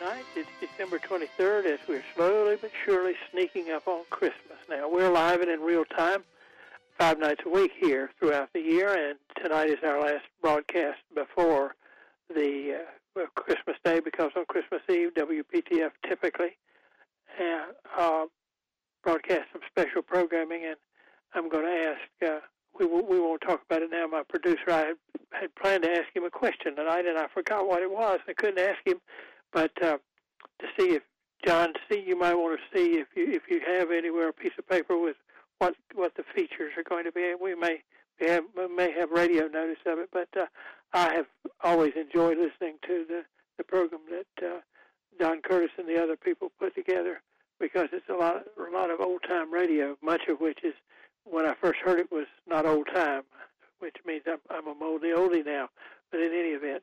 night. 0.00 0.24
It's 0.34 0.48
December 0.60 0.98
23rd 0.98 1.66
as 1.66 1.78
we're 1.86 2.02
slowly 2.14 2.56
but 2.58 2.70
surely 2.86 3.12
sneaking 3.30 3.70
up 3.70 3.86
on 3.86 4.04
Christmas. 4.08 4.56
Now, 4.68 4.88
we're 4.90 5.10
live 5.10 5.42
and 5.42 5.50
in 5.50 5.60
real 5.60 5.84
time 5.84 6.24
five 6.98 7.18
nights 7.18 7.42
a 7.44 7.50
week 7.50 7.72
here 7.78 8.10
throughout 8.18 8.50
the 8.54 8.60
year, 8.60 8.94
and 8.94 9.18
tonight 9.42 9.68
is 9.68 9.78
our 9.84 10.00
last 10.00 10.24
broadcast 10.40 11.00
before 11.14 11.74
the 12.34 12.82
uh, 13.16 13.26
Christmas 13.34 13.76
Day 13.84 14.00
because 14.00 14.30
on 14.36 14.46
Christmas 14.46 14.80
Eve, 14.88 15.10
WPTF 15.14 15.90
typically 16.08 16.56
uh, 17.38 17.66
uh, 17.98 18.24
broadcasts 19.04 19.48
some 19.52 19.62
special 19.68 20.00
programming, 20.00 20.64
and 20.64 20.76
I'm 21.34 21.50
going 21.50 21.66
to 21.66 21.94
ask. 21.94 22.32
Uh, 22.32 22.40
we 22.78 22.86
we 22.86 23.20
won't 23.20 23.42
talk 23.42 23.62
about 23.68 23.82
it 23.82 23.90
now. 23.90 24.06
My 24.06 24.22
producer, 24.26 24.70
I 24.70 24.78
had, 24.78 24.96
had 25.32 25.54
planned 25.56 25.82
to 25.82 25.90
ask 25.90 26.06
him 26.14 26.24
a 26.24 26.30
question 26.30 26.76
tonight, 26.76 27.04
and 27.04 27.18
I 27.18 27.26
forgot 27.34 27.66
what 27.66 27.82
it 27.82 27.90
was. 27.90 28.20
I 28.28 28.32
couldn't 28.32 28.60
ask 28.60 28.78
him, 28.86 29.00
but 29.52 29.72
uh, 29.82 29.98
to 30.60 30.66
see 30.78 30.94
if 30.94 31.02
John, 31.44 31.72
see, 31.90 32.04
you 32.06 32.18
might 32.18 32.34
want 32.34 32.58
to 32.60 32.78
see 32.78 32.98
if 32.98 33.08
you 33.16 33.32
if 33.32 33.42
you 33.48 33.60
have 33.66 33.90
anywhere 33.90 34.28
a 34.28 34.32
piece 34.32 34.52
of 34.58 34.68
paper 34.68 34.98
with 34.98 35.16
what 35.58 35.74
what 35.94 36.14
the 36.16 36.24
features 36.34 36.72
are 36.76 36.82
going 36.82 37.04
to 37.04 37.12
be. 37.12 37.34
We 37.40 37.54
may 37.54 37.82
we 38.20 38.28
have 38.28 38.44
we 38.56 38.68
may 38.68 38.92
have 38.92 39.10
radio 39.10 39.46
notice 39.46 39.78
of 39.86 39.98
it, 39.98 40.10
but 40.12 40.28
uh, 40.38 40.46
I 40.92 41.14
have 41.14 41.26
always 41.62 41.92
enjoyed 41.96 42.38
listening 42.38 42.76
to 42.86 43.04
the 43.08 43.22
the 43.56 43.64
program 43.64 44.00
that 44.10 44.46
uh, 44.46 44.60
Don 45.18 45.40
Curtis 45.42 45.70
and 45.78 45.88
the 45.88 46.02
other 46.02 46.16
people 46.16 46.50
put 46.58 46.74
together 46.74 47.20
because 47.58 47.88
it's 47.92 48.08
a 48.08 48.14
lot 48.14 48.44
a 48.58 48.74
lot 48.74 48.90
of 48.90 49.00
old 49.00 49.22
time 49.28 49.52
radio, 49.52 49.96
much 50.02 50.22
of 50.28 50.40
which 50.40 50.58
is 50.64 50.74
when 51.24 51.46
I 51.46 51.54
first 51.60 51.78
heard 51.84 52.00
it 52.00 52.10
was 52.10 52.26
not 52.46 52.66
old 52.66 52.88
time, 52.92 53.22
which 53.78 53.96
means 54.06 54.22
I'm 54.26 54.40
I'm 54.50 54.66
a 54.66 54.74
moldy 54.74 55.08
oldie 55.08 55.44
now. 55.44 55.68
But 56.10 56.20
in 56.20 56.32
any 56.32 56.50
event, 56.50 56.82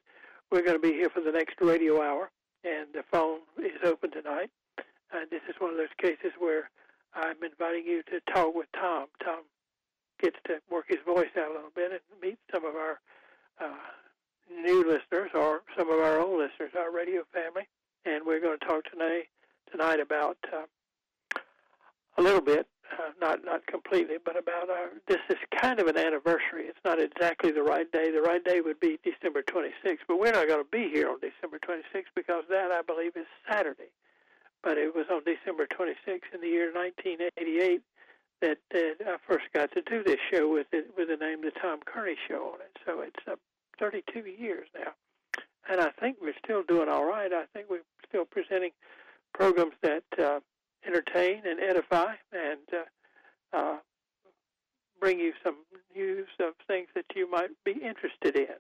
we're 0.52 0.62
going 0.62 0.80
to 0.80 0.88
be 0.88 0.94
here 0.94 1.10
for 1.10 1.22
the 1.22 1.32
next 1.32 1.56
radio 1.60 2.02
hour, 2.02 2.32
and 2.64 2.88
the 2.94 3.04
phone 3.12 3.40
is 3.58 3.80
open 3.84 4.12
tonight. 4.12 4.50
And 5.12 5.30
this 5.30 5.42
is 5.50 5.56
one 5.60 5.72
of 5.72 5.78
those 5.78 5.94
cases 6.02 6.32
where 6.38 6.70
I'm 7.14 7.38
inviting 7.44 7.86
you 7.86 8.04
to 8.04 8.20
talk 8.34 8.54
with 8.54 8.68
Tom. 8.74 9.08
Tom 9.24 9.44
gets 10.20 10.38
to 10.46 10.60
work 10.70 10.86
his 10.88 11.00
voice 11.06 11.30
out 11.38 11.52
a 11.52 11.54
little 11.54 11.76
bit 11.76 11.92
and 11.92 12.02
meet 12.22 12.38
some 12.54 12.66
of 12.66 12.76
our 12.76 13.00
uh, 13.60 14.62
new 14.64 14.80
listeners 14.80 15.32
or 15.34 15.62
some 15.78 15.90
of 15.90 16.00
our 16.00 16.20
old 16.20 16.40
listeners, 16.40 16.72
our 16.78 16.92
radio 16.92 17.24
family. 17.34 17.68
And 18.06 18.26
we're 18.26 18.42
going 18.42 18.58
to 18.60 18.66
talk 18.66 18.84
tonight 18.92 19.26
tonight 19.72 20.00
about 20.00 20.38
uh, 20.54 21.40
a 22.18 22.22
little 22.22 22.42
bit, 22.42 22.68
uh, 22.94 23.12
not 23.20 23.44
not 23.44 23.66
completely, 23.68 24.16
but 24.24 24.38
about 24.38 24.70
our. 24.70 24.90
This 25.08 25.22
is 25.30 25.38
kind 25.62 25.80
of 25.80 25.88
an 25.88 25.98
anniversary. 25.98 26.66
It's 26.66 26.80
not 26.86 27.00
exactly 27.02 27.52
the 27.52 27.64
right 27.64 27.92
day. 27.92 28.12
The 28.12 28.22
right 28.22 28.44
day 28.44 28.62
would 28.62 28.80
be 28.80 29.00
December 29.04 29.44
26th, 29.44 30.06
but 30.08 30.20
we're 30.20 30.32
not 30.32 30.48
going 30.48 30.64
to 30.64 30.70
be 30.70 30.90
here 30.90 31.10
on 31.10 31.20
December 31.20 31.60
26th 31.60 32.14
because 32.16 32.44
that 32.50 32.72
I 32.72 32.82
believe 32.82 33.16
is 33.16 33.28
Saturday 33.50 33.92
but 34.64 34.78
it 34.78 34.94
was 34.96 35.06
on 35.12 35.22
December 35.24 35.68
26th 35.68 36.34
in 36.34 36.42
the 36.42 36.48
year 36.48 36.74
1988 36.74 37.82
that, 38.42 38.58
that 38.72 38.96
I 39.06 39.16
first 39.28 39.46
got 39.54 39.72
to 39.72 39.82
do 39.82 40.04
this 40.04 40.20
show 40.32 40.52
with 40.52 40.68
it 40.72 40.92
with 40.98 41.10
the 41.10 41.18
name 41.18 41.42
The 41.42 41.52
Tom 41.52 41.80
Kearney 41.86 42.18
Show 42.28 42.54
on 42.54 42.62
it. 42.62 42.78
So 42.86 43.02
it's 43.02 43.24
uh, 43.28 43.36
32 43.80 44.26
years 44.30 44.68
now, 44.76 44.92
and 45.70 45.82
I 45.82 45.92
think 46.00 46.18
we're 46.22 46.38
still 46.44 46.64
doing 46.64 46.90
all 46.90 47.06
right. 47.06 47.32
I 47.32 47.46
think 47.54 47.68
we're 47.70 47.86
still 48.08 48.26
presenting 48.26 48.72
programs 49.34 49.74
that 49.82 50.04
uh, 50.20 50.40
entertain 50.86 51.42
and 51.46 51.60
edify 51.60 52.14
and 52.32 52.60
uh, 52.74 53.58
uh, 53.58 53.78
bring 55.00 55.20
you 55.20 55.34
some 55.44 55.56
news 55.96 56.28
of 56.40 56.54
things 56.68 56.88
that 56.96 57.06
you 57.16 57.30
might 57.30 57.52
be 57.64 57.74
interested 57.74 58.36
in. 58.36 58.56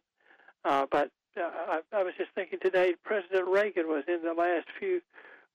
Uh, 0.66 0.86
but 0.90 1.12
uh, 1.38 1.42
I, 1.44 1.80
I 1.94 2.04
was 2.04 2.14
just 2.18 2.32
thinking 2.36 2.60
today, 2.62 2.94
President 3.04 3.48
Reagan 3.48 3.88
was 3.88 4.04
in 4.08 4.22
the 4.23 4.33
last 4.33 4.67
few 4.80 5.02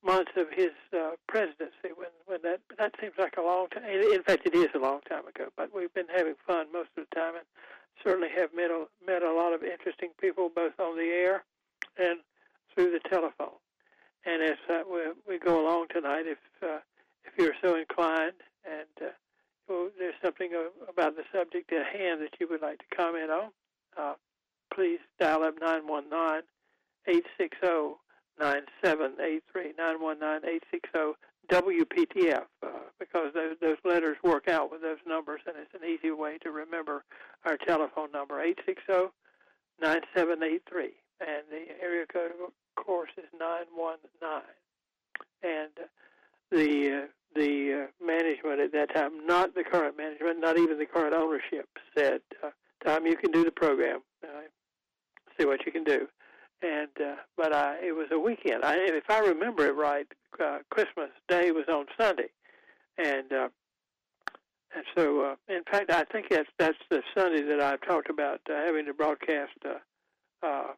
months 0.04 0.32
of 0.36 0.46
his 0.50 0.70
presidency 1.28 1.94
when 1.94 2.08
when 2.26 2.38
that 2.42 2.60
that 2.76 2.92
seems 3.00 3.14
like 3.18 3.36
a 3.38 3.42
long 3.42 3.68
time. 3.68 3.84
In 3.84 4.22
fact, 4.22 4.46
it 4.46 4.54
is 4.54 4.68
a 4.74 4.78
long 4.78 5.00
time 5.08 5.26
ago. 5.28 5.48
But 5.56 5.70
we've 5.74 5.94
been 5.94 6.10
having 6.14 6.34
fun 6.46 6.66
most 6.72 6.90
of 6.96 7.06
the 7.08 7.14
time, 7.14 7.34
and 7.36 7.44
certainly 8.02 8.28
have 8.36 8.50
met 8.54 8.70
a, 8.70 8.86
met 9.06 9.22
a 9.22 9.32
lot 9.32 9.52
of 9.52 9.62
interesting 9.62 10.10
people 10.20 10.50
both 10.54 10.78
on 10.80 10.96
the 10.96 11.04
air 11.04 11.44
and 11.98 12.20
through 12.74 12.90
the 12.90 13.08
telephone. 13.08 13.61
And 14.24 14.42
as 14.42 14.56
uh, 14.70 14.82
we, 14.90 15.00
we 15.28 15.38
go 15.38 15.64
along 15.64 15.88
tonight, 15.92 16.24
if 16.26 16.38
uh, 16.62 16.78
if 17.24 17.32
you're 17.38 17.54
so 17.62 17.76
inclined, 17.76 18.40
and 18.64 18.88
uh, 19.00 19.10
well, 19.68 19.90
there's 19.98 20.14
something 20.22 20.50
about 20.88 21.16
the 21.16 21.24
subject 21.32 21.72
at 21.72 21.86
hand 21.86 22.20
that 22.20 22.34
you 22.40 22.48
would 22.48 22.62
like 22.62 22.78
to 22.78 22.96
comment 22.96 23.30
on, 23.30 23.50
uh, 23.96 24.14
please 24.74 25.00
dial 25.18 25.42
up 25.42 25.54
nine 25.60 25.86
one 25.86 26.08
nine 26.10 26.42
eight 27.06 27.24
six 27.36 27.56
zero 27.60 27.98
9783 28.38 29.72
WPTF 31.50 32.44
uh, 32.62 32.68
because 32.98 33.32
those, 33.34 33.56
those 33.60 33.76
letters 33.84 34.16
work 34.22 34.48
out 34.48 34.70
with 34.70 34.80
those 34.80 34.98
numbers, 35.06 35.40
and 35.46 35.56
it's 35.58 35.74
an 35.74 35.88
easy 35.88 36.10
way 36.10 36.38
to 36.38 36.50
remember 36.50 37.04
our 37.44 37.56
telephone 37.56 38.10
number 38.12 38.40
860 38.40 39.12
9783. 39.80 40.92
And 41.20 41.42
the 41.50 41.82
area 41.82 42.06
code, 42.06 42.32
course, 42.74 43.10
is 43.16 43.24
919. 43.38 44.42
And 45.42 45.70
the 46.50 47.02
uh, 47.02 47.06
the 47.34 47.84
uh, 47.84 48.04
management 48.04 48.60
at 48.60 48.72
that 48.72 48.94
time, 48.94 49.26
not 49.26 49.54
the 49.54 49.64
current 49.64 49.96
management, 49.96 50.40
not 50.40 50.58
even 50.58 50.78
the 50.78 50.86
current 50.86 51.14
ownership, 51.14 51.68
said, 51.96 52.20
uh, 52.42 52.50
"Tom, 52.84 53.06
you 53.06 53.16
can 53.16 53.30
do 53.32 53.44
the 53.44 53.50
program. 53.50 54.00
Uh, 54.22 54.42
see 55.38 55.46
what 55.46 55.64
you 55.64 55.72
can 55.72 55.84
do." 55.84 56.06
and 56.62 56.90
uh, 57.00 57.16
but 57.36 57.52
uh, 57.52 57.74
it 57.82 57.92
was 57.92 58.06
a 58.12 58.18
weekend. 58.18 58.64
I, 58.64 58.76
if 58.78 59.10
I 59.10 59.18
remember 59.18 59.66
it 59.66 59.74
right, 59.74 60.06
uh, 60.42 60.58
Christmas 60.70 61.10
Day 61.28 61.50
was 61.50 61.64
on 61.68 61.86
Sunday, 62.00 62.30
and 62.98 63.32
uh, 63.32 63.48
and 64.74 64.84
so 64.96 65.22
uh, 65.22 65.34
in 65.48 65.62
fact, 65.70 65.90
I 65.90 66.04
think 66.04 66.28
that's 66.30 66.48
that's 66.58 66.78
the 66.90 67.02
Sunday 67.16 67.42
that 67.42 67.60
I've 67.60 67.82
talked 67.82 68.10
about 68.10 68.40
uh, 68.48 68.54
having 68.54 68.86
to 68.86 68.94
broadcast. 68.94 69.52
Uh, 69.64 70.46
uh, 70.46 70.72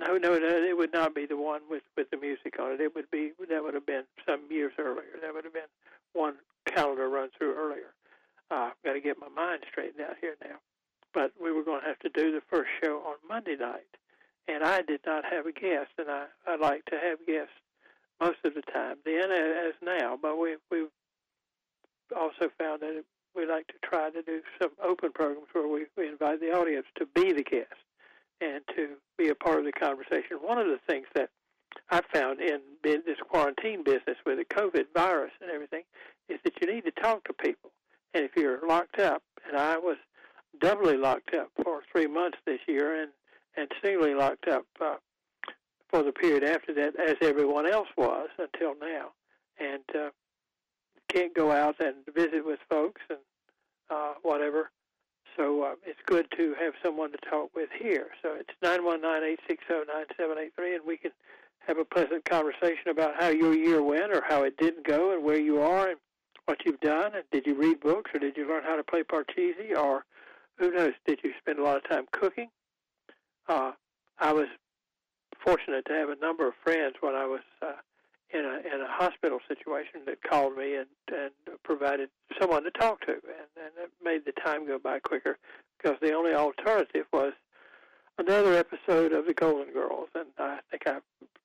no, 0.00 0.16
no, 0.16 0.38
no, 0.38 0.48
it 0.48 0.76
would 0.76 0.92
not 0.92 1.14
be 1.14 1.26
the 1.26 1.36
one 1.36 1.60
with 1.68 1.82
with 1.96 2.10
the 2.10 2.16
music 2.16 2.58
on 2.58 2.72
it. 2.72 2.80
It 2.80 2.94
would 2.94 3.10
be 3.10 3.32
that 3.48 3.62
would 3.62 3.74
have 3.74 3.86
been 3.86 4.04
some 4.26 4.42
years 4.50 4.72
earlier. 4.78 5.20
That 5.22 5.34
would 5.34 5.44
have 5.44 5.54
been 5.54 5.70
one 6.12 6.34
calendar 6.66 7.08
run 7.08 7.30
through 7.36 7.54
earlier. 7.54 7.94
Uh, 8.50 8.70
I've 8.70 8.82
got 8.84 8.94
to 8.94 9.00
get 9.00 9.16
my 9.18 9.28
mind 9.28 9.62
straightened 9.70 10.00
out 10.00 10.16
here 10.20 10.36
now. 10.42 10.56
But 11.12 11.32
we 11.42 11.52
were 11.52 11.64
going 11.64 11.80
to 11.82 11.86
have 11.86 11.98
to 12.00 12.08
do 12.08 12.32
the 12.32 12.42
first 12.50 12.70
show 12.82 13.02
on 13.06 13.16
Monday 13.28 13.56
night 13.56 13.86
and 14.48 14.64
I 14.64 14.82
did 14.82 15.00
not 15.06 15.24
have 15.24 15.46
a 15.46 15.52
guest, 15.52 15.90
and 15.98 16.10
I, 16.10 16.26
I 16.46 16.56
like 16.56 16.84
to 16.86 16.96
have 16.96 17.24
guests 17.26 17.54
most 18.20 18.38
of 18.44 18.54
the 18.54 18.62
time, 18.62 18.96
then 19.04 19.30
as 19.30 19.74
now. 19.82 20.18
But 20.20 20.38
we 20.38 20.56
we 20.70 20.86
also 22.16 22.50
found 22.58 22.82
that 22.82 23.04
we 23.36 23.46
like 23.46 23.68
to 23.68 23.74
try 23.82 24.10
to 24.10 24.22
do 24.22 24.40
some 24.60 24.70
open 24.82 25.12
programs 25.12 25.48
where 25.52 25.68
we, 25.68 25.86
we 25.96 26.08
invite 26.08 26.40
the 26.40 26.52
audience 26.52 26.86
to 26.98 27.06
be 27.06 27.32
the 27.32 27.44
guest 27.44 27.78
and 28.40 28.62
to 28.76 28.96
be 29.18 29.28
a 29.28 29.34
part 29.34 29.58
of 29.58 29.64
the 29.64 29.72
conversation. 29.72 30.38
One 30.40 30.58
of 30.58 30.66
the 30.66 30.80
things 30.88 31.06
that 31.14 31.30
I 31.90 32.00
found 32.12 32.40
in 32.40 32.60
this 32.82 33.18
quarantine 33.28 33.84
business 33.84 34.16
with 34.24 34.38
the 34.38 34.44
COVID 34.44 34.86
virus 34.94 35.32
and 35.40 35.50
everything 35.50 35.82
is 36.28 36.38
that 36.44 36.54
you 36.60 36.72
need 36.72 36.84
to 36.84 37.02
talk 37.02 37.24
to 37.24 37.32
people. 37.32 37.70
And 38.14 38.24
if 38.24 38.32
you're 38.36 38.66
locked 38.66 38.98
up, 38.98 39.22
and 39.46 39.56
I 39.56 39.78
was 39.78 39.96
doubly 40.60 40.96
locked 40.96 41.34
up 41.34 41.50
for 41.62 41.82
three 41.92 42.06
months 42.06 42.38
this 42.46 42.60
year, 42.66 43.02
and 43.02 43.10
and 43.56 43.68
singly 43.82 44.14
locked 44.14 44.46
up 44.46 44.64
uh, 44.80 44.94
for 45.88 46.02
the 46.02 46.12
period 46.12 46.44
after 46.44 46.72
that, 46.74 46.94
as 46.98 47.16
everyone 47.20 47.66
else 47.66 47.88
was 47.96 48.28
until 48.38 48.74
now, 48.80 49.08
and 49.58 49.82
uh, 49.94 50.10
can't 51.08 51.34
go 51.34 51.50
out 51.50 51.76
and 51.80 51.96
visit 52.14 52.44
with 52.44 52.60
folks 52.68 53.02
and 53.10 53.18
uh, 53.90 54.14
whatever. 54.22 54.70
So 55.36 55.62
uh, 55.62 55.74
it's 55.84 56.00
good 56.06 56.26
to 56.36 56.54
have 56.60 56.74
someone 56.84 57.12
to 57.12 57.18
talk 57.28 57.54
with 57.54 57.68
here. 57.78 58.08
So 58.22 58.34
it's 58.38 58.50
nine 58.62 58.84
one 58.84 59.00
nine 59.00 59.22
eight 59.24 59.40
six 59.48 59.64
zero 59.66 59.84
nine 59.92 60.06
seven 60.16 60.36
eight 60.38 60.52
three, 60.56 60.74
and 60.74 60.84
we 60.86 60.96
can 60.96 61.12
have 61.66 61.78
a 61.78 61.84
pleasant 61.84 62.24
conversation 62.24 62.88
about 62.90 63.14
how 63.18 63.28
your 63.28 63.54
year 63.54 63.82
went, 63.82 64.12
or 64.12 64.22
how 64.26 64.42
it 64.42 64.56
didn't 64.56 64.86
go, 64.86 65.12
and 65.12 65.24
where 65.24 65.38
you 65.40 65.60
are, 65.60 65.88
and 65.90 65.98
what 66.46 66.58
you've 66.64 66.80
done. 66.80 67.14
And 67.14 67.24
did 67.32 67.46
you 67.46 67.54
read 67.54 67.80
books, 67.80 68.10
or 68.14 68.20
did 68.20 68.36
you 68.36 68.48
learn 68.48 68.64
how 68.64 68.76
to 68.76 68.84
play 68.84 69.02
parcheesi, 69.02 69.76
or 69.76 70.04
who 70.58 70.70
knows? 70.70 70.92
Did 71.06 71.20
you 71.22 71.32
spend 71.38 71.58
a 71.58 71.62
lot 71.62 71.76
of 71.76 71.88
time 71.88 72.06
cooking? 72.12 72.48
uh, 73.50 73.72
I 74.18 74.32
was 74.32 74.46
fortunate 75.44 75.84
to 75.86 75.92
have 75.92 76.08
a 76.08 76.16
number 76.16 76.46
of 76.46 76.54
friends 76.62 76.94
when 77.00 77.14
I 77.14 77.26
was 77.26 77.40
uh, 77.62 77.72
in 78.32 78.44
a 78.44 78.74
in 78.74 78.80
a 78.80 78.88
hospital 78.88 79.38
situation 79.48 80.02
that 80.06 80.22
called 80.22 80.56
me 80.56 80.76
and 80.76 80.86
and 81.08 81.30
provided 81.64 82.08
someone 82.38 82.62
to 82.64 82.70
talk 82.70 83.00
to, 83.02 83.12
and, 83.12 83.50
and 83.56 83.72
it 83.82 83.90
made 84.02 84.24
the 84.24 84.32
time 84.44 84.66
go 84.66 84.78
by 84.78 84.98
quicker 84.98 85.38
because 85.76 85.98
the 86.00 86.12
only 86.12 86.34
alternative 86.34 87.06
was 87.12 87.32
another 88.18 88.54
episode 88.54 89.12
of 89.12 89.26
the 89.26 89.34
Golden 89.34 89.72
Girls, 89.72 90.08
and 90.14 90.26
I 90.38 90.58
think 90.70 90.82
I 90.86 90.98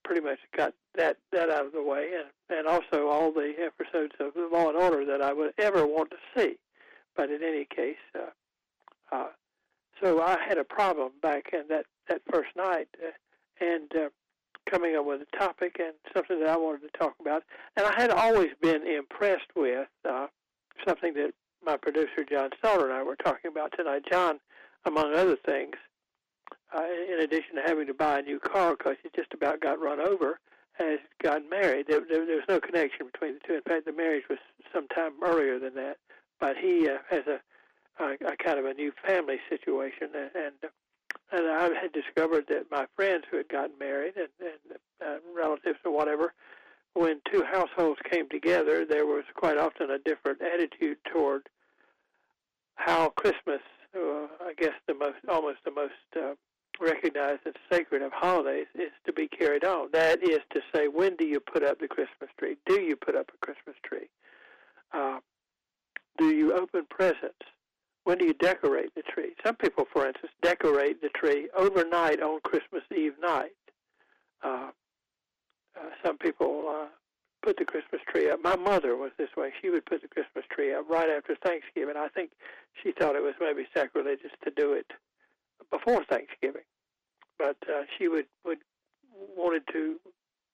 pretty 0.04 0.22
much 0.22 0.40
got 0.56 0.74
that 0.96 1.18
that 1.32 1.50
out 1.50 1.66
of 1.66 1.72
the 1.72 1.84
way, 1.84 2.12
and 2.14 2.58
and 2.58 2.68
also 2.68 3.08
all 3.08 3.32
the 3.32 3.54
episodes 3.60 4.14
of 4.20 4.34
Law 4.52 4.70
and 4.70 4.78
Order 4.78 5.06
that 5.06 5.22
I 5.22 5.34
would 5.34 5.54
ever 5.58 5.86
want 5.86 6.12
to 6.12 6.18
see. 6.38 6.58
But 7.16 7.32
in 7.32 7.42
any 7.44 7.66
case, 7.66 7.96
uh, 8.14 9.16
uh, 9.16 9.28
so 10.02 10.22
I 10.22 10.38
had 10.48 10.58
a 10.58 10.64
problem 10.64 11.14
back 11.22 11.50
in 11.54 11.64
that 11.70 11.86
that 12.10 12.22
first 12.32 12.50
night, 12.56 12.88
uh, 13.04 13.66
and 13.66 13.92
uh, 13.96 14.10
coming 14.70 14.96
up 14.96 15.06
with 15.06 15.22
a 15.22 15.38
topic 15.38 15.78
and 15.80 15.94
something 16.14 16.35
that 16.46 16.54
I 16.54 16.58
wanted 16.58 16.82
to 16.82 16.98
talk 16.98 17.16
about. 17.20 17.44
And 17.76 17.86
I 17.86 18.00
had 18.00 18.12
always 18.12 18.50
been 18.62 18.88
impressed 18.88 19.50
with 19.56 19.88
uh, 20.08 20.28
something 20.88 21.14
that 21.16 21.34
my 21.66 21.78
producer 21.78 22.24
John 22.30 22.52
Salter 22.64 22.86
and 22.86 22.94
I 22.94 23.04
were 23.04 23.16
talking 23.16 23.50
about 23.50 23.74
tonight. 23.76 24.04
John, 24.10 24.40
among 24.86 25.14
other 25.16 25.36
things, 25.36 25.76
uh, 26.76 26.84
in 27.12 27.20
addition 27.22 27.56
to 27.56 27.62
having 27.66 27.88
to 27.88 27.94
buy 27.94 28.20
a 28.20 28.22
new 28.22 28.40
car 28.40 28.76
because 28.78 28.98
he 29.02 29.10
just 29.16 29.34
about 29.34 29.62
got 29.62 29.82
run 29.82 30.00
over, 30.00 30.40
has 30.74 31.00
gotten 31.24 31.50
married. 31.50 31.88
There, 31.88 32.02
there, 32.08 32.26
there 32.26 32.36
was 32.36 32.46
no 32.50 32.60
connection 32.60 33.08
between 33.12 33.36
the 33.36 33.40
two. 33.48 33.56
In 33.56 33.62
fact, 33.62 33.86
the 33.86 33.94
marriage 33.94 34.26
was 34.30 34.40
sometime 34.74 35.14
earlier 35.24 35.58
than 35.58 35.74
that. 35.76 35.98
But 36.40 36.58
he 36.58 36.88
uh, 36.88 36.98
has 37.10 37.24
a, 37.28 38.04
a, 38.04 38.34
a 38.34 38.38
kind 38.38 38.60
of 38.60 38.66
a 38.66 38.74
new 38.74 38.92
family 39.08 39.40
situation, 39.50 40.10
and, 40.14 40.52
and 41.32 41.48
I 41.48 41.70
had 41.82 41.94
discovered 41.94 42.46
that 42.50 42.70
my 42.70 42.86
friends 42.96 43.24
who 43.32 43.38
had 43.38 43.48
gotten 43.48 43.80
married 43.80 44.14
and 44.18 44.28
uh, 45.06 45.18
relatives 45.36 45.80
or 45.86 45.92
whatever, 45.92 46.34
when 46.94 47.20
two 47.32 47.44
households 47.44 48.00
came 48.10 48.28
together, 48.30 48.86
there 48.86 49.06
was 49.06 49.24
quite 49.36 49.58
often 49.58 49.92
a 49.92 50.00
different 50.00 50.40
attitude 50.42 50.98
toward 51.12 51.50
how 52.76 53.10
Christmas, 53.10 53.62
uh, 53.96 54.28
I 54.46 54.54
guess 54.58 54.74
the 54.88 54.94
most, 54.94 55.18
almost 55.28 55.60
the 55.66 55.72
most 55.72 55.94
uh, 56.16 56.36
recognized 56.80 57.42
and 57.46 57.56
sacred 57.72 58.02
of 58.02 58.12
holidays, 58.14 58.68
is 58.76 58.92
to 59.06 59.14
be 59.14 59.28
carried 59.28 59.66
on. 59.66 59.90
That 59.92 60.24
is 60.24 60.40
to 60.54 60.62
say, 60.74 60.88
when 60.88 61.16
do 61.18 61.26
you 61.26 61.40
put 61.40 61.64
up 61.64 61.80
the 61.80 61.88
Christmas 61.88 62.30
tree? 62.38 62.56
Do 62.66 62.82
you 62.82 62.96
put 62.96 63.16
up 63.16 63.30
a 63.34 63.46
Christmas 63.46 63.76
tree? 63.84 64.10
Uh, 64.94 65.20
do 66.18 66.34
you 66.34 66.54
open 66.54 66.86
presents? 66.90 67.46
When 68.06 68.20
do 68.20 68.26
you 68.26 68.34
decorate 68.34 68.94
the 68.96 69.02
tree? 69.02 69.34
Some 69.46 69.56
people, 69.56 69.86
for 69.92 70.08
instance, 70.08 70.32
decorate 70.42 71.02
the 71.02 71.10
tree 71.10 71.50
overnight 71.58 72.22
on 72.22 72.40
Christmas 72.42 72.84
Eve 72.96 73.16
night. 73.22 73.52
Uh, 74.44 74.70
uh, 75.80 75.90
some 76.04 76.18
people 76.18 76.66
uh, 76.70 76.88
put 77.42 77.58
the 77.58 77.66
Christmas 77.66 78.02
tree 78.10 78.30
up. 78.30 78.42
My 78.44 78.56
mother 78.56 78.96
was 78.96 79.12
this 79.18 79.30
way. 79.38 79.52
She 79.62 79.70
would 79.70 79.86
put 79.86 80.02
the 80.02 80.08
Christmas 80.08 80.46
tree 80.50 80.74
up 80.74 80.90
right 80.90 81.10
after 81.10 81.36
Thanksgiving. 81.36 81.96
I 81.98 82.08
think 82.10 82.32
she 82.82 82.92
thought 82.92 83.16
it 83.16 83.24
was 83.24 83.36
maybe 83.40 83.68
sacrilegious 83.76 84.32
to 84.44 84.52
do 84.52 84.74
it 84.74 84.88
before 85.72 86.04
Thanksgiving, 86.06 86.66
but 87.38 87.58
uh, 87.68 87.84
she 87.98 88.08
would 88.08 88.26
would 88.44 88.60
wanted 89.36 89.64
to 89.72 89.96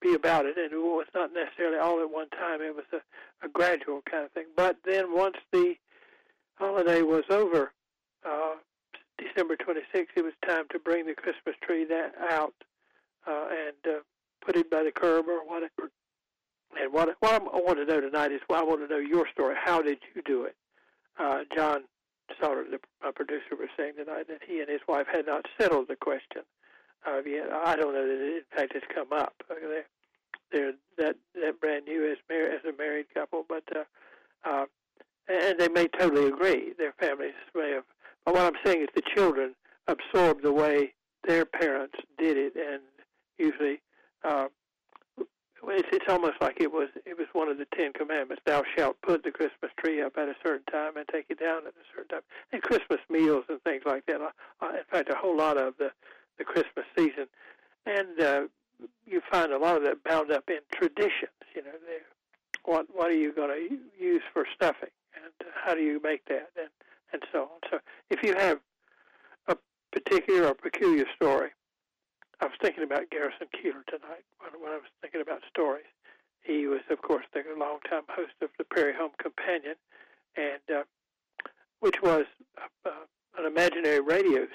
be 0.02 0.14
about 0.14 0.46
it, 0.46 0.58
and 0.58 0.72
it 0.72 0.78
was 0.78 1.08
not 1.14 1.32
necessarily 1.34 1.78
all 1.78 2.02
at 2.02 2.10
one 2.10 2.30
time. 2.30 2.62
It 2.62 2.76
was 2.76 2.86
a, 2.92 3.46
a 3.46 3.50
gradual 3.50 4.02
kind 4.10 4.26
of 4.26 4.32
thing. 4.32 4.46
But 4.56 4.78
then 4.86 5.16
once 5.16 5.38
the 5.52 5.76
holiday 6.56 7.02
was 7.02 7.24
over, 7.30 7.72
uh, 8.28 8.56
December 9.18 9.56
26th, 9.56 10.08
it 10.16 10.24
was 10.24 10.34
time 10.46 10.66
to 10.72 10.80
bring 10.80 11.06
the 11.06 11.14
Christmas 11.14 11.56
tree 11.62 11.86
that 11.86 12.14
out 12.30 12.54
uh, 13.28 13.48
and 13.52 13.96
uh, 13.96 14.00
put 14.46 14.56
it 14.56 14.70
by 14.70 14.84
the 14.84 14.92
curb 14.92 15.26
or 15.28 15.46
whatever. 15.46 15.92
And 16.80 16.94
what, 16.94 17.10
what 17.20 17.34
I 17.34 17.60
want 17.60 17.78
to 17.78 17.86
know 17.86 18.02
tonight 18.02 18.32
is, 18.32 18.42
well, 18.50 18.62
I 18.62 18.64
want 18.64 18.82
to 18.82 18.88
know 18.88 19.00
your 19.00 19.28
story. 19.34 19.56
How 19.62 19.82
did 19.82 20.00
you 20.16 20.22
do 20.26 20.44
it? 20.44 20.56
Uh, 21.20 21.40
John 21.56 21.84
Salter, 22.40 22.66
the 22.70 22.80
my 23.04 23.12
producer, 23.12 23.56
was 23.60 23.70
saying 23.78 23.94
tonight 23.98 24.28
that 24.28 24.42
he 24.48 24.60
and 24.60 24.70
his 24.70 24.82
wife 24.88 25.08
had 25.12 25.26
not 25.26 25.46
settled 25.60 25.88
the 25.90 25.96
question 25.96 26.44
uh, 27.06 27.22
yet. 27.26 27.52
I 27.52 27.76
don't 27.76 27.94
know 27.94 28.08
that 28.08 28.14
it, 28.14 28.46
in 28.52 28.58
fact 28.58 28.74
it's 28.76 28.86
come 28.94 29.12
up. 29.12 29.34
Uh, 29.50 29.56
they're, 29.62 29.86
they're 30.52 30.74
that 30.98 31.16
that 31.36 31.60
brand 31.60 31.86
new 31.86 32.10
as 32.10 32.18
mar- 32.30 32.52
as 32.52 32.62
a 32.64 32.76
married 32.78 33.08
couple, 33.14 33.46
but 33.48 33.64
uh, 33.76 33.84
uh, 34.50 34.66
and 35.28 35.60
they 35.60 35.70
may 35.70 35.88
totally 35.88 36.28
agree. 36.28 36.74
Their 36.78 36.94
families 37.00 37.34
may 37.54 37.72
have, 37.72 37.84
but 38.26 38.36
what 38.36 38.44
I'm 38.44 38.60
saying 38.66 38.82
is 38.82 38.90
the 38.96 39.04
children 39.16 39.56
absorb 39.88 40.42
the 40.42 40.54
way 40.54 40.94
their 41.28 41.46
parents 41.46 41.96
did 42.18 42.38
it, 42.38 42.54
and 42.56 42.82
usually 43.38 43.82
uh, 44.24 44.48
it's, 45.18 45.88
it's 45.92 46.06
almost 46.10 46.36
like 46.42 46.60
it 46.60 46.72
was 46.72 46.90
it 47.06 47.18
was 47.18 47.28
one 47.34 47.48
of 47.48 47.58
the 47.58 47.68
Ten 47.76 47.94
Commandments: 47.94 48.42
"Thou 48.46 48.64
shalt 48.76 49.02
put 49.02 49.24
the 49.24 49.32
Christmas 49.32 49.72
tree 49.78 50.02
up 50.02 50.18
at 50.18 50.28
a 50.28 50.36
certain 50.44 50.66
time 50.72 50.98
and 50.98 51.08
take 51.08 51.26
it 51.30 51.40
down 51.40 51.68
at 51.68 51.74
a 51.74 51.86
certain 51.96 52.10
time." 52.10 52.22
And 52.52 52.62
Christmas 52.62 53.00
meals 53.10 53.46
and 53.50 53.62
things 53.64 53.84
like 53.86 54.06
that. 54.08 54.22
Uh, 54.22 54.70
in 54.70 54.84
fact, 54.90 55.10
a 55.12 55.18
whole 55.18 55.38
lot 55.38 55.58
of 55.58 55.76
the 55.78 55.92
the 56.38 56.44
Christmas 56.44 56.86
season, 56.98 57.28
and 57.86 58.20
uh, 58.20 58.42
you 59.06 59.22
find 59.32 59.52
a 59.52 59.60
lot 59.60 59.78
of 59.78 59.84
that 59.84 60.04
bound 60.04 60.32
up 60.32 60.50
in 60.50 60.60
traditions. 60.74 61.32
You 61.56 61.64
know, 61.64 61.72
what 62.66 62.88
what 62.94 63.10
are 63.10 63.18
you 63.18 63.34
going 63.34 63.50
to 63.50 63.78
use 64.04 64.24
for 64.34 64.46
stuffing? 64.56 64.90
and 65.16 65.50
how 65.64 65.74
do 65.74 65.82
you 65.82 66.00
make 66.04 66.26
that, 66.26 66.50
and 66.58 66.70
and 67.14 67.22
so 67.32 67.42
on. 67.42 67.60
So 67.70 67.80
if 68.10 68.24
you 68.24 68.36
have 68.36 68.60
a 69.48 69.58
particular 69.92 70.48
or 70.48 70.54
peculiar 70.54 71.06
story, 71.16 71.50
I 72.42 72.46
was 72.46 72.56
thinking 72.60 72.84
about 72.84 73.10
Garrison 73.12 73.48
Keillor 73.54 73.86
tonight 73.86 74.26
when, 74.40 74.72
I 74.74 74.78
was 74.78 74.90
thinking 75.00 75.22
about 75.22 75.42
stories. 75.48 75.86
He 76.42 76.66
was, 76.66 76.82
of 76.90 77.02
course, 77.04 77.26
the 77.34 77.44
longtime 77.56 78.10
host 78.10 78.34
of 78.42 78.50
the 78.58 78.64
Prairie 78.64 78.96
Home 78.98 79.12
Companion, 79.22 79.76
and 80.36 80.62
uh, 80.76 80.84
which 81.82 82.02
was 82.02 82.26
uh, 82.58 82.90
an 83.38 83.46
imaginary 83.46 84.00
radio 84.00 84.48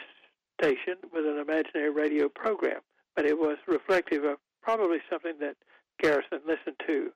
station 0.60 0.96
with 1.12 1.26
an 1.26 1.38
imaginary 1.38 1.90
radio 1.90 2.28
program, 2.28 2.80
but 3.14 3.24
it 3.24 3.38
was 3.38 3.56
reflective 3.68 4.24
of 4.24 4.38
probably 4.62 4.98
something 5.08 5.34
that 5.38 5.54
Garrison 6.02 6.40
listened 6.44 6.76
to 6.88 7.12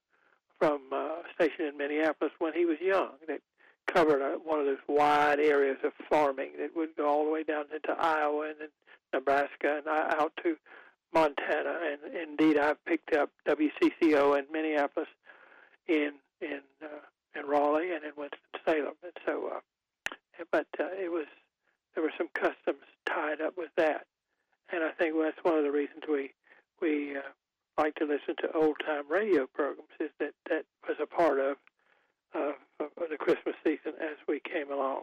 from 0.61 0.83
uh, 0.93 0.97
a 0.97 1.23
station 1.35 1.65
in 1.65 1.77
Minneapolis 1.77 2.33
when 2.39 2.53
he 2.53 2.65
was 2.65 2.77
young 2.81 3.11
that 3.27 3.41
covered 3.87 4.23
a, 4.23 4.39
one 4.39 4.61
of 4.61 4.67
those 4.67 4.79
wide 4.89 5.41
areas 5.41 5.79
of 5.85 5.93
farming 6.09 6.53
that 6.59 6.77
would 6.77 6.97
go 6.97 7.09
all 7.09 7.25
the 7.25 7.31
way 7.31 7.43
down 7.43 7.65
into 7.75 7.93
Iowa 8.01 8.49
and 8.49 8.69
Nebraska 9.13 9.79
and 9.79 9.89
out 9.89 10.33
to 10.43 10.57
Montana. 11.13 11.79
And 11.83 12.15
indeed, 12.15 12.59
I've 12.59 12.85
picked 12.85 13.15
up 13.15 13.31
WCCO 13.47 14.39
in 14.39 14.45
Minneapolis, 14.53 15.09
in 15.89 16.13
in 16.41 16.61
uh, 16.83 17.39
in 17.39 17.47
Raleigh, 17.47 17.93
and 17.93 18.05
in 18.05 18.13
Winston 18.17 18.39
Salem. 18.65 18.95
And 19.03 19.13
so, 19.27 19.51
uh, 19.57 20.15
but 20.51 20.67
uh, 20.79 20.89
it 20.93 21.11
was 21.11 21.27
there 21.95 22.05
were 22.05 22.13
some 22.17 22.29
customs 22.35 22.85
tied 23.07 23.41
up 23.41 23.57
with 23.57 23.71
that, 23.77 24.07
and 24.73 24.85
I 24.85 24.91
think 24.91 25.15
that's 25.21 25.43
one 25.43 25.59
of 25.59 25.65
the 25.65 25.73
reasons 25.73 26.03
we 26.09 26.33
we 26.81 27.17
uh, 27.17 27.23
like 27.79 27.95
to 27.97 28.05
listen 28.05 28.37
to 28.41 28.53
old 28.53 28.77
time 28.85 29.05
radio 29.09 29.47
programs 29.47 29.89
is 29.99 30.11
that 30.19 30.35
that 30.49 30.65
was 30.87 30.97
a 31.01 31.07
part 31.07 31.39
of, 31.39 31.57
uh, 32.35 32.53
the 32.79 33.17
Christmas 33.17 33.55
season 33.65 33.93
as 34.01 34.17
we 34.29 34.41
came 34.41 34.71
along. 34.71 35.03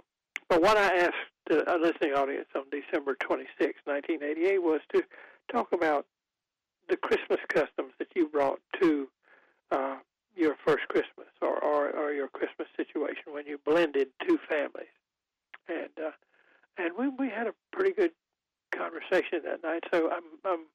But 0.50 0.62
what 0.62 0.78
I 0.78 0.96
asked 0.96 1.16
the 1.48 1.64
listening 1.82 2.14
audience 2.14 2.48
on 2.56 2.64
December 2.72 3.16
26, 3.20 3.80
1988, 3.86 4.62
was 4.62 4.82
to 4.94 5.04
talk 5.52 5.72
about 5.74 6.06
the 6.90 6.98
Christmas 6.98 7.40
customs 7.50 7.94
that 8.00 8.08
you 8.16 8.28
brought 8.30 8.60
to 8.82 9.08
uh, 9.72 9.98
your 10.36 10.56
first 10.66 10.88
Christmas 10.88 11.28
or, 11.42 11.62
or, 11.64 11.90
or 11.90 12.14
your 12.14 12.28
Christmas 12.28 12.68
situation 12.78 13.34
when 13.34 13.46
you 13.46 13.60
blended 13.66 14.08
two 14.26 14.40
families. 14.50 14.94
And 15.68 15.90
uh, 16.06 16.12
and 16.78 16.94
we 16.98 17.10
we 17.10 17.30
had 17.30 17.48
a 17.48 17.54
pretty 17.74 17.92
good 17.92 18.12
conversation 18.72 19.42
that 19.44 19.64
night. 19.64 19.84
So 19.94 20.10
I'm 20.10 20.24
I'm 20.46 20.66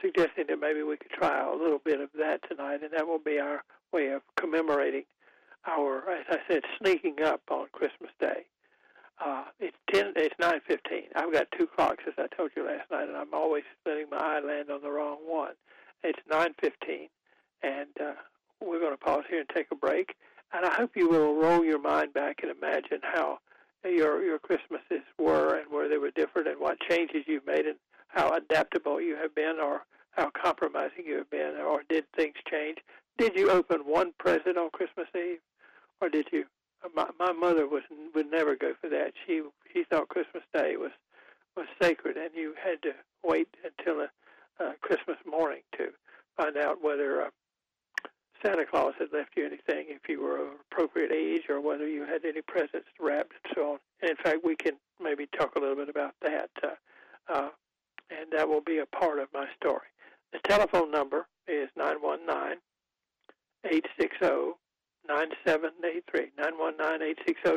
suggesting 0.00 0.44
that 0.48 0.60
maybe 0.60 0.82
we 0.82 0.96
could 0.96 1.10
try 1.10 1.44
a 1.44 1.54
little 1.54 1.80
bit 1.84 2.00
of 2.00 2.08
that 2.18 2.48
tonight, 2.48 2.80
and 2.82 2.92
that 2.92 3.06
will 3.06 3.18
be 3.18 3.38
our 3.38 3.62
way 3.92 4.08
of 4.08 4.22
commemorating 4.36 5.04
our, 5.68 6.08
as 6.10 6.24
I 6.30 6.38
said, 6.48 6.62
sneaking 6.78 7.22
up 7.22 7.42
on 7.50 7.66
Christmas 7.72 8.10
Day. 8.20 8.46
Uh, 9.24 9.44
it's 9.58 9.76
ten. 9.92 10.12
It's 10.16 10.34
nine 10.40 10.60
fifteen. 10.66 11.04
I've 11.16 11.32
got 11.32 11.46
two 11.56 11.66
clocks, 11.66 12.04
as 12.06 12.14
I 12.18 12.26
told 12.36 12.50
you 12.56 12.64
last 12.64 12.90
night, 12.90 13.08
and 13.08 13.16
I'm 13.16 13.34
always 13.34 13.64
letting 13.84 14.06
my 14.10 14.16
eye 14.16 14.40
land 14.40 14.70
on 14.70 14.80
the 14.80 14.90
wrong 14.90 15.18
one. 15.26 15.54
It's 16.04 16.20
nine 16.30 16.54
fifteen, 16.60 17.08
and 17.62 17.88
uh, 18.00 18.12
we're 18.60 18.80
going 18.80 18.92
to 18.92 19.04
pause 19.04 19.24
here 19.28 19.40
and 19.40 19.48
take 19.54 19.66
a 19.72 19.76
break. 19.76 20.14
And 20.52 20.64
I 20.64 20.72
hope 20.72 20.92
you 20.94 21.08
will 21.08 21.34
roll 21.34 21.64
your 21.64 21.80
mind 21.80 22.14
back 22.14 22.38
and 22.42 22.50
imagine 22.50 23.00
how 23.02 23.40
your 23.84 24.22
your 24.22 24.38
Christmases 24.38 25.04
were 25.18 25.58
and 25.58 25.70
where 25.70 25.88
they 25.88 25.98
were 25.98 26.12
different, 26.12 26.48
and 26.48 26.60
what 26.60 26.78
changes 26.88 27.24
you've 27.26 27.46
made, 27.46 27.66
and 27.66 27.76
how 28.06 28.32
adaptable 28.32 29.00
you 29.00 29.16
have 29.16 29.34
been 29.34 29.56
or 29.62 29.82
how 30.12 30.30
compromising 30.30 31.04
you 31.06 31.16
have 31.16 31.30
been 31.30 31.54
or 31.56 31.82
did 31.88 32.04
things 32.16 32.34
change? 32.50 32.78
Did 33.18 33.36
you 33.36 33.50
open 33.50 33.80
one 33.80 34.12
present 34.18 34.56
on 34.56 34.70
Christmas 34.70 35.08
Eve 35.14 35.38
or 36.00 36.08
did 36.08 36.28
you? 36.32 36.44
My, 36.94 37.08
my 37.18 37.32
mother 37.32 37.66
was 37.66 37.82
would 38.14 38.30
never 38.30 38.56
go 38.56 38.72
for 38.80 38.88
that. 38.90 39.12
She 39.26 39.42
she 39.72 39.84
thought 39.84 40.08
Christmas 40.08 40.44
Day 40.54 40.76
was 40.76 40.92
was 41.56 41.66
sacred 41.82 42.16
and 42.16 42.30
you 42.34 42.54
had 42.62 42.80
to 42.82 42.92
wait 43.24 43.48
until 43.64 44.00
a, 44.02 44.64
a 44.64 44.74
Christmas 44.80 45.16
morning 45.28 45.62
to 45.76 45.88
find 46.36 46.56
out 46.56 46.82
whether 46.82 47.22
uh, 47.22 47.30
Santa 48.44 48.64
Claus 48.64 48.94
had 48.98 49.08
left 49.12 49.30
you 49.36 49.44
anything 49.44 49.86
if 49.88 50.08
you 50.08 50.22
were 50.22 50.38
of 50.38 50.48
appropriate 50.70 51.10
age 51.10 51.48
or 51.48 51.60
whether 51.60 51.88
you 51.88 52.04
had 52.04 52.24
any 52.24 52.42
presents 52.42 52.88
wrapped 53.00 53.32
and 53.32 53.54
so 53.54 53.72
on. 53.72 53.78
And 54.00 54.10
in 54.10 54.16
fact, 54.16 54.38
we 54.44 54.54
can 54.54 54.74
maybe 55.02 55.26
talk 55.36 55.56
a 55.56 55.60
little 55.60 55.74
bit 55.74 55.88
about 55.88 56.14
that. 56.22 56.50
Uh, 56.62 57.32
uh, 57.32 57.48
and 58.10 58.30
that 58.32 58.48
will 58.48 58.60
be 58.60 58.78
a 58.78 58.86
part 58.86 59.18
of 59.18 59.28
my 59.34 59.46
story. 59.60 59.88
The 60.32 60.38
telephone 60.48 60.90
number 60.90 61.26
is 61.46 61.68
919 61.76 62.58
860 63.64 64.18
9783. 64.24 64.54
919 64.54 64.57
9783, 65.08 66.32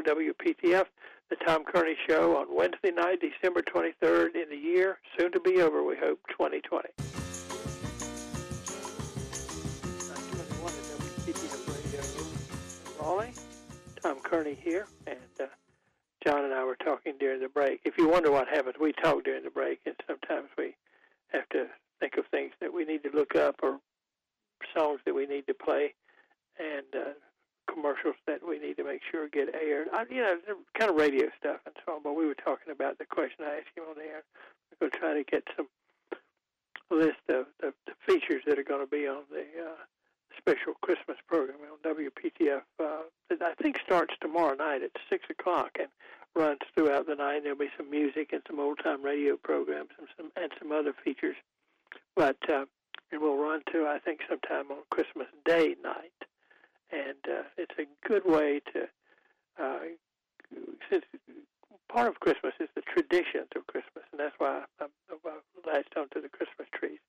WPTF, 0.04 0.86
The 1.30 1.36
Tom 1.46 1.66
Kearney 1.66 1.96
Show 2.08 2.38
on 2.38 2.48
Wednesday 2.50 2.92
night, 2.92 3.20
December 3.20 3.62
23rd, 3.62 4.36
in 4.36 4.50
the 4.50 4.56
year, 4.56 5.00
soon 5.20 5.34
to 5.34 5.40
be 5.42 5.62
over, 5.62 5.84
we 5.84 5.96
hope, 5.98 6.20
2020. 6.30 6.88
Raleigh. 13.02 13.34
Tom 14.02 14.20
Kearney 14.24 14.58
here, 14.64 14.88
and 15.06 15.18
uh, 15.40 15.46
John 16.26 16.46
and 16.46 16.54
I 16.54 16.64
were 16.64 16.78
talking 16.78 17.16
during 17.20 17.42
the 17.42 17.50
break. 17.50 17.82
If 17.84 17.98
you 17.98 18.08
wonder 18.08 18.32
what 18.32 18.48
happens, 18.48 18.76
we 18.80 18.94
talk 18.94 19.26
during 19.26 19.44
the 19.44 19.50
break, 19.50 19.82
and 19.86 19.96
sometimes 20.08 20.48
we 20.58 20.76
have 21.34 21.50
to 21.50 21.68
think 22.00 22.16
of 22.18 22.26
things 22.28 22.54
that 22.62 22.74
we 22.74 22.86
need 22.86 23.04
to 23.04 23.10
look 23.14 23.36
up 23.36 23.56
or 23.62 23.80
songs 24.76 25.02
that 25.06 25.14
we 25.14 25.26
need 25.26 25.46
to 25.48 25.54
play 25.54 25.94
and 26.60 26.86
uh, 26.96 27.12
commercials 27.72 28.16
that 28.28 28.46
we 28.46 28.60
need 28.60 28.78
to 28.78 28.84
make 28.84 29.02
sure 29.10 29.28
get 29.30 29.54
aired. 29.56 29.88
I, 29.94 30.06
you 30.10 30.22
know, 30.22 30.36
kind 30.78 30.92
of 30.92 30.98
radio 30.98 31.28
stuff 31.40 31.60
and 31.66 31.76
so 31.86 31.94
on. 31.94 32.04
But 32.04 32.14
we 32.14 32.26
were 32.26 32.36
talking 32.36 32.72
about 32.72 32.98
the 32.98 33.06
question 33.06 33.46
I 33.46 33.58
asked 33.58 33.76
you 33.76 33.84
on 33.84 33.96
the 33.96 34.04
air. 34.04 34.24
We're 34.80 34.90
going 34.90 34.92
to 34.92 34.98
try 34.98 35.14
to 35.14 35.24
get 35.24 35.44
some 35.56 35.68
list 36.90 37.24
of 37.30 37.46
the, 37.60 37.74
the 37.88 37.94
features 38.06 38.44
that 38.46 38.60
are 38.60 38.64
going 38.64 38.82
to 38.84 38.90
be 38.90 39.08
on 39.08 39.24
the 39.32 39.46
uh, 39.64 39.80
special 40.38 40.74
Christmas 40.82 41.18
program 41.28 41.60
on 41.72 41.80
WPTF. 41.96 42.62
Uh, 42.80 43.08
that 43.30 43.42
I 43.42 43.54
think 43.62 43.78
starts 43.86 44.14
tomorrow 44.22 44.56
night 44.56 44.84
at 44.84 44.92
six 45.10 45.26
o'clock 45.30 45.72
and 45.80 45.88
runs 46.36 46.60
throughout 46.76 47.08
the 47.08 47.16
night. 47.16 47.44
There'll 47.44 47.58
be 47.58 47.72
some 47.78 47.90
music 47.90 48.30
and 48.34 48.42
some 48.48 48.60
old 48.60 48.80
time 48.84 49.04
radio 49.04 49.38
programs 49.38 49.90
and 49.98 50.08
some 50.18 50.32
and 50.36 50.52
some 50.60 50.72
other 50.72 50.94
features. 51.04 51.36
But 52.16 52.38
uh, 52.50 52.66
it 53.12 53.22
will 53.22 53.38
run 53.38 53.62
to 53.72 53.88
I 53.88 54.00
think 54.00 54.22
sometime 54.28 54.72
on 54.72 54.84
Christmas 54.90 55.28
Day 55.46 55.76
night, 55.84 56.12
and 56.92 57.18
uh, 57.28 57.44
it's 57.58 57.76
a 57.80 58.08
good 58.08 58.26
way 58.26 58.62
to 58.74 58.88
uh, 59.62 59.80
since 60.90 61.06
part 61.90 62.08
of 62.08 62.20
Christmas 62.20 62.54
is 62.60 62.70
the 62.76 62.82
traditions 62.82 63.48
of 63.56 63.68
Christmas, 63.68 64.04
and 64.12 64.20
that's 64.20 64.36
why 64.38 64.64
I'm, 64.80 64.88
I, 65.10 65.30
I 65.30 65.72
latched 65.72 65.96
onto 65.98 66.22
the 66.22 66.30
Christmas 66.30 66.68
trees. 66.74 67.00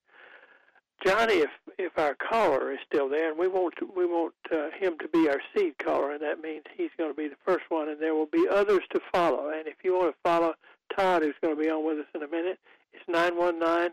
Johnny, 1.04 1.34
if 1.34 1.50
if 1.78 1.98
our 1.98 2.14
caller 2.14 2.72
is 2.72 2.78
still 2.86 3.08
there, 3.08 3.30
and 3.30 3.38
we 3.38 3.48
want 3.48 3.74
to, 3.78 3.90
we 3.96 4.06
want 4.06 4.34
uh, 4.52 4.70
him 4.78 4.96
to 5.00 5.08
be 5.08 5.28
our 5.28 5.40
seed 5.54 5.76
caller, 5.78 6.12
and 6.12 6.22
that 6.22 6.40
means 6.40 6.62
he's 6.76 6.90
going 6.96 7.10
to 7.10 7.16
be 7.16 7.28
the 7.28 7.36
first 7.44 7.64
one, 7.70 7.88
and 7.88 8.00
there 8.00 8.14
will 8.14 8.26
be 8.26 8.46
others 8.48 8.82
to 8.92 9.00
follow. 9.12 9.48
And 9.48 9.66
if 9.66 9.76
you 9.82 9.94
want 9.94 10.14
to 10.14 10.18
follow 10.22 10.54
Todd, 10.96 11.22
who's 11.22 11.34
going 11.42 11.56
to 11.56 11.60
be 11.60 11.70
on 11.70 11.84
with 11.84 11.98
us 11.98 12.06
in 12.14 12.22
a 12.22 12.28
minute, 12.28 12.58
it's 12.92 13.02
nine 13.08 13.36
one 13.36 13.58
nine 13.58 13.90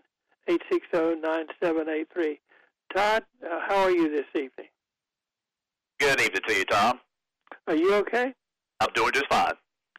eight 0.48 0.62
six 0.72 0.86
zero 0.94 1.16
nine 1.16 1.48
seven 1.62 1.90
eight 1.90 2.10
three. 2.14 2.40
Todd, 2.96 3.24
uh, 3.44 3.60
how 3.68 3.78
are 3.78 3.92
you 3.92 4.10
this 4.12 4.28
evening? 4.36 4.70
Good 6.00 6.22
evening 6.22 6.42
to 6.48 6.54
you, 6.54 6.66
Tom. 6.66 7.00
Are 7.68 7.76
you 7.76 7.94
okay? 7.96 8.34
I'm 8.80 8.90
doing 8.94 9.12
just 9.14 9.28
fine. 9.28 9.54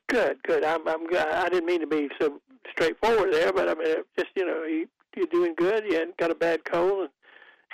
Good, 0.09 0.39
good. 0.45 0.65
I'm, 0.65 0.87
I'm. 0.89 1.07
I 1.15 1.49
didn't 1.51 1.67
mean 1.67 1.81
to 1.81 1.87
be 1.87 2.09
so 2.21 2.41
straightforward 2.71 3.33
there, 3.33 3.53
but 3.53 3.69
I 3.69 3.75
mean, 3.75 3.97
just 4.19 4.31
you 4.35 4.47
know, 4.47 4.65
you, 4.65 4.89
you're 5.17 5.27
doing 5.27 5.55
good. 5.57 5.85
You 5.85 5.95
haven't 5.99 6.17
got 6.17 6.31
a 6.31 6.35
bad 6.35 6.65
cold, 6.65 7.01
and, 7.03 7.11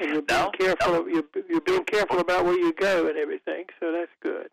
and 0.00 0.08
you're 0.12 0.22
being 0.22 0.40
No, 0.40 0.50
careful. 0.58 0.92
no. 0.92 1.06
You're, 1.06 1.24
you're 1.48 1.60
being 1.60 1.84
careful 1.84 2.18
about 2.18 2.44
where 2.44 2.58
you 2.58 2.72
go 2.74 3.06
and 3.06 3.16
everything. 3.16 3.64
So 3.80 3.92
that's 3.92 4.10
good. 4.22 4.48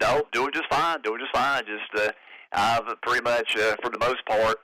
No, 0.00 0.22
doing 0.32 0.52
just 0.54 0.68
fine. 0.70 1.02
Doing 1.02 1.18
just 1.20 1.32
fine. 1.34 1.64
Just 1.66 2.06
uh, 2.06 2.12
I've 2.52 3.00
pretty 3.02 3.22
much, 3.22 3.56
uh, 3.56 3.76
for 3.82 3.90
the 3.90 3.98
most 3.98 4.24
part, 4.26 4.56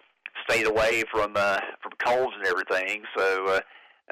stayed 0.48 0.66
away 0.66 1.02
from 1.12 1.32
uh, 1.36 1.58
from 1.82 1.92
colds 2.04 2.32
and 2.38 2.46
everything. 2.46 3.02
So, 3.16 3.46
uh, 3.48 3.60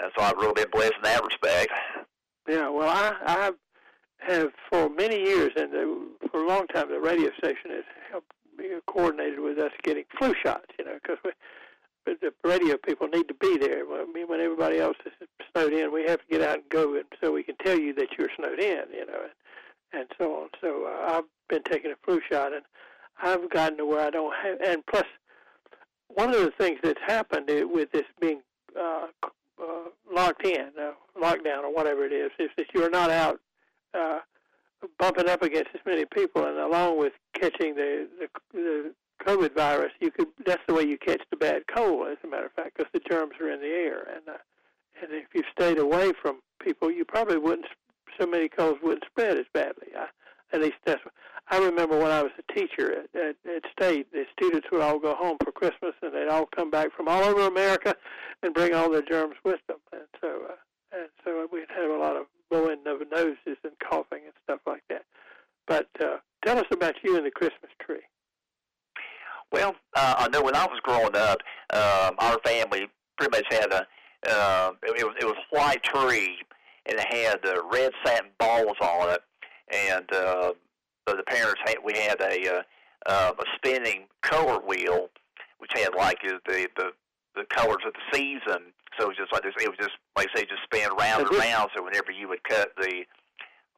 uh, 0.02 0.08
so 0.18 0.24
I've 0.24 0.36
really 0.36 0.54
been 0.54 0.70
blessed 0.72 0.94
in 0.96 1.02
that 1.04 1.24
respect. 1.24 1.70
Yeah. 2.48 2.68
Well, 2.68 2.88
I 2.88 3.14
I 3.26 3.50
have 4.18 4.50
for 4.70 4.88
many 4.88 5.20
years, 5.22 5.52
and 5.56 5.72
the, 5.72 6.06
for 6.30 6.42
a 6.42 6.48
long 6.48 6.66
time, 6.68 6.88
the 6.88 7.00
radio 7.00 7.30
station 7.38 7.70
has 7.70 7.84
helped 8.10 8.32
me 8.56 8.66
coordinated 8.86 9.40
with 9.40 9.58
us 9.58 9.72
getting 9.82 10.04
flu 10.18 10.34
shots. 10.42 10.66
You 10.78 10.84
know, 10.84 10.98
because. 11.02 11.18
The 12.08 12.32
radio 12.44 12.76
people 12.76 13.08
need 13.08 13.26
to 13.26 13.34
be 13.34 13.58
there. 13.58 13.80
I 13.80 14.06
mean, 14.14 14.28
when 14.28 14.40
everybody 14.40 14.78
else 14.78 14.96
is 15.04 15.12
snowed 15.50 15.72
in, 15.72 15.92
we 15.92 16.04
have 16.06 16.20
to 16.20 16.26
get 16.30 16.40
out 16.40 16.58
and 16.58 16.68
go, 16.68 16.94
and 16.94 17.04
so 17.20 17.32
we 17.32 17.42
can 17.42 17.56
tell 17.56 17.76
you 17.76 17.92
that 17.94 18.10
you're 18.16 18.28
snowed 18.36 18.60
in. 18.60 18.84
You 18.94 19.06
know, 19.06 19.22
and, 19.24 19.32
and 19.92 20.08
so 20.16 20.42
on. 20.42 20.48
So 20.60 20.86
uh, 20.86 21.16
I've 21.16 21.24
been 21.48 21.64
taking 21.64 21.90
a 21.90 21.96
flu 22.04 22.20
shot, 22.30 22.52
and 22.52 22.62
I've 23.20 23.50
gotten 23.50 23.78
to 23.78 23.86
where 23.86 24.06
I 24.06 24.10
don't 24.10 24.32
have. 24.36 24.60
And 24.64 24.86
plus, 24.86 25.04
one 26.08 26.28
of 26.28 26.36
the 26.36 26.52
things 26.58 26.78
that's 26.80 27.00
happened 27.04 27.50
with 27.72 27.90
this 27.90 28.04
being 28.20 28.40
uh, 28.78 29.06
uh, 29.60 29.88
locked 30.12 30.46
in, 30.46 30.68
uh, 30.80 30.92
lockdown, 31.20 31.64
or 31.64 31.74
whatever 31.74 32.04
it 32.04 32.12
is, 32.12 32.30
is 32.38 32.50
that 32.56 32.66
you're 32.72 32.90
not 32.90 33.10
out 33.10 33.40
uh, 33.96 34.18
bumping 34.98 35.28
up 35.28 35.42
against 35.42 35.70
as 35.74 35.80
many 35.86 36.04
people, 36.04 36.44
and 36.44 36.58
along 36.58 36.98
with 36.98 37.12
catching 37.34 37.74
the 37.74 38.08
the, 38.20 38.28
the 38.52 38.94
COVID 39.26 39.54
virus, 39.54 39.92
you 40.00 40.10
could. 40.10 40.28
That's 40.44 40.62
the 40.68 40.74
way 40.74 40.82
you 40.82 40.98
catch 40.98 41.22
the 41.30 41.36
bad 41.36 41.62
cold, 41.74 42.08
as 42.08 42.18
a 42.24 42.28
matter 42.28 42.46
of 42.46 42.52
fact, 42.52 42.76
because 42.76 42.90
the 42.92 43.00
germs 43.10 43.32
are 43.40 43.50
in 43.50 43.60
the 43.60 43.66
air, 43.66 44.06
and 44.14 44.28
uh, 44.28 44.38
and 45.02 45.12
if 45.12 45.26
you 45.34 45.42
stayed 45.58 45.78
away 45.78 46.12
from 46.20 46.40
people, 46.62 46.90
you 46.90 47.04
probably 47.04 47.38
wouldn't. 47.38 47.66
So 48.20 48.26
many 48.26 48.48
colds 48.48 48.78
wouldn't 48.82 49.04
spread 49.04 49.36
as 49.36 49.44
badly. 49.52 49.88
I, 49.96 50.06
at 50.54 50.60
least 50.60 50.76
that's. 50.84 51.04
what- 51.04 51.14
I 51.48 51.58
remember 51.58 51.96
when 51.96 52.10
I 52.10 52.22
was 52.24 52.32
a 52.40 52.52
teacher 52.52 52.92
at, 52.92 53.20
at, 53.20 53.36
at 53.48 53.62
state, 53.70 54.10
the 54.10 54.24
students 54.36 54.66
would 54.72 54.80
all 54.80 54.98
go 54.98 55.14
home 55.14 55.36
for 55.44 55.52
Christmas, 55.52 55.94
and 56.02 56.12
they'd 56.12 56.26
all 56.26 56.46
come 56.46 56.72
back 56.72 56.88
from 56.96 57.06
all 57.06 57.22
over 57.22 57.42
America 57.46 57.94
and 58.42 58.52
bring 58.52 58.74
all 58.74 58.90
their 58.90 59.02
germs 59.02 59.36
with 59.44 59.60
them, 59.68 59.78
and 59.92 60.02
so 60.20 60.28
uh, 60.50 60.56
and 60.98 61.08
so 61.24 61.46
we'd 61.52 61.66
have 61.68 61.88
a 61.88 61.96
lot 61.96 62.16
of 62.16 62.26
blowing 62.50 62.78
of 62.86 63.00
noses 63.10 63.58
and 63.64 63.72
coughing 63.88 64.22
and 64.24 64.34
stuff 64.44 64.60
like 64.66 64.82
that. 64.88 65.04
But 65.66 65.88
uh, 66.00 66.18
tell 66.44 66.58
us 66.58 66.66
about 66.70 66.94
you 67.02 67.16
and 67.16 67.26
the 67.26 67.30
Christmas 67.30 67.70
tree. 67.80 68.02
Well, 69.52 69.74
uh, 69.94 70.14
I 70.18 70.28
know 70.28 70.42
when 70.42 70.56
I 70.56 70.66
was 70.66 70.80
growing 70.82 71.16
up, 71.16 71.38
um, 71.72 72.16
our 72.18 72.38
family 72.44 72.88
pretty 73.16 73.38
much 73.38 73.46
had 73.50 73.72
a 73.72 73.86
uh, 74.28 74.72
it, 74.82 75.00
it 75.00 75.04
was 75.04 75.14
it 75.20 75.24
was 75.24 75.36
white 75.50 75.82
tree 75.82 76.36
and 76.86 76.98
it 76.98 77.12
had 77.12 77.44
uh, 77.46 77.62
red 77.72 77.92
satin 78.04 78.30
balls 78.38 78.76
on 78.80 79.10
it, 79.10 79.20
and 79.72 80.12
uh, 80.12 80.52
so 81.08 81.16
the 81.16 81.22
parents 81.28 81.60
had 81.64 81.76
we 81.84 81.92
had 81.96 82.20
a 82.20 82.56
uh, 82.56 82.62
uh, 83.06 83.32
a 83.38 83.44
spinning 83.56 84.06
color 84.22 84.60
wheel 84.66 85.08
which 85.58 85.70
had 85.74 85.94
like 85.96 86.18
uh, 86.24 86.38
the 86.46 86.68
the 86.76 86.90
the 87.34 87.44
colors 87.54 87.82
of 87.86 87.92
the 87.92 88.16
season. 88.16 88.72
So 88.98 89.04
it 89.04 89.08
was 89.08 89.16
just 89.16 89.32
like 89.32 89.42
this. 89.42 89.54
It 89.60 89.68
was 89.68 89.78
just 89.78 89.96
like 90.16 90.28
I 90.34 90.40
say, 90.40 90.46
just 90.46 90.62
spin 90.64 90.88
round 90.98 91.26
and 91.26 91.38
round. 91.38 91.70
So 91.76 91.82
whenever 91.82 92.10
you 92.10 92.28
would 92.28 92.42
cut 92.44 92.70
the 92.76 93.04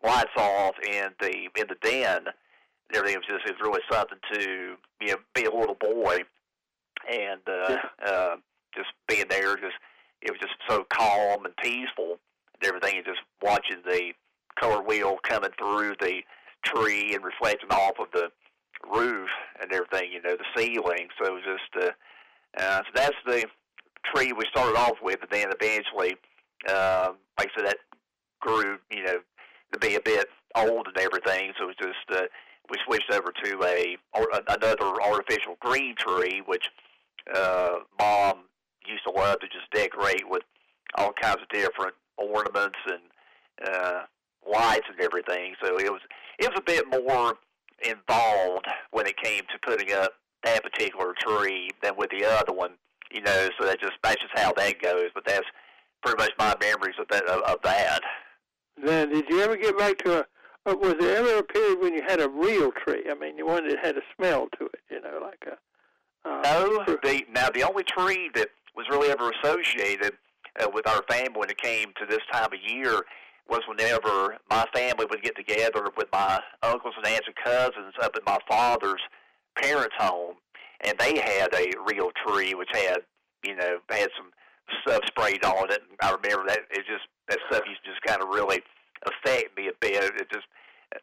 lights 0.03 0.31
off 0.37 0.75
in 0.87 1.09
the 1.21 1.49
in 1.57 1.67
the 1.69 1.77
den, 1.83 2.25
and 2.27 2.97
everything 2.97 3.19
was 3.19 3.27
just 3.27 3.47
it 3.47 3.57
was 3.59 3.63
really 3.63 3.83
something 3.91 4.19
to 4.33 4.77
you 5.01 5.09
know 5.09 5.17
be 5.35 5.45
a 5.45 5.55
little 5.55 5.77
boy 5.77 6.19
and 7.11 7.41
uh, 7.49 7.77
uh, 8.07 8.37
just 8.75 8.89
being 9.09 9.27
there. 9.29 9.57
Just 9.57 9.77
it 10.23 10.31
was 10.31 10.41
just 10.41 10.55
so 10.69 10.85
calm 10.93 11.45
and 11.45 11.57
peaceful 11.57 12.19
and 12.55 12.65
everything. 12.65 12.97
And 12.97 13.07
just 13.07 13.21
watching 13.43 13.83
the 13.85 14.13
color 14.59 14.83
wheel 14.83 15.17
coming 15.23 15.51
through 15.59 15.95
the 16.01 16.21
tree 16.65 17.15
and 17.15 17.25
reflecting 17.25 17.71
off 17.71 17.99
of 18.01 18.09
the 18.13 18.31
roof 18.93 19.29
and 19.61 19.73
everything. 19.73 20.13
You 20.13 20.23
know 20.23 20.37
the 20.37 20.45
ceiling. 20.57 21.09
So 21.19 21.27
it 21.27 21.35
was 21.35 21.45
just 21.45 21.87
uh, 21.87 21.91
uh, 22.57 22.79
so 22.79 22.91
that's 22.95 23.17
the 23.27 23.45
tree 24.15 24.33
we 24.33 24.45
started 24.51 24.77
off 24.77 24.97
with, 25.03 25.21
and 25.23 25.31
then 25.31 25.53
eventually, 25.61 26.17
uh, 26.69 27.13
like 27.39 27.51
I 27.55 27.61
said, 27.61 27.67
that 27.67 27.79
grew. 28.41 28.79
You 28.91 29.05
know 29.05 29.19
to 29.73 29.79
be 29.79 29.95
a 29.97 30.01
bit 30.01 30.27
old 30.55 30.87
and 30.87 30.99
everything. 30.99 31.53
So 31.59 31.65
it 31.65 31.67
was 31.67 31.77
just 31.77 32.21
uh, 32.21 32.27
we 32.71 32.77
switched 32.87 33.11
over 33.13 33.33
to 33.45 33.65
a 33.65 33.97
or, 34.15 34.29
another 34.49 35.03
artificial 35.03 35.57
green 35.61 35.95
tree, 35.97 36.43
which 36.47 36.69
uh, 37.35 37.77
mom 37.99 38.45
used 38.87 39.05
to 39.05 39.11
love 39.11 39.41
to 39.41 39.47
just 39.49 39.71
decorate 39.73 40.29
with 40.29 40.43
all 40.97 41.13
kinds 41.13 41.39
of 41.43 41.49
different 41.49 41.95
ornaments 42.17 42.79
and 42.87 43.69
uh, 43.69 44.01
lights 44.51 44.87
and 44.91 45.01
everything. 45.01 45.55
So 45.63 45.79
it 45.79 45.93
was 45.93 46.01
it 46.39 46.49
was 46.49 46.59
a 46.59 46.63
bit 46.63 46.85
more 46.89 47.35
involved 47.85 48.67
when 48.91 49.07
it 49.07 49.17
came 49.23 49.43
to 49.43 49.59
putting 49.63 49.93
up 49.93 50.13
that 50.45 50.63
particular 50.63 51.15
tree 51.19 51.71
than 51.83 51.97
with 51.97 52.11
the 52.11 52.25
other 52.25 52.53
one. 52.53 52.73
You 53.13 53.23
know, 53.23 53.49
so 53.59 53.67
that 53.67 53.81
just 53.81 53.95
that's 54.03 54.21
just 54.21 54.37
how 54.39 54.53
that 54.55 54.81
goes. 54.83 55.11
But 55.15 55.25
that's 55.25 55.47
pretty 56.03 56.19
much 56.23 56.33
my 56.39 56.55
memories 56.61 56.97
of 56.99 57.07
that 57.11 57.25
of, 57.27 57.43
of 57.43 57.63
that. 57.63 58.01
Then, 58.83 59.11
did 59.11 59.25
you 59.29 59.41
ever 59.41 59.57
get 59.57 59.77
back 59.79 59.99
to 59.99 60.21
a? 60.21 60.27
uh, 60.67 60.75
Was 60.77 60.95
there 61.01 61.17
ever 61.17 61.39
a 61.39 61.43
period 61.43 61.81
when 61.81 61.95
you 61.95 62.03
had 62.07 62.21
a 62.21 62.29
real 62.29 62.71
tree? 62.73 63.05
I 63.11 63.15
mean, 63.15 63.37
the 63.37 63.45
one 63.45 63.67
that 63.69 63.79
had 63.83 63.97
a 63.97 64.03
smell 64.17 64.49
to 64.59 64.67
it. 64.67 64.81
You 64.91 65.01
know, 65.01 65.21
like 65.23 65.45
a. 65.47 66.29
Uh, 66.29 66.43
No, 66.43 66.85
the 67.03 67.25
now 67.33 67.49
the 67.51 67.63
only 67.63 67.85
tree 67.85 68.31
that 68.35 68.49
was 68.77 68.87
really 68.91 69.11
ever 69.11 69.31
associated 69.43 70.13
uh, 70.61 70.69
with 70.73 70.87
our 70.87 71.03
family 71.09 71.33
when 71.35 71.51
it 71.51 71.61
came 71.61 71.89
to 71.99 72.07
this 72.07 72.21
time 72.33 72.53
of 72.53 72.59
year 72.65 73.03
was 73.49 73.61
whenever 73.67 74.37
my 74.51 74.65
family 74.75 75.07
would 75.09 75.23
get 75.23 75.35
together 75.35 75.89
with 75.97 76.07
my 76.13 76.39
uncles 76.63 76.95
and 76.97 77.07
aunts 77.07 77.27
and 77.27 77.35
cousins 77.43 77.95
up 78.03 78.15
at 78.15 78.25
my 78.27 78.39
father's 78.49 79.01
parents' 79.57 79.95
home, 79.99 80.35
and 80.85 80.95
they 80.99 81.19
had 81.21 81.49
a 81.55 81.71
real 81.87 82.11
tree 82.27 82.55
which 82.55 82.69
had 82.73 82.99
you 83.45 83.55
know 83.57 83.79
had 83.91 84.09
some 84.17 84.31
stuff 84.83 85.01
sprayed 85.07 85.45
on 85.45 85.71
it. 85.73 85.83
And 85.89 85.99
I 86.03 86.11
remember 86.15 86.47
that 86.49 86.61
it 86.71 86.85
just 86.87 87.07
that 87.29 87.39
stuff 87.51 87.63
used 87.69 87.85
to 87.85 87.91
just 87.91 88.03
kind 88.03 88.23
of 88.23 88.29
really 88.29 88.63
affect 89.07 89.57
me 89.57 89.69
a 89.69 89.73
bit. 89.81 90.03
It 90.17 90.29
just 90.33 90.47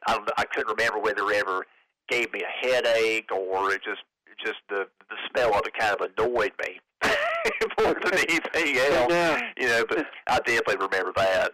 I 0.07 0.13
don't, 0.13 0.29
I 0.37 0.45
couldn't 0.45 0.75
remember 0.77 0.99
whether 0.99 1.29
it 1.31 1.37
ever 1.37 1.65
gave 2.09 2.31
me 2.33 2.41
a 2.41 2.65
headache 2.67 3.31
or 3.31 3.71
it 3.71 3.81
just 3.83 4.01
just 4.43 4.59
the 4.69 4.87
the 5.09 5.15
smell 5.29 5.53
of 5.55 5.61
it 5.65 5.73
kind 5.77 5.95
of 5.99 6.09
annoyed 6.17 6.51
me 6.65 6.79
more 7.79 7.95
than 8.03 8.13
anything 8.29 8.77
else. 8.77 9.09
Now, 9.09 9.39
You 9.57 9.67
know, 9.67 9.85
but 9.87 10.05
I 10.27 10.39
definitely 10.39 10.77
remember 10.85 11.13
that. 11.15 11.51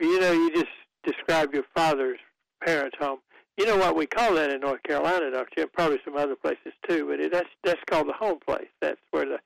you 0.00 0.20
know, 0.20 0.32
you 0.32 0.50
just 0.54 0.66
described 1.04 1.54
your 1.54 1.64
father's 1.74 2.18
parents' 2.64 2.96
home. 2.98 3.18
You 3.56 3.64
know 3.64 3.76
what 3.76 3.96
we 3.96 4.06
call 4.06 4.34
that 4.34 4.50
in 4.50 4.60
North 4.60 4.82
Carolina, 4.82 5.30
don't 5.30 5.48
you? 5.56 5.66
Probably 5.66 5.98
some 6.04 6.16
other 6.16 6.36
places 6.36 6.72
too, 6.88 7.06
but 7.08 7.20
it, 7.20 7.32
that's 7.32 7.48
that's 7.64 7.80
called 7.88 8.08
the 8.08 8.12
home 8.12 8.38
place. 8.46 8.68
That's 8.82 9.00
where 9.12 9.24
the, 9.24 9.38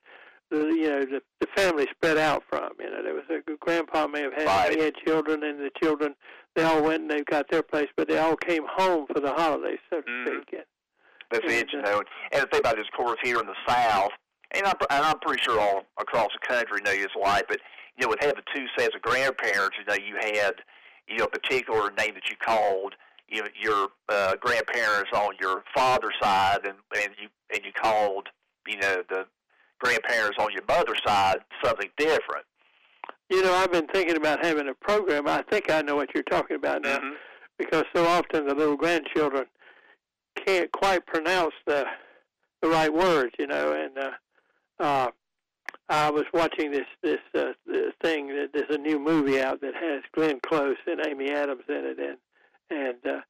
the 0.49 0.57
you 0.75 0.89
know 0.89 0.99
the 1.05 1.21
the 1.39 1.47
family 1.55 1.87
spread 1.91 2.17
out 2.17 2.43
from. 2.49 2.71
You 2.79 2.89
know, 2.91 3.01
there 3.03 3.13
was 3.13 3.23
a 3.29 3.39
grandpa 3.61 4.07
may 4.07 4.21
have 4.23 4.33
had 4.33 4.47
Right. 4.47 4.75
he 4.77 4.83
had 4.83 4.95
children, 5.05 5.43
and 5.43 5.59
the 5.59 5.71
children 5.81 6.13
they 6.55 6.63
all 6.63 6.83
went 6.83 7.03
and 7.03 7.09
they 7.11 7.23
got 7.23 7.49
their 7.49 7.63
place, 7.63 7.87
but 7.95 8.09
they 8.09 8.17
all 8.17 8.35
came 8.35 8.63
home 8.69 9.07
for 9.07 9.21
the 9.21 9.31
holidays, 9.31 9.79
so 9.89 10.01
to 10.01 10.09
Mhm. 10.11 10.25
speak. 10.27 10.53
And, 10.53 10.65
That's 11.29 11.43
And, 11.45 11.53
it, 11.53 11.71
you 11.71 11.81
know. 11.81 12.03
And 12.33 12.41
the 12.43 12.47
thing 12.47 12.59
about 12.59 12.75
this, 12.75 12.87
of 12.91 12.97
course, 12.97 13.17
here 13.23 13.39
in 13.39 13.45
the 13.45 13.55
South, 13.65 14.11
and 14.51 14.65
I'm, 14.67 14.75
and 14.89 15.05
I'm 15.05 15.17
pretty 15.19 15.41
sure 15.41 15.57
all 15.57 15.85
across 15.97 16.27
the 16.33 16.45
country 16.45 16.81
know 16.83 16.91
it's 16.91 17.15
like, 17.15 17.47
but 17.47 17.59
you 17.95 18.05
know, 18.05 18.09
with 18.09 18.19
having 18.19 18.43
two 18.53 18.65
sets 18.77 18.93
of 18.93 19.01
grandparents, 19.01 19.77
you 19.79 19.85
know, 19.85 19.93
you 19.95 20.15
had 20.19 20.55
you 21.07 21.15
know 21.17 21.23
a 21.25 21.29
particular 21.29 21.89
name 21.91 22.13
that 22.15 22.29
you 22.29 22.35
called 22.45 22.95
you 23.31 23.41
know, 23.41 23.47
your 23.59 23.87
uh, 24.09 24.35
grandparents 24.35 25.09
on 25.13 25.31
your 25.39 25.63
father's 25.73 26.15
side, 26.21 26.59
and 26.65 26.75
and 26.97 27.09
you 27.21 27.27
and 27.53 27.63
you 27.65 27.71
called 27.73 28.27
you 28.67 28.77
know 28.77 29.01
the 29.09 29.25
grandparents 29.79 30.37
on 30.39 30.51
your 30.53 30.63
mother's 30.67 31.01
side 31.05 31.37
something 31.63 31.89
different. 31.97 32.45
you 33.29 33.41
know, 33.43 33.53
I've 33.53 33.71
been 33.71 33.87
thinking 33.87 34.17
about 34.17 34.43
having 34.45 34.67
a 34.67 34.73
program. 34.75 35.27
I 35.27 35.41
think 35.49 35.71
I 35.71 35.81
know 35.81 35.95
what 35.95 36.13
you're 36.13 36.23
talking 36.23 36.57
about 36.57 36.81
now. 36.83 36.99
Mhm. 36.99 37.15
because 37.57 37.85
so 37.95 38.05
often 38.05 38.47
the 38.47 38.55
little 38.55 38.75
grandchildren 38.75 39.45
can't 40.45 40.71
quite 40.71 41.05
pronounce 41.05 41.53
the 41.65 41.85
the 42.61 42.69
right 42.69 42.93
words, 42.93 43.33
you 43.39 43.47
know. 43.47 43.71
And 43.73 43.97
uh, 43.97 44.11
uh, 44.79 45.11
I 45.89 46.09
was 46.11 46.25
watching 46.33 46.71
this 46.71 46.87
this, 47.01 47.19
uh, 47.35 47.53
this 47.65 47.93
thing 48.03 48.27
that 48.29 48.49
there's 48.53 48.69
a 48.69 48.77
new 48.77 48.99
movie 48.99 49.41
out 49.41 49.61
that 49.61 49.75
has 49.75 50.01
Glenn 50.13 50.39
Close 50.45 50.77
and 50.87 51.05
Amy 51.07 51.31
Adams 51.31 51.63
in 51.67 51.85
it, 51.85 51.99
and 51.99 52.17
and 52.71 52.97
uh, 53.05 53.21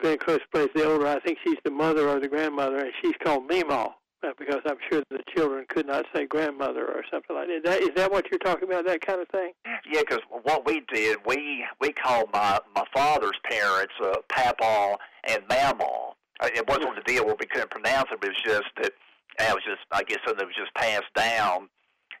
Glenn 0.00 0.18
Close 0.18 0.40
plays 0.52 0.68
the 0.74 0.84
older. 0.90 1.06
I 1.06 1.20
think 1.20 1.38
she's 1.44 1.58
the 1.64 1.70
mother 1.70 2.08
or 2.08 2.20
the 2.20 2.28
grandmother, 2.28 2.78
and 2.78 2.92
she's 3.02 3.14
called 3.22 3.48
Meemaw. 3.48 3.92
uh, 4.24 4.28
Because 4.38 4.60
I'm 4.66 4.76
sure 4.90 5.02
the 5.10 5.20
children 5.36 5.66
could 5.68 5.86
not 5.86 6.06
say 6.14 6.26
grandmother 6.26 6.84
or 6.86 7.02
something 7.10 7.36
like 7.36 7.48
that. 7.48 7.54
Is 7.56 7.62
that. 7.64 7.80
Is 7.82 7.90
that 7.96 8.10
what 8.10 8.26
you're 8.30 8.38
talking 8.38 8.68
about? 8.68 8.86
That 8.86 9.00
kind 9.00 9.20
of 9.20 9.28
thing? 9.28 9.52
Yeah, 9.90 10.00
because 10.00 10.20
what 10.42 10.64
we 10.66 10.82
did, 10.92 11.18
we 11.26 11.64
we 11.80 11.92
called 11.92 12.28
my 12.32 12.58
my 12.74 12.84
father's 12.94 13.38
parents 13.48 13.92
uh, 14.02 14.16
Papa 14.28 14.96
and 15.28 15.42
Mama. 15.48 16.12
Uh, 16.40 16.48
It 16.54 16.66
wasn't 16.68 16.96
the 16.96 17.02
deal 17.02 17.24
where 17.26 17.36
we 17.38 17.46
couldn't 17.46 17.70
pronounce 17.70 18.08
it, 18.12 18.20
but 18.20 18.30
it 18.30 18.34
was 18.34 18.42
just 18.54 18.70
that 18.82 18.92
it 19.38 19.54
was 19.54 19.62
just 19.64 19.80
I 19.92 20.02
guess 20.02 20.18
something 20.26 20.38
that 20.38 20.46
was 20.46 20.56
just 20.56 20.74
passed 20.74 21.12
down, 21.14 21.68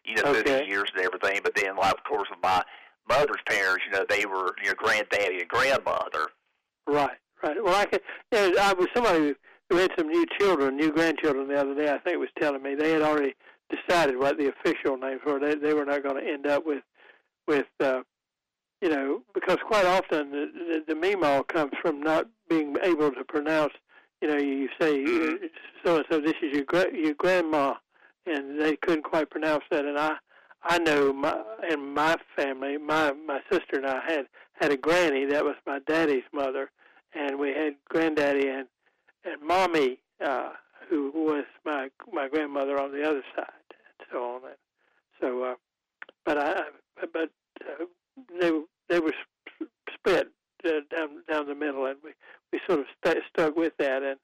you 0.04 0.16
know, 0.16 0.32
through 0.32 0.42
the 0.44 0.64
years 0.66 0.90
and 0.94 1.04
everything. 1.04 1.40
But 1.42 1.54
then, 1.56 1.76
like 1.76 1.94
of 1.94 2.04
course, 2.04 2.28
with 2.30 2.40
my 2.42 2.62
mother's 3.08 3.42
parents, 3.48 3.84
you 3.86 3.92
know, 3.98 4.04
they 4.08 4.24
were 4.26 4.54
your 4.64 4.74
granddaddy 4.74 5.40
and 5.40 5.48
grandmother. 5.48 6.28
Right, 6.86 7.16
right. 7.42 7.56
Well, 7.62 7.74
I 7.74 7.86
can. 7.86 8.00
You 8.32 8.52
know, 8.52 8.60
I 8.60 8.72
was 8.74 8.88
somebody 8.94 9.34
who 9.70 9.76
had 9.76 9.90
some 9.96 10.08
new 10.08 10.26
children, 10.38 10.76
new 10.76 10.92
grandchildren 10.92 11.48
the 11.48 11.60
other 11.60 11.74
day. 11.74 11.90
I 11.90 11.98
think 11.98 12.18
was 12.18 12.28
telling 12.38 12.62
me 12.62 12.74
they 12.74 12.92
had 12.92 13.02
already 13.02 13.34
decided 13.70 14.18
what 14.18 14.38
the 14.38 14.48
official 14.48 14.96
names 14.96 15.20
were. 15.26 15.38
They 15.38 15.54
they 15.54 15.74
were 15.74 15.86
not 15.86 16.02
going 16.02 16.22
to 16.22 16.30
end 16.30 16.46
up 16.46 16.66
with 16.66 16.82
with 17.48 17.66
uh, 17.80 18.02
you 18.82 18.90
know 18.90 19.22
because 19.34 19.58
quite 19.66 19.86
often 19.86 20.30
the 20.30 20.82
the, 20.86 20.94
the 20.94 21.00
meemaw 21.00 21.46
comes 21.48 21.72
from 21.80 22.00
not 22.00 22.26
being 22.48 22.76
able 22.82 23.10
to 23.12 23.24
pronounce. 23.24 23.72
You 24.20 24.28
know, 24.28 24.36
you 24.38 24.68
say 24.80 25.04
so 25.84 25.96
and 25.96 26.04
so. 26.10 26.20
This 26.20 26.34
is 26.42 26.52
your 26.52 26.64
gra- 26.64 26.94
your 26.94 27.14
grandma, 27.14 27.74
and 28.26 28.60
they 28.60 28.76
couldn't 28.76 29.04
quite 29.04 29.30
pronounce 29.30 29.64
that. 29.70 29.84
And 29.84 29.98
I 29.98 30.16
I 30.62 30.78
know 30.78 31.12
my 31.12 31.40
in 31.70 31.94
my 31.94 32.16
family, 32.36 32.78
my 32.78 33.12
my 33.12 33.40
sister 33.50 33.76
and 33.76 33.86
I 33.86 34.00
had 34.06 34.26
had 34.54 34.70
a 34.72 34.76
granny 34.76 35.26
that 35.26 35.44
was 35.44 35.56
my 35.66 35.78
daddy's 35.86 36.22
mother, 36.32 36.70
and 37.14 37.38
we 37.38 37.50
had 37.50 37.74
granddaddy 37.88 38.48
and 38.48 38.66
and 39.24 39.40
mommy, 39.42 39.98
uh, 40.24 40.50
who 40.88 41.10
was 41.14 41.44
my 41.64 41.88
my 42.12 42.28
grandmother 42.28 42.80
on 42.80 42.92
the 42.92 43.02
other 43.02 43.22
side, 43.34 43.48
and 43.70 44.08
so 44.12 44.24
on. 44.24 44.40
And 44.44 44.56
so, 45.20 45.42
uh, 45.44 45.54
but 46.24 46.38
I 46.38 46.62
but 47.12 47.30
uh, 47.62 47.84
they 48.40 48.50
they 48.88 49.00
were 49.00 49.14
sp- 49.14 49.70
split 49.92 50.28
uh, 50.64 50.70
down 50.94 51.22
down 51.30 51.46
the 51.46 51.54
middle, 51.54 51.86
and 51.86 51.98
we 52.02 52.10
we 52.52 52.60
sort 52.66 52.80
of 52.80 52.86
st- 53.04 53.24
stuck 53.30 53.56
with 53.56 53.72
that. 53.78 54.02
And 54.02 54.18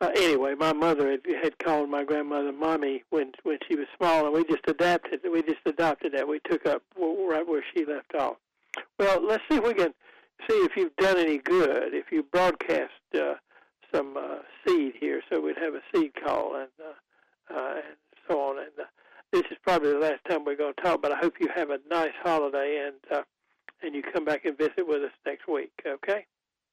uh, 0.00 0.10
anyway, 0.16 0.54
my 0.54 0.72
mother 0.72 1.10
had, 1.10 1.20
had 1.42 1.58
called 1.58 1.88
my 1.90 2.04
grandmother 2.04 2.52
mommy 2.52 3.04
when 3.10 3.32
when 3.42 3.58
she 3.68 3.76
was 3.76 3.86
small, 3.96 4.26
and 4.26 4.34
we 4.34 4.44
just 4.44 4.66
adapted. 4.66 5.20
We 5.30 5.42
just 5.42 5.60
adopted 5.66 6.12
that. 6.12 6.28
We 6.28 6.40
took 6.50 6.66
up 6.66 6.82
right 6.98 7.46
where 7.46 7.64
she 7.74 7.84
left 7.84 8.14
off. 8.14 8.36
Well, 8.98 9.26
let's 9.26 9.42
see 9.50 9.56
if 9.56 9.64
we 9.64 9.74
can 9.74 9.92
see 10.48 10.56
if 10.56 10.72
you've 10.76 10.96
done 10.96 11.18
any 11.18 11.38
good. 11.38 11.94
If 11.94 12.06
you 12.10 12.22
broadcast 12.22 12.90
uh, 13.14 13.34
some 13.94 14.16
uh, 14.16 14.38
seed 14.66 14.94
here, 15.00 15.22
so 15.30 15.40
we'd 15.40 15.58
have 15.58 15.74
a 15.74 15.82
seed 15.94 16.12
call 16.24 16.56
and 16.56 16.68
uh, 16.80 17.54
uh, 17.54 17.74
and 17.76 17.96
so 18.28 18.40
on. 18.40 18.58
And 18.58 18.68
uh, 18.80 18.84
this 19.32 19.42
is 19.50 19.58
probably 19.62 19.92
the 19.92 19.98
last 19.98 20.20
time 20.28 20.44
we're 20.44 20.56
going 20.56 20.74
to 20.74 20.82
talk, 20.82 21.02
but 21.02 21.12
I 21.12 21.16
hope 21.16 21.34
you 21.40 21.48
have 21.54 21.70
a 21.70 21.78
nice 21.88 22.12
holiday 22.22 22.86
and 22.86 23.18
uh, 23.18 23.22
and 23.82 23.94
you 23.94 24.02
come 24.02 24.24
back 24.24 24.44
and 24.44 24.56
visit 24.58 24.86
with 24.86 25.02
us 25.02 25.12
next 25.24 25.48
week. 25.48 25.72
Okay? 25.86 26.26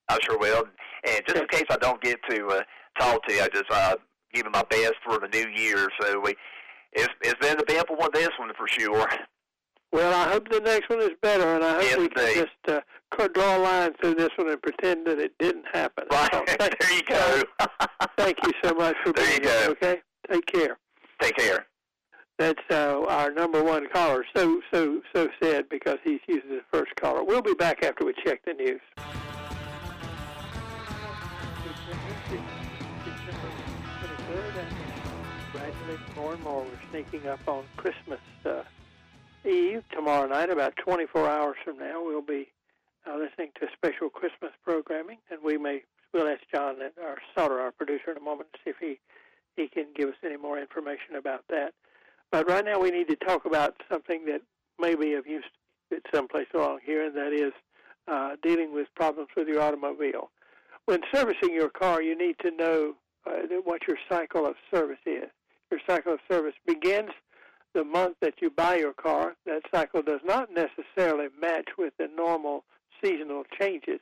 I 0.09 0.19
sure 0.23 0.37
will. 0.37 0.65
And 1.07 1.21
just 1.25 1.39
in 1.39 1.47
case 1.47 1.65
I 1.69 1.77
don't 1.77 2.01
get 2.01 2.19
to 2.29 2.47
uh, 2.47 2.61
talk 2.99 3.25
to 3.27 3.33
you, 3.33 3.41
I 3.41 3.47
just 3.49 3.69
uh, 3.71 3.95
give 4.33 4.45
you 4.45 4.51
my 4.51 4.63
best 4.63 4.93
for 5.05 5.19
the 5.19 5.27
new 5.27 5.49
year. 5.49 5.87
So 6.01 6.19
we, 6.19 6.35
it's 6.93 7.09
it's 7.21 7.35
been 7.35 7.57
an 7.57 7.63
eventful 7.67 7.95
one. 7.95 8.09
This 8.13 8.29
one 8.37 8.51
for 8.57 8.67
sure. 8.67 9.07
Well, 9.91 10.13
I 10.13 10.31
hope 10.31 10.49
the 10.49 10.59
next 10.59 10.89
one 10.89 11.01
is 11.01 11.11
better, 11.21 11.55
and 11.55 11.63
I 11.63 11.75
hope 11.75 11.83
Yes, 11.83 11.97
we 11.97 12.09
can 12.09 12.27
indeed. 12.27 12.47
just 12.65 12.83
uh, 13.17 13.27
draw 13.33 13.57
a 13.57 13.59
line 13.59 13.93
through 14.01 14.15
this 14.15 14.29
one 14.35 14.49
and 14.49 14.61
pretend 14.61 15.07
that 15.07 15.17
it 15.19 15.31
didn't 15.39 15.65
happen. 15.71 16.05
Right 16.11 16.29
So 16.33 16.43
thank, 16.59 16.77
there 16.79 16.93
you 16.93 17.03
go. 17.03 17.43
thank 18.17 18.37
you 18.45 18.51
so 18.63 18.73
much 18.73 18.95
for 19.03 19.13
There 19.13 19.25
being 19.25 19.43
you 19.43 19.49
here. 19.49 19.69
Okay, 19.69 20.01
take 20.31 20.45
care. 20.45 20.77
Take 21.21 21.37
care. 21.37 21.65
That's 22.37 22.61
uh, 22.69 23.03
our 23.07 23.31
number 23.31 23.63
one 23.63 23.87
caller. 23.91 24.23
So 24.35 24.61
so 24.71 25.01
so 25.15 25.27
said 25.41 25.69
because 25.69 25.97
he's 26.03 26.19
using 26.27 26.49
the 26.49 26.61
first 26.71 26.95
caller. 26.95 27.23
We'll 27.23 27.41
be 27.41 27.55
back 27.55 27.83
after 27.83 28.05
we 28.05 28.13
check 28.23 28.41
the 28.45 28.53
news. 28.53 28.81
Gradually, 35.51 35.97
more 36.15 36.33
and 36.33 36.43
more, 36.43 36.61
we're 36.63 36.89
sneaking 36.91 37.27
up 37.27 37.39
on 37.47 37.63
Christmas 37.77 38.19
uh, 38.45 38.63
Eve 39.47 39.83
tomorrow 39.91 40.27
night. 40.27 40.49
About 40.49 40.75
24 40.75 41.29
hours 41.29 41.55
from 41.63 41.79
now, 41.79 42.03
we'll 42.03 42.21
be 42.21 42.49
uh, 43.07 43.17
listening 43.17 43.49
to 43.59 43.67
special 43.73 44.09
Christmas 44.09 44.51
programming, 44.63 45.19
and 45.31 45.39
we 45.43 45.57
may 45.57 45.83
we'll 46.13 46.27
ask 46.27 46.41
John, 46.53 46.75
our 47.01 47.17
Sauter, 47.33 47.59
our 47.59 47.71
producer, 47.71 48.11
in 48.11 48.17
a 48.17 48.21
moment 48.21 48.49
to 48.53 48.59
see 48.63 48.69
if 48.71 48.75
he 48.79 48.99
he 49.55 49.67
can 49.69 49.85
give 49.95 50.09
us 50.09 50.15
any 50.23 50.37
more 50.37 50.59
information 50.59 51.15
about 51.17 51.45
that. 51.49 51.73
But 52.31 52.49
right 52.49 52.65
now, 52.65 52.79
we 52.79 52.91
need 52.91 53.07
to 53.07 53.15
talk 53.15 53.45
about 53.45 53.75
something 53.89 54.25
that 54.25 54.41
may 54.79 54.95
be 54.95 55.13
of 55.13 55.25
use 55.25 55.45
at 55.91 56.01
someplace 56.13 56.47
along 56.53 56.79
here, 56.85 57.05
and 57.05 57.15
that 57.15 57.31
is 57.31 57.53
uh, 58.07 58.35
dealing 58.43 58.73
with 58.73 58.87
problems 58.95 59.29
with 59.35 59.47
your 59.47 59.61
automobile. 59.61 60.29
When 60.85 60.99
servicing 61.13 61.53
your 61.53 61.69
car, 61.69 62.01
you 62.01 62.17
need 62.17 62.35
to 62.39 62.51
know 62.51 62.95
uh, 63.25 63.39
what 63.63 63.87
your 63.87 63.97
cycle 64.09 64.45
of 64.45 64.55
service 64.73 64.99
is. 65.05 65.29
Your 65.71 65.79
cycle 65.87 66.13
of 66.13 66.19
service 66.29 66.53
begins 66.65 67.11
the 67.77 67.83
month 67.83 68.15
that 68.21 68.41
you 68.41 68.49
buy 68.49 68.75
your 68.75 68.93
car. 68.93 69.35
That 69.45 69.61
cycle 69.71 70.01
does 70.01 70.21
not 70.25 70.49
necessarily 70.51 71.27
match 71.39 71.69
with 71.77 71.93
the 71.99 72.07
normal 72.07 72.63
seasonal 73.03 73.43
changes. 73.59 73.99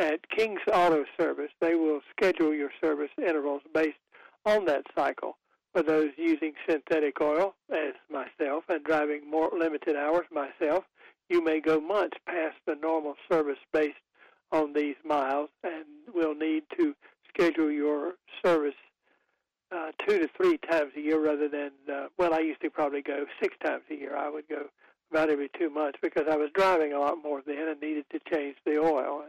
At 0.00 0.28
King's 0.30 0.60
Auto 0.66 1.04
Service, 1.16 1.52
they 1.60 1.76
will 1.76 2.00
schedule 2.10 2.52
your 2.52 2.70
service 2.82 3.10
intervals 3.16 3.62
based 3.72 3.98
on 4.44 4.64
that 4.64 4.82
cycle. 4.96 5.36
For 5.72 5.82
those 5.82 6.10
using 6.16 6.54
synthetic 6.68 7.20
oil, 7.20 7.54
as 7.70 7.94
myself, 8.10 8.64
and 8.68 8.82
driving 8.82 9.30
more 9.30 9.50
limited 9.56 9.94
hours 9.94 10.26
myself, 10.32 10.82
you 11.28 11.40
may 11.44 11.60
go 11.60 11.80
months 11.80 12.16
past 12.26 12.56
the 12.66 12.74
normal 12.74 13.14
service 13.30 13.58
based 13.72 13.94
on 14.50 14.72
these 14.72 14.96
miles 15.04 15.50
and 15.62 15.84
will 16.12 16.34
need 16.34 16.64
to 16.76 16.96
schedule 17.28 17.70
your 17.70 18.14
service 18.44 18.74
uh, 19.70 19.90
two 20.06 20.18
to 20.18 20.28
three 20.36 20.58
times 20.58 20.92
a 20.96 21.00
year 21.00 21.22
rather 21.22 21.48
than, 21.48 21.70
uh, 21.92 22.06
well, 22.16 22.34
I 22.34 22.40
used 22.40 22.60
to 22.62 22.70
probably 22.70 23.02
go 23.02 23.26
six 23.42 23.56
times 23.64 23.82
a 23.90 23.94
year. 23.94 24.16
I 24.16 24.28
would 24.28 24.48
go 24.48 24.66
about 25.10 25.30
every 25.30 25.50
two 25.58 25.70
months 25.70 25.98
because 26.02 26.24
I 26.30 26.36
was 26.36 26.50
driving 26.54 26.92
a 26.92 26.98
lot 26.98 27.16
more 27.22 27.42
then 27.46 27.68
and 27.68 27.80
needed 27.80 28.04
to 28.12 28.20
change 28.32 28.56
the 28.64 28.78
oil. 28.78 29.24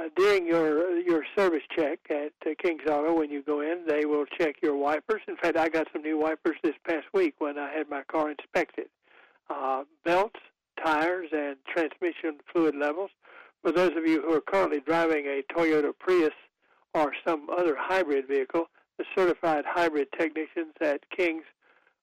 Uh, 0.00 0.04
during 0.16 0.46
your 0.46 0.98
your 1.00 1.24
service 1.36 1.62
check 1.76 1.98
at 2.10 2.32
uh, 2.46 2.50
King's 2.62 2.88
Auto, 2.88 3.12
when 3.12 3.30
you 3.30 3.42
go 3.42 3.60
in, 3.60 3.84
they 3.86 4.04
will 4.04 4.24
check 4.38 4.56
your 4.62 4.76
wipers. 4.76 5.20
In 5.28 5.36
fact, 5.36 5.58
I 5.58 5.68
got 5.68 5.88
some 5.92 6.02
new 6.02 6.18
wipers 6.18 6.56
this 6.62 6.76
past 6.86 7.06
week 7.12 7.34
when 7.38 7.58
I 7.58 7.70
had 7.70 7.90
my 7.90 8.02
car 8.04 8.30
inspected. 8.30 8.86
Uh, 9.50 9.82
belts, 10.04 10.40
tires, 10.82 11.28
and 11.32 11.56
transmission 11.66 12.38
fluid 12.52 12.76
levels. 12.76 13.10
For 13.62 13.72
those 13.72 13.92
of 13.96 14.06
you 14.06 14.22
who 14.22 14.32
are 14.32 14.40
currently 14.40 14.80
driving 14.80 15.26
a 15.26 15.42
Toyota 15.52 15.92
Prius 15.98 16.32
or 16.94 17.12
some 17.26 17.48
other 17.50 17.76
hybrid 17.78 18.26
vehicle, 18.26 18.66
the 18.98 19.04
certified 19.16 19.64
hybrid 19.66 20.08
technicians 20.18 20.74
at 20.80 21.00
King's 21.16 21.44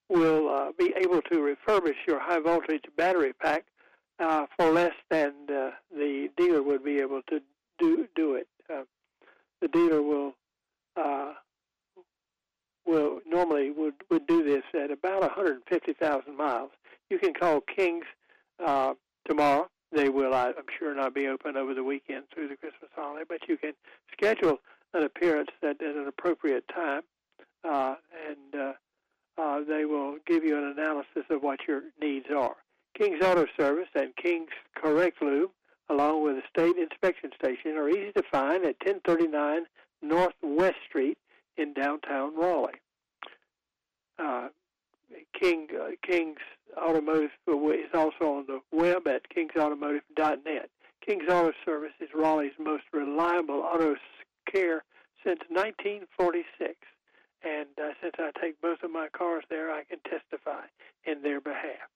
will 0.10 0.50
uh, 0.50 0.72
be 0.78 0.94
able 0.98 1.22
to 1.24 1.36
refurbish 1.36 1.98
your 2.08 2.20
high 2.20 2.40
voltage 2.40 2.84
battery 2.96 3.34
pack 3.34 3.66
uh, 4.20 4.46
for 4.58 4.72
less 4.72 4.94
than 5.10 5.34
uh, 5.50 5.72
the 5.92 6.30
dealer 6.38 6.64
would 6.64 6.84
be 6.84 7.00
able 7.00 7.22
to 7.30 7.40
do 7.78 8.08
do 8.16 8.36
it. 8.36 8.48
Uh, 8.74 8.84
the 9.62 9.68
dealer 9.68 10.02
will 10.02 10.34
uh, 10.96 11.34
will 12.86 13.20
normally 13.28 13.72
would 13.72 13.96
would 14.10 14.26
do 14.28 14.44
this 14.44 14.64
at 14.74 14.92
about 14.92 15.22
150,000 15.22 16.36
miles. 16.36 16.72
You 17.10 17.20
can 17.20 17.34
call 17.34 17.62
Kings 17.62 18.06
uh, 18.66 18.94
tomorrow. 19.28 19.70
They 19.92 20.10
will, 20.10 20.34
I'm 20.34 20.54
sure, 20.78 20.94
not 20.94 21.14
be 21.14 21.28
open 21.28 21.56
over 21.56 21.74
the 21.74 21.84
weekend 21.84 22.26
through 22.34 22.50
the 22.50 22.58
Christmas 22.58 22.92
holiday, 22.94 23.24
but 23.28 23.48
you 23.48 23.56
can 23.56 23.72
schedule 24.12 24.60
an 24.94 25.04
appearance 25.04 25.50
at, 25.64 25.82
at 25.82 25.96
an 25.96 26.08
appropriate 26.08 26.66
time, 26.74 27.02
uh, 27.64 27.96
and 28.30 28.62
uh, 28.62 28.74
uh, 29.38 29.62
they 29.68 29.86
will 29.86 30.18
give 30.26 30.44
you 30.44 30.58
an 30.58 30.74
analysis 30.78 31.24
of 31.30 31.42
what 31.42 31.60
your 31.68 31.82
needs 32.02 32.28
are. 32.36 32.56
King's 32.98 33.24
Auto 33.24 33.46
Service 33.60 33.90
and 33.96 34.16
King's 34.16 34.50
Correct 34.76 35.22
Lube, 35.22 35.52
along 35.90 36.24
with 36.24 36.36
the 36.36 36.42
State 36.50 36.78
Inspection 36.78 37.32
Station, 37.36 37.78
are 37.78 37.90
easy 37.90 38.12
to 38.14 38.24
find 38.32 38.66
at 38.66 38.76
1039 38.84 39.66
Northwest 40.02 40.78
Street 40.88 41.18
in 41.58 41.74
downtown 41.74 42.36
Raleigh. 42.36 42.82
Uh, 44.18 44.48
King 45.40 45.68
uh, 45.80 45.92
King's 46.06 46.40
Automotive 46.76 47.32
is 47.48 47.94
also 47.94 48.38
on 48.38 48.46
the 48.48 48.60
web 48.72 49.08
at 49.08 49.22
kingsautomotive.net. 49.30 50.70
King's 51.06 51.30
Auto 51.30 51.54
Service 51.64 51.94
is 52.00 52.10
Raleigh's 52.14 52.52
most 52.60 52.84
reliable 52.92 53.62
auto 53.62 53.96
care 54.52 54.84
since 55.24 55.40
1946, 55.50 56.76
and 57.44 57.68
uh, 57.78 57.94
since 58.02 58.16
I 58.20 58.32
take 58.40 58.62
both 58.62 58.84
of 58.84 58.92
my 58.92 59.08
cars 59.10 59.44
there, 59.50 59.72
I 59.72 59.84
can 59.84 60.00
testify 60.10 60.66
in 61.06 61.22
their 61.22 61.42
behalf. 61.42 61.90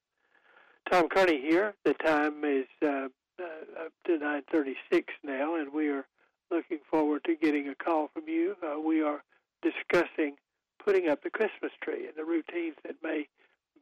Tom 0.90 1.08
Kearney 1.10 1.40
here. 1.42 1.74
The 1.86 1.94
time 1.94 2.44
is 2.44 2.66
uh, 2.84 3.08
uh, 3.40 3.86
up 3.86 3.94
to 4.06 4.18
9:36 4.18 5.04
now, 5.24 5.56
and 5.56 5.74
we 5.74 5.90
are 5.90 6.06
looking 6.50 6.80
forward 6.90 7.24
to 7.26 7.36
getting 7.36 7.70
a 7.70 7.76
call 7.76 8.10
from 8.14 8.28
you. 8.28 8.56
Uh, 8.62 8.80
we 8.80 9.02
are 9.02 9.24
discussing 9.62 10.36
putting 10.84 11.08
up 11.10 11.24
the 11.24 11.30
Christmas 11.30 11.72
tree 11.82 12.08
and 12.08 12.16
the 12.18 12.26
routines 12.26 12.76
that 12.84 12.96
may 13.04 13.28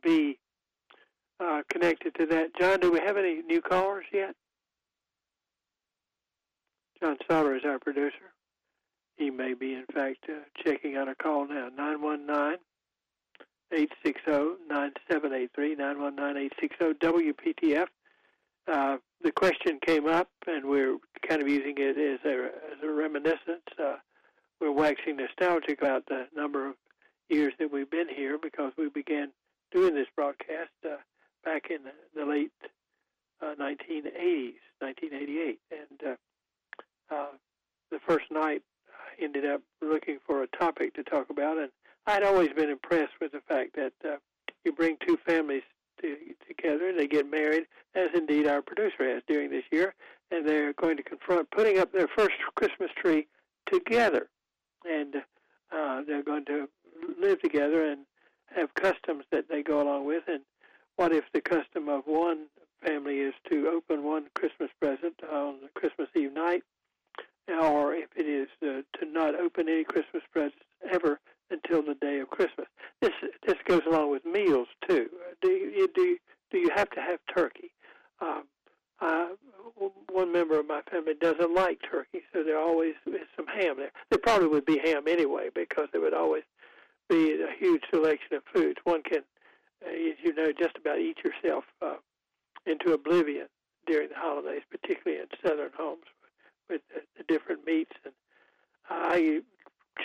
be 0.03 0.37
uh, 1.39 1.61
connected 1.71 2.13
to 2.15 2.25
that. 2.27 2.55
John, 2.59 2.79
do 2.79 2.91
we 2.91 2.99
have 2.99 3.17
any 3.17 3.41
new 3.41 3.61
callers 3.61 4.05
yet? 4.13 4.35
John 7.01 7.17
Soller 7.29 7.55
is 7.55 7.63
our 7.65 7.79
producer. 7.79 8.33
He 9.19 9.29
may 9.29 9.53
be, 9.53 9.73
in 9.73 9.85
fact, 9.93 10.25
uh, 10.29 10.39
checking 10.63 10.95
on 10.95 11.09
a 11.09 11.15
call 11.15 11.45
now. 11.45 11.67
919 11.75 12.57
860 13.71 14.63
9783, 14.69 15.75
919 15.75 16.49
860 16.57 16.95
WPTF. 17.05 17.87
Uh, 18.71 18.97
the 19.21 19.31
question 19.33 19.77
came 19.85 20.07
up, 20.07 20.29
and 20.47 20.65
we're 20.65 20.97
kind 21.27 21.41
of 21.41 21.49
using 21.49 21.75
it 21.77 21.97
as 21.97 22.19
a, 22.25 22.45
as 22.71 22.81
a 22.81 22.89
reminiscence. 22.89 23.67
Uh, 23.77 23.97
we're 24.61 24.71
waxing 24.71 25.17
nostalgic 25.17 25.81
about 25.81 26.05
the 26.07 26.27
number 26.33 26.69
of 26.69 26.75
years 27.27 27.53
that 27.59 27.71
we've 27.71 27.91
been 27.91 28.07
here 28.07 28.37
because 28.41 28.71
we 28.77 28.87
began 28.87 29.31
doing 29.73 29.95
this 29.95 30.07
broadcast 30.15 30.71
uh, 30.85 30.95
back 31.43 31.69
in 31.69 31.79
the, 32.15 32.25
late 32.25 32.51
uh, 33.41 33.53
1980s, 33.59 34.55
1988. 34.79 35.59
And 35.71 36.09
uh, 37.11 37.13
uh, 37.13 37.27
the 37.91 37.99
first 38.07 38.25
night, 38.31 38.61
ended 39.21 39.45
up 39.45 39.61
looking 39.81 40.19
for 40.25 40.43
a 40.43 40.47
topic 40.47 40.93
to 40.95 41.03
talk 41.03 41.29
about, 41.29 41.57
and 41.57 41.69
I'd 42.07 42.23
always 42.23 42.49
been 42.49 42.69
impressed 42.69 43.13
with 43.21 43.31
the 43.31 43.41
fact 43.47 43.75
that 43.75 43.93
uh, 44.03 44.17
you 44.63 44.71
bring 44.71 44.97
two 45.05 45.17
families 45.25 45.63
to, 46.01 46.15
together, 46.47 46.89
and 46.89 46.99
they 46.99 47.07
get 47.07 47.29
married, 47.29 47.63
as 47.95 48.09
indeed 48.13 48.47
our 48.47 48.61
producer 48.61 49.13
has 49.13 49.21
during 49.27 49.49
this 49.49 49.65
year, 49.71 49.93
and 50.31 50.47
they're 50.47 50.73
going 50.73 50.97
to 50.97 51.03
confront 51.03 51.51
putting 51.51 51.79
up 51.79 51.91
their 51.91 52.07
first 52.07 52.35
Christmas 52.55 52.89
tree 52.95 53.27
together. 53.71 54.29
And 54.89 55.15
uh, 55.71 56.01
they're 56.07 56.23
going 56.23 56.45
to 56.45 56.67
live 57.21 57.41
together 57.41 57.85
and 57.85 58.05
have 58.55 58.73
customs 58.73 59.25
that 59.31 59.45
they 59.49 59.61
go 59.61 59.81
along 59.81 60.05
with. 60.05 60.23
And 60.27 60.41
what 60.95 61.11
if 61.11 61.25
the 61.33 61.41
custom 61.41 61.89
of 61.89 62.03
one 62.05 62.47
family 62.85 63.19
is 63.19 63.33
to 63.49 63.67
open 63.67 64.03
one 64.03 64.27
Christmas 64.35 64.69
present 64.79 65.15
on 65.31 65.55
Christmas 65.75 66.09
Eve 66.15 66.33
night, 66.33 66.63
or 67.49 67.93
if 67.93 68.09
it 68.15 68.27
is 68.27 68.47
uh, 68.61 68.81
to 68.99 69.11
not 69.11 69.35
open 69.35 69.67
any 69.69 69.83
Christmas 69.83 70.23
presents 70.31 70.57
ever 70.91 71.19
until 71.49 71.81
the 71.81 71.95
day 71.95 72.19
of 72.19 72.29
Christmas? 72.29 72.67
This 73.01 73.11
this 73.45 73.57
goes 73.67 73.81
along 73.87 74.11
with 74.11 74.25
meals 74.25 74.67
too. 74.87 75.07
Do 75.41 75.49
you 75.49 75.87
do 75.93 76.17
do 76.51 76.57
you 76.57 76.69
have 76.75 76.89
to 76.91 77.01
have 77.01 77.19
turkey? 77.33 77.71
Um, 78.21 78.43
uh, 79.01 79.29
one 80.11 80.31
member 80.31 80.59
of 80.59 80.67
my 80.67 80.81
family 80.91 81.13
doesn't 81.19 81.55
like 81.55 81.79
turkey, 81.89 82.21
so 82.33 82.43
there 82.43 82.59
always 82.59 82.95
is 83.05 83.27
some 83.35 83.47
ham 83.47 83.75
there. 83.77 83.91
There 84.09 84.19
probably 84.19 84.49
would 84.49 84.65
be 84.65 84.79
ham 84.83 85.03
anyway 85.07 85.49
because 85.55 85.87
there 85.91 86.01
would 86.01 86.13
always 86.13 86.43
be 87.07 87.31
a 87.41 87.57
huge 87.57 87.83
selection 87.89 88.35
of 88.35 88.43
foods. 88.53 88.77
One 88.83 89.01
can, 89.01 89.23
as 89.87 90.17
you 90.21 90.33
know, 90.33 90.51
just 90.51 90.77
about 90.77 90.99
eat 90.99 91.17
yourself 91.23 91.63
uh, 91.81 91.95
into 92.65 92.91
oblivion 92.91 93.47
during 93.87 94.09
the 94.09 94.15
holidays, 94.15 94.63
particularly 94.69 95.21
in 95.21 95.27
southern 95.47 95.71
homes 95.77 96.03
with 96.69 96.81
the, 96.93 97.23
different 97.27 97.65
meats. 97.65 97.91
And 98.05 98.13
I 98.89 99.41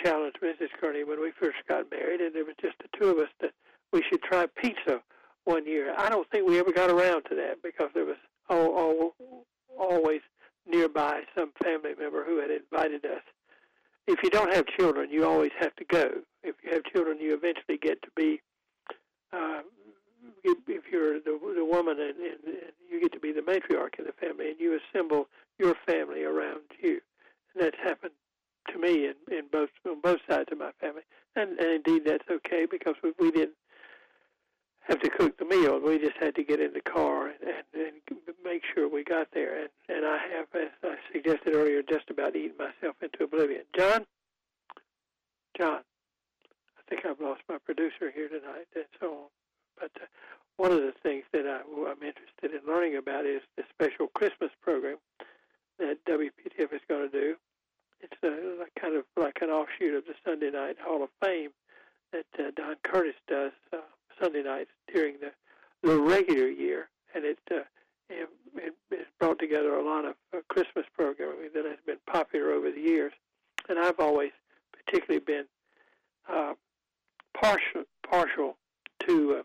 challenged 0.03 0.39
Mrs. 0.43 0.69
Kearney 0.79 1.03
when 1.03 1.21
we 1.21 1.31
first 1.39 1.57
got 1.67 1.89
married, 1.91 2.21
and 2.21 2.35
there 2.35 2.45
was 2.45 2.55
just 2.61 2.75
the 2.79 2.97
two 2.99 3.09
of 3.09 3.17
us 3.17 3.29
that 3.41 3.51
we 3.91 4.03
should 4.09 4.21
try 4.21 4.45
pizza 4.61 5.01
one 5.45 5.65
year. 5.65 5.93
I 5.97 6.09
don't 6.09 6.29
think 6.29 6.47
we 6.47 6.59
ever 6.59 6.71
got 6.71 6.89
around 6.89 7.23
to 7.29 7.35
that 7.35 7.61
because 7.63 7.89
there 7.93 8.05
was 8.05 8.17
all, 8.49 8.75
all, 8.75 9.45
always 9.79 10.21
nearby 10.67 11.21
some 11.37 11.51
family 11.63 11.91
member 11.97 12.23
who 12.25 12.39
had 12.39 12.49
invited 12.49 13.05
us 13.05 13.21
if 14.07 14.19
you 14.23 14.29
don't 14.29 14.53
have 14.53 14.65
children, 14.77 15.09
you 15.09 15.25
always 15.25 15.51
have 15.59 15.75
to 15.77 15.85
go. 15.85 16.21
If 16.43 16.55
you 16.63 16.71
have 16.73 16.83
children, 16.85 17.19
you 17.19 17.33
eventually 17.33 17.77
get 17.77 18.01
to 18.03 18.09
be. 18.15 18.41
Uh, 19.33 19.61
if 20.43 20.83
you're 20.91 21.19
the 21.19 21.39
the 21.55 21.65
woman 21.65 21.99
and, 21.99 22.17
and 22.17 22.71
you 22.89 23.01
get 23.01 23.11
to 23.13 23.19
be 23.19 23.31
the 23.31 23.41
matriarch 23.41 23.97
in 23.97 24.05
the 24.05 24.13
family, 24.13 24.49
and 24.49 24.59
you 24.59 24.77
assemble 24.79 25.27
your 25.57 25.75
family 25.87 26.23
around 26.23 26.61
you, 26.81 27.01
and 27.53 27.63
that's 27.63 27.77
happened 27.83 28.13
to 28.71 28.79
me 28.79 29.07
in, 29.07 29.13
in 29.31 29.45
both 29.51 29.69
on 29.87 30.01
both 30.01 30.19
sides 30.29 30.49
of 30.51 30.59
my 30.59 30.71
family, 30.79 31.01
and, 31.35 31.59
and 31.59 31.71
indeed 31.71 32.03
that's 32.05 32.29
okay 32.29 32.67
because 32.69 32.95
we, 33.03 33.11
we 33.19 33.31
didn't 33.31 33.55
have 34.87 34.99
to 35.01 35.09
cook 35.09 35.37
the 35.37 35.45
meal. 35.45 35.79
We 35.79 35.97
just 35.97 36.17
had 36.19 36.35
to 36.35 36.43
get 36.43 36.59
in 36.59 36.73
the 36.73 36.81
car 36.81 37.27
and, 37.27 37.35
and, 37.73 37.95
and 38.09 38.35
make 38.43 38.61
sure 38.73 38.87
we 38.87 39.03
got 39.03 39.27
there. 39.33 39.61
And, 39.61 39.69
and 39.89 40.05
I 40.05 40.17
have, 40.35 40.47
as 40.53 40.69
I 40.83 40.95
suggested 41.11 41.55
earlier, 41.55 41.81
just 41.81 42.09
about 42.09 42.35
eaten 42.35 42.57
myself 42.57 42.95
into 43.01 43.23
oblivion. 43.23 43.63
John? 43.75 44.05
John? 45.57 45.81
I 46.77 46.81
think 46.89 47.05
I've 47.05 47.19
lost 47.19 47.41
my 47.49 47.57
producer 47.57 48.11
here 48.13 48.29
tonight 48.29 48.67
and 48.75 48.85
so 48.99 49.07
on. 49.07 49.29
But 49.79 49.91
uh, 49.99 50.05
one 50.57 50.71
of 50.71 50.77
the 50.77 50.93
things 51.01 51.23
that 51.33 51.45
I, 51.47 51.61
I'm 51.89 52.03
interested 52.03 52.53
in 52.53 52.61
learning 52.71 52.97
about 52.97 53.25
is 53.25 53.41
the 53.57 53.63
special 53.73 54.07
Christmas 54.13 54.51
program 54.61 54.97
that 55.79 55.97
WPTF 56.07 56.73
is 56.73 56.81
going 56.87 57.09
to 57.09 57.19
do. 57.19 57.35
It's 58.01 58.17
a, 58.23 58.79
kind 58.79 58.95
of 58.95 59.05
like 59.17 59.39
an 59.41 59.49
offshoot 59.49 59.95
of 59.95 60.05
the 60.05 60.13
Sunday 60.23 60.51
Night 60.51 60.77
Hall 60.79 61.03
of 61.03 61.09
Fame 61.23 61.49
that 62.13 62.25
uh, 62.37 62.51
Don 62.55 62.75
Curtis 62.83 63.15
does 63.27 63.51
uh, 63.73 63.77
Sunday 64.21 64.43
nights 64.43 64.71
during 64.93 65.15
the 65.19 65.31
the 65.83 65.99
regular 65.99 66.47
year, 66.47 66.89
and 67.13 67.25
it 67.25 67.39
uh, 67.51 67.59
it, 68.09 68.29
it 68.91 69.07
brought 69.19 69.39
together 69.39 69.75
a 69.75 69.83
lot 69.83 70.05
of 70.05 70.15
uh, 70.33 70.39
Christmas 70.49 70.85
programming 70.95 71.49
that 71.53 71.65
has 71.65 71.77
been 71.85 71.97
popular 72.07 72.51
over 72.51 72.71
the 72.71 72.81
years. 72.81 73.13
And 73.67 73.79
I've 73.79 73.99
always 73.99 74.31
particularly 74.71 75.23
been 75.25 75.45
uh, 76.29 76.53
partial 77.39 77.83
partial 78.09 78.57
to 79.07 79.37
uh, 79.39 79.43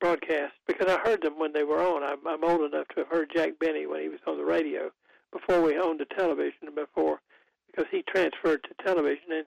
broadcasts 0.00 0.56
because 0.66 0.86
I 0.88 0.98
heard 1.00 1.22
them 1.22 1.38
when 1.38 1.52
they 1.52 1.64
were 1.64 1.80
on. 1.80 2.02
I'm, 2.26 2.44
old 2.44 2.72
enough 2.72 2.88
to 2.88 3.00
have 3.00 3.08
heard 3.08 3.32
Jack 3.34 3.58
Benny 3.58 3.86
when 3.86 4.00
he 4.00 4.08
was 4.08 4.20
on 4.26 4.38
the 4.38 4.44
radio 4.44 4.90
before 5.32 5.60
we 5.60 5.78
owned 5.78 6.00
a 6.00 6.14
television 6.16 6.68
before 6.74 7.20
because 7.66 7.86
he 7.90 8.02
transferred 8.02 8.62
to 8.64 8.84
television 8.84 9.30
and 9.30 9.46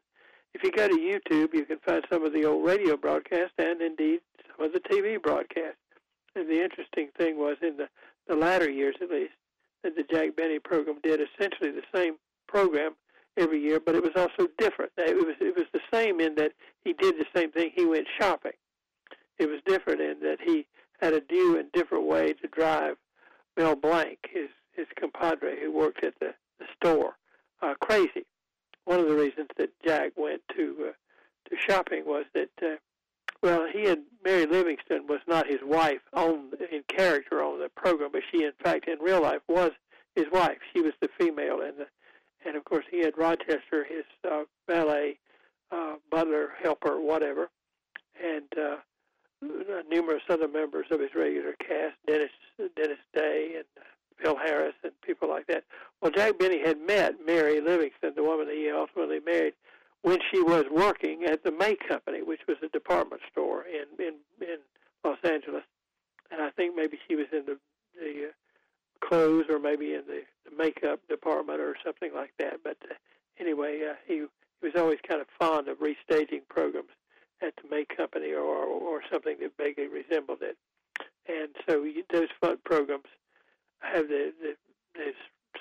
if 0.54 0.63
you 0.63 0.72
go 0.72 0.88
to 0.88 0.96
YouTube, 0.96 1.54
you 1.54 1.66
can 1.66 1.78
find 1.86 2.04
some 2.12 2.26
of 2.26 2.34
the 2.34 2.46
old 2.46 2.66
radio 2.66 2.98
broadcasts 2.98 3.54
and 3.58 3.82
indeed 3.82 4.22
some 4.48 4.66
of 4.66 4.74
the 4.74 4.80
TV 4.80 5.22
broadcasts. 5.22 5.78
And 6.36 6.50
the 6.50 6.63
interesting 6.63 7.10
thing 7.18 7.38
was 7.38 7.58
in 7.62 7.78
the, 7.78 7.88
the 8.28 8.36
latter 8.36 8.70
years, 8.70 8.96
at 9.02 9.12
least, 9.12 9.34
that 9.84 9.96
the 9.96 10.04
Jack 10.12 10.36
Benny 10.36 10.60
program 10.60 10.98
did 11.04 11.20
essentially 11.20 11.72
the 11.72 11.84
same 11.94 12.16
program 12.48 12.96
every 13.38 13.62
year, 13.62 13.80
but 13.80 13.96
it 13.96 14.02
was 14.02 14.13
also 14.16 14.50
different. 14.58 14.92
It 14.98 15.16
was 15.16 15.36
it 15.40 15.56
was 15.56 15.68
the 15.74 15.82
same 15.94 16.20
in 16.20 16.36
that 16.36 16.54
he 16.84 16.94
did 16.94 17.16
the 17.18 17.26
same 17.36 17.52
thing. 17.52 17.72
He 17.76 17.86
went 17.86 18.08
shopping. 18.20 18.54
It 19.38 19.48
was 19.48 19.60
different 19.66 20.02
in 20.02 20.20
that 20.22 20.38
he 20.44 20.66
had 20.98 21.14
a 21.14 21.22
new 21.32 21.58
and 21.58 21.72
different 21.72 22.06
way 22.06 22.34
to 22.34 22.48
drive 22.48 22.96
Mel 23.56 23.76
Blanc, 23.76 24.18
his 24.30 24.50
his 24.76 24.88
compadre 25.00 25.60
who 25.60 25.72
worked 25.72 26.04
at 26.04 26.14
the, 26.20 26.34
the 26.60 26.66
store, 26.76 27.18
uh, 27.62 27.74
crazy. 27.82 28.26
One 28.86 29.00
of 29.00 29.08
the 29.08 29.16
reasons 29.16 29.50
that 29.58 29.70
Jack 29.84 30.12
went 30.16 30.42
to 30.56 30.90
uh, 30.90 30.92
to 31.50 31.56
shopping 31.68 32.04
was 32.06 32.26
that 32.34 32.50
uh, 32.62 32.76
Well, 33.42 33.68
he 33.72 33.88
and 33.88 34.04
Mary 34.24 34.46
Livingstone 34.46 35.08
was 35.08 35.22
not 35.28 35.48
his 35.48 35.60
wife 35.64 36.02
on 36.14 36.52
in 36.72 36.84
character 36.88 37.44
on 37.44 37.60
the 37.60 37.70
program, 37.70 38.12
but 38.12 38.24
she, 38.32 38.44
in 38.44 38.52
fact, 38.64 38.88
in 38.88 39.00
real 39.00 39.22
life, 39.22 39.42
was 39.48 39.72
his 40.16 40.26
wife. 40.32 40.58
She 40.74 40.82
was 40.82 40.94
the 41.02 41.10
female, 41.20 41.62
and 41.62 41.78
the, 41.78 41.88
and 42.46 42.56
of 42.56 42.66
course 42.66 42.86
he 42.90 43.00
had 43.00 43.18
Rochester, 43.18 43.84
his 43.88 44.06
uh, 44.30 44.44
valet, 44.68 45.20
uh, 45.72 45.96
butler, 46.10 46.50
helper, 46.62 47.00
whatever, 47.00 47.50
and 48.24 48.48
uh, 48.58 48.78
numerous 49.41 50.23
other 50.30 50.47
members 50.47 50.88
of 50.91 51.00
his 51.00 51.12
regular 51.15 51.54
cast, 51.60 51.95
Dennis 52.06 52.32
Dennis 52.76 52.97
Day 53.13 53.54
and 53.56 53.65
Phil 54.21 54.36
Harris 54.36 54.73
and 54.84 54.93
people 55.02 55.30
like 55.30 55.47
that. 55.47 55.63
Well, 56.02 56.12
Jack 56.12 56.39
Benny 56.39 56.60
had 56.60 56.80
met 56.80 57.15
Mary 57.26 57.62
Livingstone, 57.62 58.13
the 58.15 58.23
woman 58.23 58.47
that 58.47 58.56
he 58.56 58.69
ultimately 58.71 59.19
married, 59.19 59.54
when 60.02 60.19
she 60.32 60.41
was 60.41 60.65
working 60.71 61.26
at 61.26 61.43
the 61.43 61.52
May 61.52 61.76
Company, 61.76 62.21
which 62.23 62.41
was 62.47 62.58
a 62.63 62.69
department 62.69 63.21
store 63.32 63.65
in 63.65 64.04
in 64.04 64.15
in 64.41 64.58
Los 65.04 65.19
Angeles, 65.23 65.63
and 66.32 66.41
I 66.41 66.50
think 66.52 66.76
maybe 66.76 66.97
she 67.08 67.15
was 67.15 67.28
in 67.32 67.45
the 67.45 67.58
the 68.00 68.30
uh, 68.30 69.08
clothes 69.08 69.45
or 69.50 69.60
maybe 69.60 69.93
in 69.93 70.04
the, 70.08 70.23
the 70.50 70.56
makeup 70.56 71.00
department 71.08 71.60
or 71.60 71.76
something 71.84 72.12
like 72.13 72.34
that. 72.39 72.60
But 72.63 72.78
uh, 72.89 72.93
anyway, 73.39 73.82
uh, 73.89 73.95
he 74.08 74.26
he 74.62 74.67
was 74.67 74.76
always 74.76 74.97
kind 75.08 75.21
of 75.21 75.28
fond 75.39 75.67
of 75.67 75.78
restaging 75.78 76.41
programs 76.50 76.89
at 77.41 77.54
the 77.62 77.69
May 77.69 77.86
Company 77.86 78.34
or 78.34 78.65
or 78.65 79.02
something 79.12 79.38
that 79.41 79.52
vaguely 79.58 79.88
resembled 79.88 80.39
it. 80.41 80.58
And 81.28 81.50
so 81.67 81.84
you, 81.84 82.04
those 82.12 82.30
fun 82.41 82.58
programs 82.63 83.06
have 83.80 84.08
the, 84.08 84.34
the 84.41 84.56
this 84.95 85.15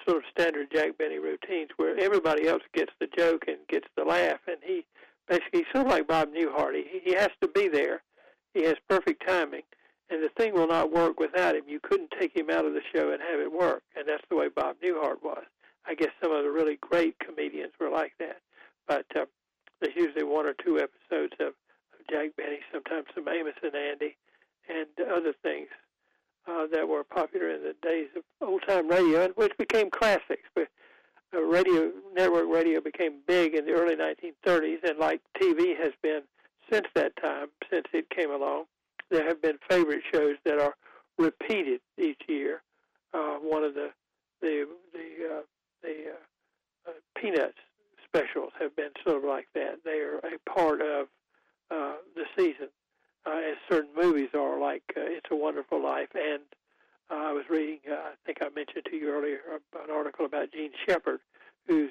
sort 0.06 0.18
of 0.18 0.24
standard 0.30 0.68
Jack 0.72 0.96
Benny 0.98 1.18
routines 1.18 1.70
where 1.76 1.98
everybody 1.98 2.48
else 2.48 2.62
gets 2.72 2.92
the 3.00 3.08
joke 3.16 3.44
and 3.48 3.58
gets 3.68 3.88
the 3.96 4.04
laugh, 4.04 4.40
and 4.46 4.56
he 4.62 4.84
basically 5.28 5.60
he's 5.60 5.66
sort 5.72 5.86
of 5.86 5.92
like 5.92 6.06
Bob 6.06 6.28
Newhart. 6.32 6.74
He, 6.74 7.00
he 7.04 7.14
has 7.14 7.30
to 7.40 7.48
be 7.48 7.68
there. 7.68 8.02
He 8.54 8.64
has 8.64 8.76
perfect 8.88 9.26
timing, 9.26 9.62
and 10.08 10.22
the 10.22 10.30
thing 10.30 10.54
will 10.54 10.68
not 10.68 10.92
work 10.92 11.20
without 11.20 11.56
him. 11.56 11.64
You 11.66 11.80
couldn't 11.82 12.12
take 12.18 12.34
him 12.34 12.50
out 12.50 12.64
of 12.64 12.72
the 12.72 12.80
show 12.94 13.12
and 13.12 13.20
have 13.20 13.40
it 13.40 13.52
work, 13.52 13.82
and 13.96 14.08
that's 14.08 14.24
the 14.30 14.36
way 14.36 14.48
Bob 14.48 14.76
Newhart 14.82 15.22
was. 15.22 15.44
I 15.86 15.94
guess 15.94 16.10
some 16.22 16.32
of 16.32 16.42
the 16.42 16.50
really 16.50 16.78
great 16.80 17.18
comedians 17.18 17.72
were 17.78 17.90
like 17.90 18.12
that, 18.18 18.38
but 18.88 19.06
uh, 19.14 19.26
there's 19.80 19.96
usually 19.96 20.24
one 20.24 20.46
or 20.46 20.54
two 20.54 20.78
episodes 20.80 21.34
of 21.40 21.52
Jack 22.10 22.30
Benny, 22.36 22.58
sometimes 22.72 23.06
some 23.14 23.28
Amos 23.28 23.54
and 23.62 23.74
Andy, 23.74 24.16
and 24.68 24.86
other 25.10 25.32
things 25.42 25.68
uh, 26.46 26.66
that 26.72 26.88
were 26.88 27.04
popular 27.04 27.50
in 27.50 27.62
the 27.62 27.74
days 27.82 28.08
of 28.16 28.22
old 28.40 28.62
time 28.66 28.88
radio, 28.88 29.24
and 29.24 29.34
which 29.36 29.56
became 29.58 29.90
classics. 29.90 30.48
But 30.54 30.68
uh, 31.34 31.42
radio 31.42 31.90
network 32.14 32.46
radio 32.48 32.80
became 32.80 33.20
big 33.26 33.54
in 33.54 33.66
the 33.66 33.72
early 33.72 33.96
1930s, 33.96 34.88
and 34.88 34.98
like 34.98 35.20
TV 35.40 35.76
has 35.76 35.92
been 36.02 36.22
since 36.70 36.86
that 36.94 37.12
time, 37.22 37.48
since 37.70 37.86
it 37.92 38.10
came 38.10 38.30
along, 38.30 38.64
there 39.10 39.26
have 39.26 39.40
been 39.40 39.58
favorite 39.70 40.02
shows 40.12 40.36
that 40.44 40.58
are 40.58 40.74
repeated 41.18 41.80
each 41.98 42.20
year. 42.28 42.62
Uh, 43.14 43.36
one 43.36 43.64
of 43.64 43.74
the 43.74 43.90
the 44.40 44.66
the 44.92 45.36
uh, 45.36 45.42
the 45.82 46.10
uh, 46.10 46.90
uh, 46.90 46.92
Peanuts 47.20 47.58
specials 48.04 48.52
have 48.58 48.74
been 48.76 48.90
sort 49.04 49.18
of 49.18 49.24
like 49.24 49.48
that. 49.54 49.78
They 49.84 49.98
are 50.00 50.18
a 50.18 50.50
part 50.50 50.80
of 50.80 51.08
uh, 51.70 51.94
the 52.14 52.24
season, 52.36 52.68
uh, 53.26 53.38
as 53.50 53.56
certain 53.70 53.90
movies 53.96 54.30
are, 54.34 54.58
like 54.60 54.82
uh, 54.96 55.00
It's 55.00 55.26
a 55.30 55.36
Wonderful 55.36 55.82
Life. 55.82 56.10
And 56.14 56.42
uh, 57.10 57.14
I 57.14 57.32
was 57.32 57.44
reading, 57.48 57.80
uh, 57.90 57.94
I 57.94 58.12
think 58.24 58.38
I 58.40 58.48
mentioned 58.54 58.84
to 58.90 58.96
you 58.96 59.10
earlier, 59.10 59.40
an 59.74 59.90
article 59.90 60.26
about 60.26 60.52
Jean 60.52 60.70
Shepherd, 60.86 61.20
who's 61.66 61.90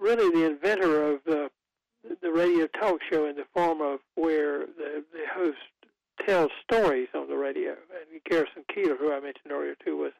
really 0.00 0.30
the 0.30 0.46
inventor 0.46 1.12
of 1.12 1.20
the 1.24 1.50
the 2.22 2.32
radio 2.32 2.66
talk 2.66 2.98
show 3.10 3.26
in 3.26 3.36
the 3.36 3.44
form 3.54 3.82
of 3.82 4.00
where 4.14 4.60
the 4.60 5.04
the 5.12 5.26
host 5.34 5.58
tells 6.26 6.50
stories 6.64 7.08
on 7.14 7.28
the 7.28 7.36
radio. 7.36 7.70
And 7.72 8.22
Garrison 8.28 8.64
Keillor, 8.74 8.98
who 8.98 9.12
I 9.12 9.20
mentioned 9.20 9.52
earlier 9.52 9.74
too, 9.84 9.96
was 9.96 10.12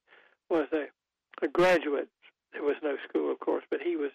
was 0.51 0.66
a, 0.73 0.87
a 1.45 1.49
graduate. 1.49 2.09
There 2.53 2.62
was 2.62 2.77
no 2.83 2.97
school, 3.09 3.31
of 3.31 3.38
course, 3.38 3.64
but 3.71 3.81
he 3.81 3.97
was 3.97 4.11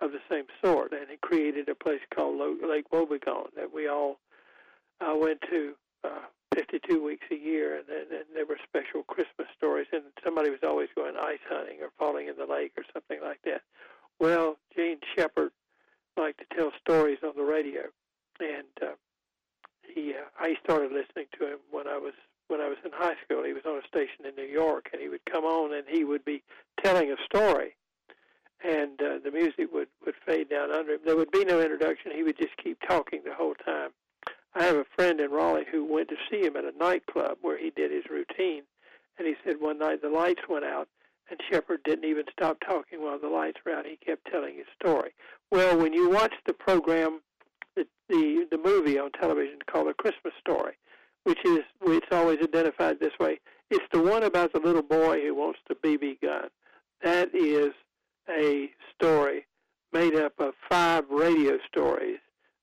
of 0.00 0.12
the 0.12 0.20
same 0.30 0.44
sort, 0.62 0.92
and 0.92 1.08
he 1.10 1.16
created 1.16 1.68
a 1.68 1.74
place 1.74 2.00
called 2.14 2.40
Lake 2.62 2.90
Wobegon 2.90 3.54
that 3.56 3.72
we 3.72 3.88
all 3.88 4.18
uh, 5.00 5.14
went 5.16 5.40
to 5.50 5.74
uh, 6.04 6.26
52 6.54 7.02
weeks 7.02 7.26
a 7.30 7.36
year, 7.36 7.76
and 7.76 7.84
then 7.88 8.06
and 8.10 8.24
there 8.34 8.46
were 8.46 8.58
special 8.66 9.02
Christmas 9.02 9.48
stories, 9.56 9.86
and 9.92 10.02
somebody 10.24 10.50
was 10.50 10.60
always 10.62 10.88
going 10.94 11.14
ice 11.16 11.42
hunting 11.48 11.78
or 11.82 11.90
falling 11.98 12.28
in 12.28 12.36
the 12.36 12.52
lake 12.52 12.72
or 12.76 12.84
something 12.92 13.18
like 13.22 13.40
that. 13.44 13.62
Well, 14.20 14.56
Jean 14.76 14.98
Shepherd 15.16 15.52
liked 16.16 16.38
to 16.38 16.56
tell 16.56 16.72
stories 16.80 17.18
on 17.22 17.32
the 17.36 17.44
radio, 17.44 17.82
and 18.40 18.66
uh, 18.82 18.94
he 19.94 20.14
uh, 20.14 20.24
I 20.38 20.54
started 20.64 20.92
listening 20.92 21.26
to 21.38 21.46
him 21.46 21.58
when 21.70 21.86
I 21.88 21.98
was 21.98 22.14
when 22.48 22.60
I 22.60 22.68
was 22.68 22.78
in 22.84 22.90
high 22.92 23.16
school. 23.24 23.44
He 23.44 23.52
was 23.52 23.66
on 23.66 23.78
a 23.78 23.86
station 23.86 24.26
in 24.26 24.34
New 24.34 24.50
York, 24.50 24.88
and 24.92 25.00
he 25.02 25.08
would 25.08 25.24
come 25.30 25.44
on 25.44 25.74
and 25.74 25.84
he 25.88 26.04
would 26.04 26.24
be 26.24 26.42
telling 26.82 27.12
a 27.12 27.16
story 27.24 27.76
and 28.64 29.00
uh, 29.00 29.18
the 29.22 29.30
music 29.30 29.72
would 29.72 29.88
would 30.04 30.14
fade 30.26 30.50
down 30.50 30.70
under 30.70 30.94
him. 30.94 31.00
There 31.04 31.16
would 31.16 31.30
be 31.30 31.44
no 31.44 31.60
introduction. 31.60 32.12
He 32.14 32.22
would 32.22 32.38
just 32.38 32.56
keep 32.62 32.78
talking 32.86 33.22
the 33.24 33.34
whole 33.34 33.54
time. 33.54 33.90
I 34.54 34.64
have 34.64 34.76
a 34.76 34.86
friend 34.96 35.20
in 35.20 35.30
Raleigh 35.30 35.66
who 35.70 35.84
went 35.84 36.08
to 36.08 36.16
see 36.30 36.44
him 36.44 36.56
at 36.56 36.64
a 36.64 36.76
nightclub 36.76 37.38
where 37.42 37.58
he 37.58 37.70
did 37.70 37.92
his 37.92 38.04
routine, 38.10 38.62
and 39.18 39.26
he 39.26 39.34
said 39.44 39.56
one 39.60 39.78
night 39.78 40.02
the 40.02 40.08
lights 40.08 40.42
went 40.48 40.64
out, 40.64 40.88
and 41.30 41.38
Shepherd 41.50 41.80
didn't 41.84 42.08
even 42.08 42.24
stop 42.32 42.58
talking 42.66 43.02
while 43.02 43.18
the 43.18 43.28
lights 43.28 43.58
were 43.64 43.72
out. 43.72 43.86
He 43.86 43.96
kept 43.96 44.26
telling 44.30 44.56
his 44.56 44.66
story. 44.80 45.12
Well, 45.50 45.76
when 45.78 45.92
you 45.92 46.10
watch 46.10 46.34
the 46.46 46.54
program, 46.54 47.20
the 47.76 47.86
the, 48.08 48.46
the 48.50 48.58
movie 48.58 48.98
on 48.98 49.12
television 49.12 49.58
called 49.70 49.88
A 49.88 49.94
Christmas 49.94 50.34
Story, 50.40 50.74
which 51.24 51.38
is 51.44 51.60
it's 51.82 52.06
always 52.10 52.38
identified 52.42 52.98
this 52.98 53.18
way. 53.20 53.38
It's 53.70 53.84
the 53.92 54.00
one 54.00 54.22
about 54.22 54.52
the 54.52 54.60
little 54.60 54.82
boy 54.82 55.20
who 55.20 55.34
wants 55.34 55.60
the 55.68 55.74
BB 55.74 56.22
gun. 56.22 56.48
That 57.02 57.34
is 57.34 57.74
a 58.28 58.70
story 58.94 59.46
made 59.92 60.14
up 60.14 60.34
of 60.38 60.54
five 60.68 61.04
radio 61.10 61.58
stories 61.66 62.18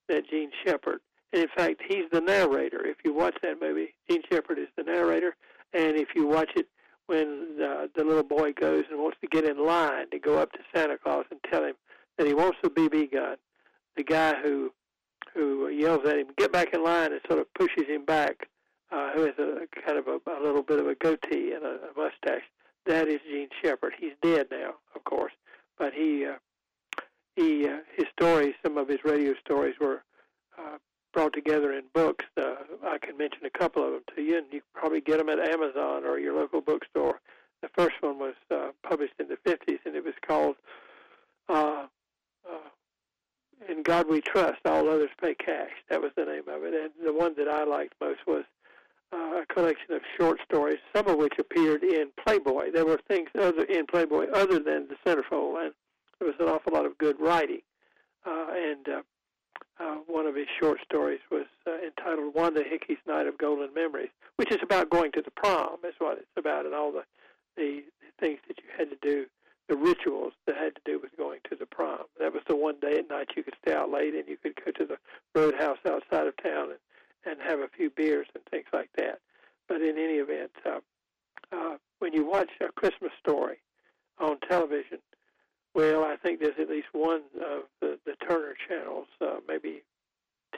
that 0.07 0.29
Jean 0.29 0.51
Shepherd, 0.63 0.99
and 1.33 1.43
in 1.43 1.49
fact, 1.55 1.81
he's 1.87 2.05
the 2.11 2.21
narrator. 2.21 2.85
If 2.85 2.97
you 3.03 3.13
watch 3.13 3.35
that 3.41 3.61
movie, 3.61 3.95
Jean 4.09 4.21
Shepherd 4.31 4.59
is 4.59 4.67
the 4.77 4.83
narrator, 4.83 5.35
and 5.73 5.97
if 5.97 6.09
you 6.15 6.27
watch 6.27 6.51
it 6.55 6.67
when 7.07 7.57
the, 7.57 7.89
the 7.95 8.03
little 8.03 8.23
boy 8.23 8.53
goes 8.53 8.83
and 8.89 8.99
wants 8.99 9.17
to 9.21 9.27
get 9.27 9.45
in 9.45 9.63
line 9.65 10.09
to 10.11 10.19
go 10.19 10.37
up 10.37 10.51
to 10.53 10.59
Santa 10.73 10.97
Claus 10.97 11.25
and 11.29 11.39
tell 11.49 11.63
him 11.63 11.75
that 12.17 12.27
he 12.27 12.33
wants 12.33 12.57
the 12.63 12.69
BB 12.69 13.11
gun, 13.11 13.37
the 13.95 14.03
guy 14.03 14.33
who 14.41 14.71
who 15.33 15.67
yells 15.67 16.05
at 16.05 16.17
him, 16.17 16.27
"Get 16.37 16.51
back 16.51 16.73
in 16.73 16.83
line!" 16.83 17.11
and 17.11 17.21
sort 17.27 17.39
of 17.39 17.53
pushes 17.55 17.87
him 17.87 18.05
back, 18.05 18.47
uh, 18.91 19.11
who 19.11 19.21
has 19.21 19.37
a 19.37 19.67
kind 19.85 19.97
of 19.97 20.07
a, 20.07 20.19
a 20.31 20.41
little 20.41 20.63
bit 20.63 20.79
of 20.79 20.87
a 20.87 20.95
goatee 20.95 21.51
and 21.51 21.65
a, 21.65 21.79
a 21.89 21.93
mustache. 21.97 22.43
That 22.85 23.07
is 23.07 23.19
Jean 23.29 23.49
Shepherd. 23.61 23.93
He's 23.99 24.13
dead 24.21 24.47
now, 24.51 24.75
of 24.95 25.03
course, 25.03 25.33
but 25.77 25.93
he 25.93 26.25
uh, 26.25 26.35
he 27.35 27.67
uh, 27.67 27.79
his 27.95 28.05
stories, 28.17 28.55
some 28.63 28.77
of 28.77 28.87
his 28.87 28.99
radio 29.03 29.33
stories 29.45 29.75
were 29.79 30.03
uh, 30.57 30.77
brought 31.13 31.33
together 31.33 31.73
in 31.73 31.83
books. 31.93 32.25
Uh, 32.37 32.55
I 32.83 32.97
can 32.97 33.17
mention 33.17 33.45
a 33.45 33.57
couple 33.57 33.85
of 33.85 33.91
them 33.91 34.03
to 34.15 34.21
you, 34.21 34.37
and 34.37 34.47
you 34.51 34.61
can 34.61 34.73
probably 34.73 35.01
get 35.01 35.17
them 35.17 35.29
at 35.29 35.39
Amazon 35.39 36.03
or 36.05 36.19
your 36.19 36.35
local 36.35 36.61
bookstore. 36.61 37.19
The 37.61 37.69
first 37.69 37.95
one 38.01 38.19
was 38.19 38.35
uh, 38.51 38.69
published 38.87 39.13
in 39.19 39.27
the 39.27 39.37
50s, 39.49 39.79
and 39.85 39.95
it 39.95 40.03
was 40.03 40.13
called 40.25 40.55
uh, 41.49 41.87
uh, 42.49 42.69
"In 43.69 43.83
God 43.83 44.07
We 44.09 44.21
Trust, 44.21 44.59
All 44.65 44.89
Others 44.89 45.11
Pay 45.21 45.35
Cash." 45.35 45.71
That 45.89 46.01
was 46.01 46.11
the 46.15 46.25
name 46.25 46.47
of 46.47 46.63
it, 46.63 46.73
and 46.73 46.91
the 47.05 47.13
one 47.13 47.33
that 47.37 47.47
I 47.47 47.63
liked 47.63 47.95
most 47.99 48.19
was 48.27 48.43
uh, 49.13 49.41
a 49.41 49.45
collection 49.53 49.93
of 49.93 50.01
short 50.17 50.39
stories, 50.45 50.79
some 50.95 51.07
of 51.07 51.17
which 51.17 51.33
appeared 51.39 51.83
in 51.83 52.07
Playboy. 52.25 52.71
There 52.71 52.85
were 52.85 52.99
things 53.07 53.29
other 53.39 53.63
in 53.63 53.85
Playboy 53.85 54.27
other 54.33 54.59
than 54.59 54.87
the 54.87 54.95
centerfold, 55.05 55.63
and 55.63 55.73
there 56.19 56.27
was 56.27 56.35
an 56.39 56.47
awful 56.47 56.73
lot 56.73 56.85
of 56.85 56.97
good 56.97 57.19
writing. 57.19 57.61
Uh, 58.25 58.47
and 58.55 58.89
uh, 58.89 59.01
uh, 59.79 59.95
one 60.07 60.25
of 60.25 60.35
his 60.35 60.47
short 60.59 60.79
stories 60.83 61.19
was 61.29 61.45
uh, 61.67 61.77
entitled 61.85 62.33
"Wanda 62.33 62.63
Hickey's 62.63 62.97
Night 63.07 63.27
of 63.27 63.37
Golden 63.37 63.73
Memories," 63.73 64.09
which 64.37 64.51
is 64.51 64.59
about 64.63 64.89
going 64.89 65.11
to 65.13 65.21
the 65.21 65.31
prom. 65.31 65.77
Is 65.83 65.93
what 65.99 66.17
it's 66.17 66.27
about, 66.37 66.65
and 66.65 66.73
all 66.73 66.91
the 66.91 67.03
the 67.55 67.83
things 68.19 68.39
that 68.47 68.57
you 68.57 68.69
had 68.77 68.89
to 68.89 68.97
do, 69.01 69.25
the 69.67 69.75
rituals 69.75 70.33
that 70.45 70.55
had 70.55 70.75
to 70.75 70.81
do 70.85 70.99
with 70.99 71.15
going 71.17 71.39
to 71.49 71.55
the 71.55 71.65
prom. 71.65 72.03
That 72.19 72.33
was 72.33 72.43
the 72.47 72.55
one 72.55 72.79
day 72.81 72.97
at 72.97 73.09
night 73.09 73.29
you 73.35 73.43
could 73.43 73.55
stay 73.61 73.73
out 73.73 73.91
late 73.91 74.13
and 74.13 74.27
you 74.27 74.37
could 74.37 74.55
go 74.63 74.71
to 74.71 74.85
the 74.85 74.97
roadhouse 75.39 75.77
outside 75.85 76.27
of 76.27 76.35
town 76.41 76.71
and 76.71 76.79
and 77.25 77.39
have 77.41 77.59
a 77.59 77.67
few 77.67 77.89
beers 77.89 78.27
and 78.35 78.43
things 78.45 78.67
like 78.73 78.89
that. 78.97 79.19
But 79.67 79.81
in 79.81 79.97
any 79.97 80.15
event, 80.15 80.51
uh, 80.65 80.79
uh, 81.51 81.77
when 81.99 82.13
you 82.13 82.25
watch 82.25 82.49
a 82.61 82.71
Christmas 82.71 83.11
story 83.19 83.57
on 84.19 84.39
television, 84.47 84.99
well, 85.73 86.03
I 86.03 86.15
think 86.15 86.39
there's 86.39 86.59
at 86.59 86.69
least 86.69 86.87
one 86.93 87.21
of 87.41 87.63
the, 87.81 87.99
the 88.05 88.15
Turner 88.27 88.55
channels, 88.67 89.07
uh, 89.21 89.37
maybe 89.47 89.83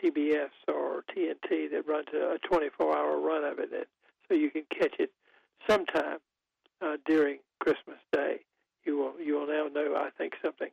TBS 0.04 0.50
or 0.68 1.04
TNT, 1.16 1.72
that 1.72 1.88
runs 1.88 2.08
a 2.14 2.38
24-hour 2.48 3.20
run 3.20 3.44
of 3.44 3.60
it, 3.60 3.70
and 3.74 3.86
so 4.28 4.36
you 4.36 4.52
can 4.52 4.64
catch 4.70 4.94
it 5.00 5.12
sometime 5.68 6.20
uh, 6.82 6.98
during 7.06 7.40
Christmas 7.60 7.98
Day. 8.14 8.42
You 8.86 8.98
will 8.98 9.14
you 9.20 9.34
will 9.34 9.48
now 9.48 9.68
know, 9.74 9.96
I 9.96 10.10
think, 10.18 10.34
something 10.42 10.70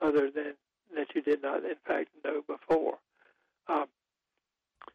other 0.00 0.30
than 0.30 0.54
that 0.96 1.08
you 1.14 1.22
did 1.22 1.42
not, 1.42 1.64
in 1.64 1.76
fact, 1.86 2.08
know 2.24 2.42
before. 2.46 2.98
Um, 3.68 3.86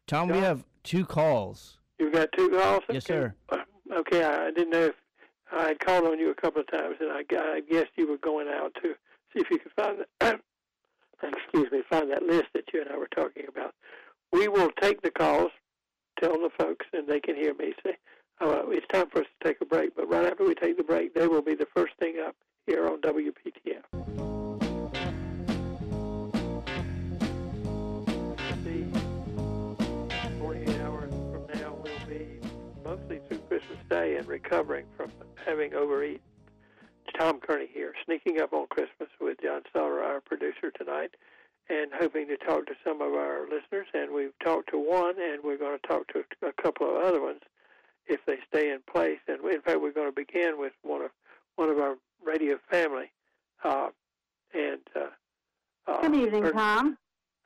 Tom, 0.08 0.28
we 0.28 0.38
have 0.38 0.64
two 0.84 1.04
calls. 1.04 1.76
You've 1.98 2.14
got 2.14 2.30
two 2.32 2.48
calls? 2.48 2.82
Yes, 2.90 3.04
sir. 3.04 3.34
Okay, 3.94 4.24
I 4.24 4.50
didn't 4.50 4.70
know 4.70 4.86
if 4.86 4.94
I 5.52 5.68
had 5.68 5.80
called 5.80 6.06
on 6.06 6.18
you 6.18 6.30
a 6.30 6.34
couple 6.34 6.62
of 6.62 6.70
times, 6.70 6.96
and 7.00 7.10
I, 7.12 7.24
I 7.30 7.60
guessed 7.60 7.90
you 7.96 8.08
were 8.08 8.16
going 8.16 8.48
out 8.48 8.72
to 8.82 8.94
see 9.32 9.40
if 9.40 9.50
you 9.50 9.58
could 9.58 9.72
find 9.72 9.98
that. 10.20 10.40
excuse 11.22 11.70
me, 11.70 11.82
find 11.90 12.10
that 12.10 12.22
list 12.22 12.46
that 12.54 12.64
you 12.72 12.80
and 12.80 12.90
I 12.90 12.96
were 12.96 13.08
talking 13.14 13.44
about. 13.48 13.74
We 14.32 14.48
will 14.48 14.70
take 14.80 15.02
the 15.02 15.10
calls, 15.10 15.50
tell 16.18 16.34
the 16.34 16.50
folks, 16.58 16.86
and 16.94 17.06
they 17.06 17.20
can 17.20 17.36
hear 17.36 17.54
me 17.54 17.74
say, 17.84 17.96
uh, 18.40 18.62
it's 18.68 18.86
time 18.90 19.10
for 19.10 19.20
us 19.20 19.26
to 19.40 19.48
take 19.48 19.60
a 19.60 19.66
break. 19.66 19.94
But 19.94 20.08
right 20.08 20.24
after 20.24 20.44
we 20.44 20.54
take 20.54 20.78
the 20.78 20.84
break, 20.84 21.14
they 21.14 21.26
will 21.26 21.42
be 21.42 21.54
the 21.54 21.68
first 21.76 21.92
thing 21.98 22.16
up 22.26 22.34
here 22.66 22.86
on 22.86 23.02
WPTF. 23.02 24.37
Day 33.88 34.16
and 34.16 34.26
recovering 34.26 34.86
from 34.96 35.10
having 35.44 35.74
overeaten. 35.74 36.20
Tom 37.18 37.40
Kearney 37.40 37.68
here, 37.72 37.94
sneaking 38.04 38.40
up 38.40 38.52
on 38.52 38.66
Christmas 38.68 39.08
with 39.20 39.38
John 39.42 39.62
Soller, 39.72 40.02
our 40.02 40.20
producer 40.20 40.70
tonight, 40.70 41.10
and 41.68 41.90
hoping 41.98 42.28
to 42.28 42.36
talk 42.36 42.66
to 42.66 42.74
some 42.84 43.00
of 43.00 43.14
our 43.14 43.42
listeners. 43.42 43.86
And 43.94 44.12
we've 44.12 44.38
talked 44.44 44.70
to 44.70 44.78
one, 44.78 45.14
and 45.20 45.42
we're 45.42 45.58
going 45.58 45.78
to 45.78 45.88
talk 45.88 46.06
to 46.08 46.24
a 46.46 46.62
couple 46.62 46.88
of 46.88 47.02
other 47.02 47.20
ones 47.20 47.40
if 48.06 48.20
they 48.26 48.36
stay 48.48 48.70
in 48.70 48.80
place. 48.90 49.18
And 49.26 49.44
in 49.44 49.60
fact, 49.62 49.80
we're 49.80 49.92
going 49.92 50.08
to 50.08 50.14
begin 50.14 50.58
with 50.58 50.72
one 50.82 51.02
of 51.02 51.10
one 51.56 51.68
of 51.70 51.78
our 51.78 51.96
radio 52.24 52.56
family. 52.70 53.10
Uh, 53.64 53.88
and 54.54 54.80
uh, 54.94 55.90
uh, 55.90 56.00
good 56.02 56.14
evening, 56.14 56.44
or, 56.44 56.52
Tom. 56.52 56.96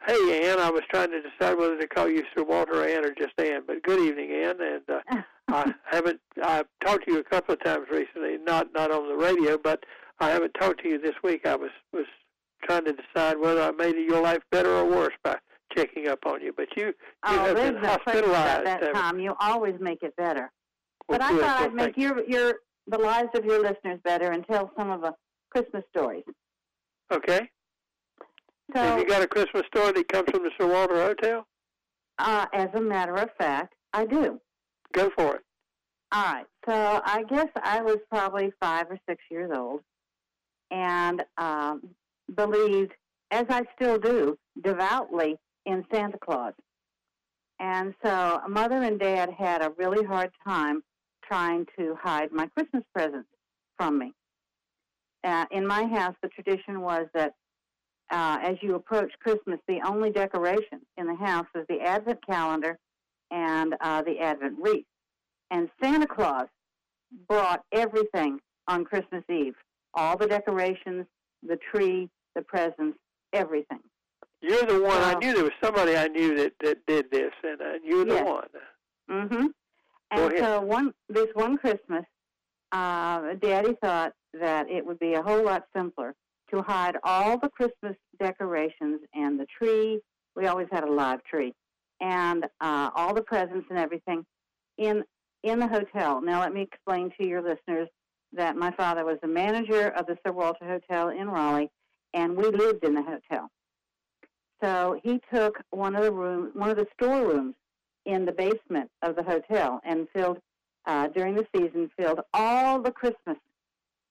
Hey, 0.06 0.48
Ann. 0.48 0.58
I 0.58 0.70
was 0.70 0.82
trying 0.90 1.10
to 1.10 1.22
decide 1.22 1.56
whether 1.56 1.78
to 1.78 1.86
call 1.86 2.08
you 2.08 2.24
Sir 2.34 2.44
Walter 2.44 2.86
Ann 2.86 3.04
or 3.04 3.14
just 3.14 3.38
Ann. 3.38 3.62
But 3.66 3.82
good 3.82 4.00
evening, 4.00 4.30
Ann. 4.32 4.56
And 4.60 4.82
uh, 4.88 5.22
I 5.48 5.72
haven't. 5.90 6.20
I've 6.42 6.66
talked 6.84 7.06
to 7.06 7.12
you 7.12 7.18
a 7.18 7.24
couple 7.24 7.54
of 7.54 7.62
times 7.62 7.86
recently, 7.90 8.38
not 8.38 8.68
not 8.74 8.90
on 8.90 9.08
the 9.08 9.16
radio, 9.16 9.58
but 9.58 9.84
I 10.20 10.30
haven't 10.30 10.54
talked 10.58 10.82
to 10.82 10.88
you 10.88 11.00
this 11.00 11.14
week. 11.22 11.46
I 11.46 11.56
was 11.56 11.70
was 11.92 12.06
trying 12.64 12.84
to 12.84 12.92
decide 12.92 13.38
whether 13.38 13.62
I 13.62 13.70
made 13.72 13.96
your 13.96 14.22
life 14.22 14.42
better 14.50 14.70
or 14.70 14.84
worse 14.84 15.14
by 15.24 15.36
checking 15.76 16.08
up 16.08 16.20
on 16.26 16.40
you. 16.40 16.52
But 16.56 16.68
you 16.76 16.86
you 16.86 16.94
oh, 17.24 17.44
have 17.44 17.56
been 17.56 17.74
no 17.74 17.88
hospitalized. 17.88 18.62
About 18.62 18.64
that, 18.64 18.92
Tom. 18.94 19.18
You 19.18 19.34
always 19.40 19.74
make 19.80 20.02
it 20.02 20.14
better. 20.16 20.50
Well, 21.08 21.18
but 21.18 21.22
I 21.22 21.32
good. 21.32 21.40
thought 21.40 21.60
well, 21.60 21.68
I'd 21.68 21.74
make 21.74 21.96
you. 21.96 22.08
your 22.08 22.24
your 22.28 22.54
the 22.86 22.98
lives 22.98 23.28
of 23.34 23.44
your 23.44 23.60
listeners 23.60 24.00
better 24.04 24.30
and 24.30 24.44
tell 24.46 24.70
some 24.78 24.90
of 24.90 25.00
the 25.00 25.12
Christmas 25.50 25.84
stories. 25.94 26.24
Okay. 27.12 27.48
So, 28.74 28.80
have 28.80 28.98
you 28.98 29.06
got 29.06 29.22
a 29.22 29.26
Christmas 29.26 29.64
story 29.66 29.92
that 29.92 30.08
comes 30.08 30.30
from 30.30 30.44
the 30.44 30.50
Sir 30.58 30.66
Walter 30.66 30.96
Hotel? 30.96 31.46
Uh, 32.18 32.46
as 32.54 32.68
a 32.74 32.80
matter 32.80 33.16
of 33.16 33.28
fact, 33.38 33.74
I 33.92 34.06
do. 34.06 34.40
Go 34.92 35.10
for 35.16 35.36
it. 35.36 35.42
All 36.12 36.24
right. 36.24 36.46
So 36.66 37.00
I 37.04 37.24
guess 37.28 37.48
I 37.62 37.80
was 37.80 37.98
probably 38.10 38.52
five 38.60 38.86
or 38.90 38.98
six 39.08 39.22
years 39.30 39.50
old, 39.54 39.80
and 40.70 41.24
um, 41.38 41.82
believed, 42.34 42.92
as 43.30 43.46
I 43.48 43.62
still 43.74 43.98
do, 43.98 44.38
devoutly 44.62 45.36
in 45.66 45.84
Santa 45.92 46.18
Claus. 46.18 46.52
And 47.58 47.94
so 48.04 48.40
mother 48.48 48.82
and 48.82 48.98
dad 48.98 49.30
had 49.30 49.62
a 49.62 49.72
really 49.78 50.04
hard 50.04 50.30
time 50.46 50.82
trying 51.24 51.66
to 51.78 51.96
hide 52.00 52.32
my 52.32 52.46
Christmas 52.48 52.82
presents 52.94 53.28
from 53.78 53.98
me. 53.98 54.12
Uh, 55.24 55.46
in 55.50 55.66
my 55.66 55.86
house, 55.86 56.16
the 56.22 56.28
tradition 56.28 56.80
was 56.80 57.06
that 57.14 57.34
uh, 58.10 58.38
as 58.42 58.56
you 58.60 58.74
approach 58.74 59.12
Christmas, 59.20 59.58
the 59.68 59.80
only 59.86 60.10
decoration 60.10 60.80
in 60.96 61.06
the 61.06 61.14
house 61.14 61.46
was 61.54 61.64
the 61.68 61.80
Advent 61.80 62.18
calendar 62.26 62.78
and 63.32 63.74
uh, 63.80 64.02
the 64.02 64.18
Advent 64.20 64.56
wreath. 64.60 64.84
And 65.50 65.68
Santa 65.82 66.06
Claus 66.06 66.46
brought 67.28 67.62
everything 67.72 68.38
on 68.68 68.84
Christmas 68.84 69.24
Eve 69.28 69.54
all 69.94 70.16
the 70.16 70.26
decorations, 70.26 71.06
the 71.42 71.58
tree, 71.70 72.08
the 72.34 72.42
presents, 72.42 72.96
everything. 73.32 73.80
You're 74.40 74.64
the 74.64 74.80
one. 74.82 75.02
I 75.02 75.14
knew 75.14 75.34
there 75.34 75.44
was 75.44 75.52
somebody 75.62 75.96
I 75.96 76.08
knew 76.08 76.36
that 76.36 76.52
that 76.62 76.78
did 76.86 77.10
this, 77.10 77.32
and 77.42 77.60
uh, 77.60 77.64
you're 77.84 78.04
the 78.04 78.14
Yes. 78.14 78.26
one. 78.26 78.48
Mm-hmm. 79.10 79.46
And 80.10 80.38
so 80.38 80.60
one 80.60 80.92
this 81.08 81.28
one 81.34 81.56
Christmas, 81.58 82.04
uh, 82.72 83.34
Daddy 83.40 83.76
thought 83.82 84.12
that 84.40 84.68
it 84.68 84.84
would 84.84 84.98
be 84.98 85.14
a 85.14 85.22
whole 85.22 85.44
lot 85.44 85.64
simpler 85.76 86.14
to 86.50 86.62
hide 86.62 86.96
all 87.04 87.38
the 87.38 87.48
Christmas 87.50 87.96
decorations 88.18 89.00
and 89.14 89.38
the 89.38 89.46
tree. 89.58 90.00
We 90.34 90.46
always 90.46 90.68
had 90.72 90.84
a 90.84 90.90
live 90.90 91.22
tree, 91.24 91.52
and 92.02 92.44
uh, 92.60 92.90
all 92.94 93.14
the 93.14 93.22
presents 93.22 93.66
and 93.70 93.78
everything 93.78 94.26
in 94.76 95.02
in 95.42 95.58
the 95.58 95.66
hotel. 95.66 96.20
Now, 96.20 96.40
let 96.40 96.52
me 96.52 96.62
explain 96.62 97.10
to 97.18 97.26
your 97.26 97.42
listeners 97.42 97.88
that 98.32 98.56
my 98.56 98.70
father 98.72 99.04
was 99.04 99.18
the 99.22 99.28
manager 99.28 99.88
of 99.88 100.06
the 100.06 100.16
Sir 100.24 100.32
Walter 100.32 100.66
Hotel 100.66 101.08
in 101.08 101.28
Raleigh, 101.28 101.70
and 102.14 102.36
we 102.36 102.44
lived 102.44 102.84
in 102.84 102.94
the 102.94 103.02
hotel. 103.02 103.48
So 104.62 105.00
he 105.02 105.20
took 105.32 105.60
one 105.70 105.96
of 105.96 106.04
the 106.04 106.12
rooms, 106.12 106.52
one 106.54 106.70
of 106.70 106.76
the 106.76 106.86
storerooms 106.94 107.54
in 108.06 108.24
the 108.24 108.32
basement 108.32 108.90
of 109.02 109.16
the 109.16 109.22
hotel, 109.22 109.80
and 109.84 110.06
filled 110.14 110.38
uh, 110.86 111.08
during 111.08 111.34
the 111.34 111.46
season 111.54 111.90
filled 111.96 112.20
all 112.32 112.80
the 112.80 112.90
Christmas 112.90 113.36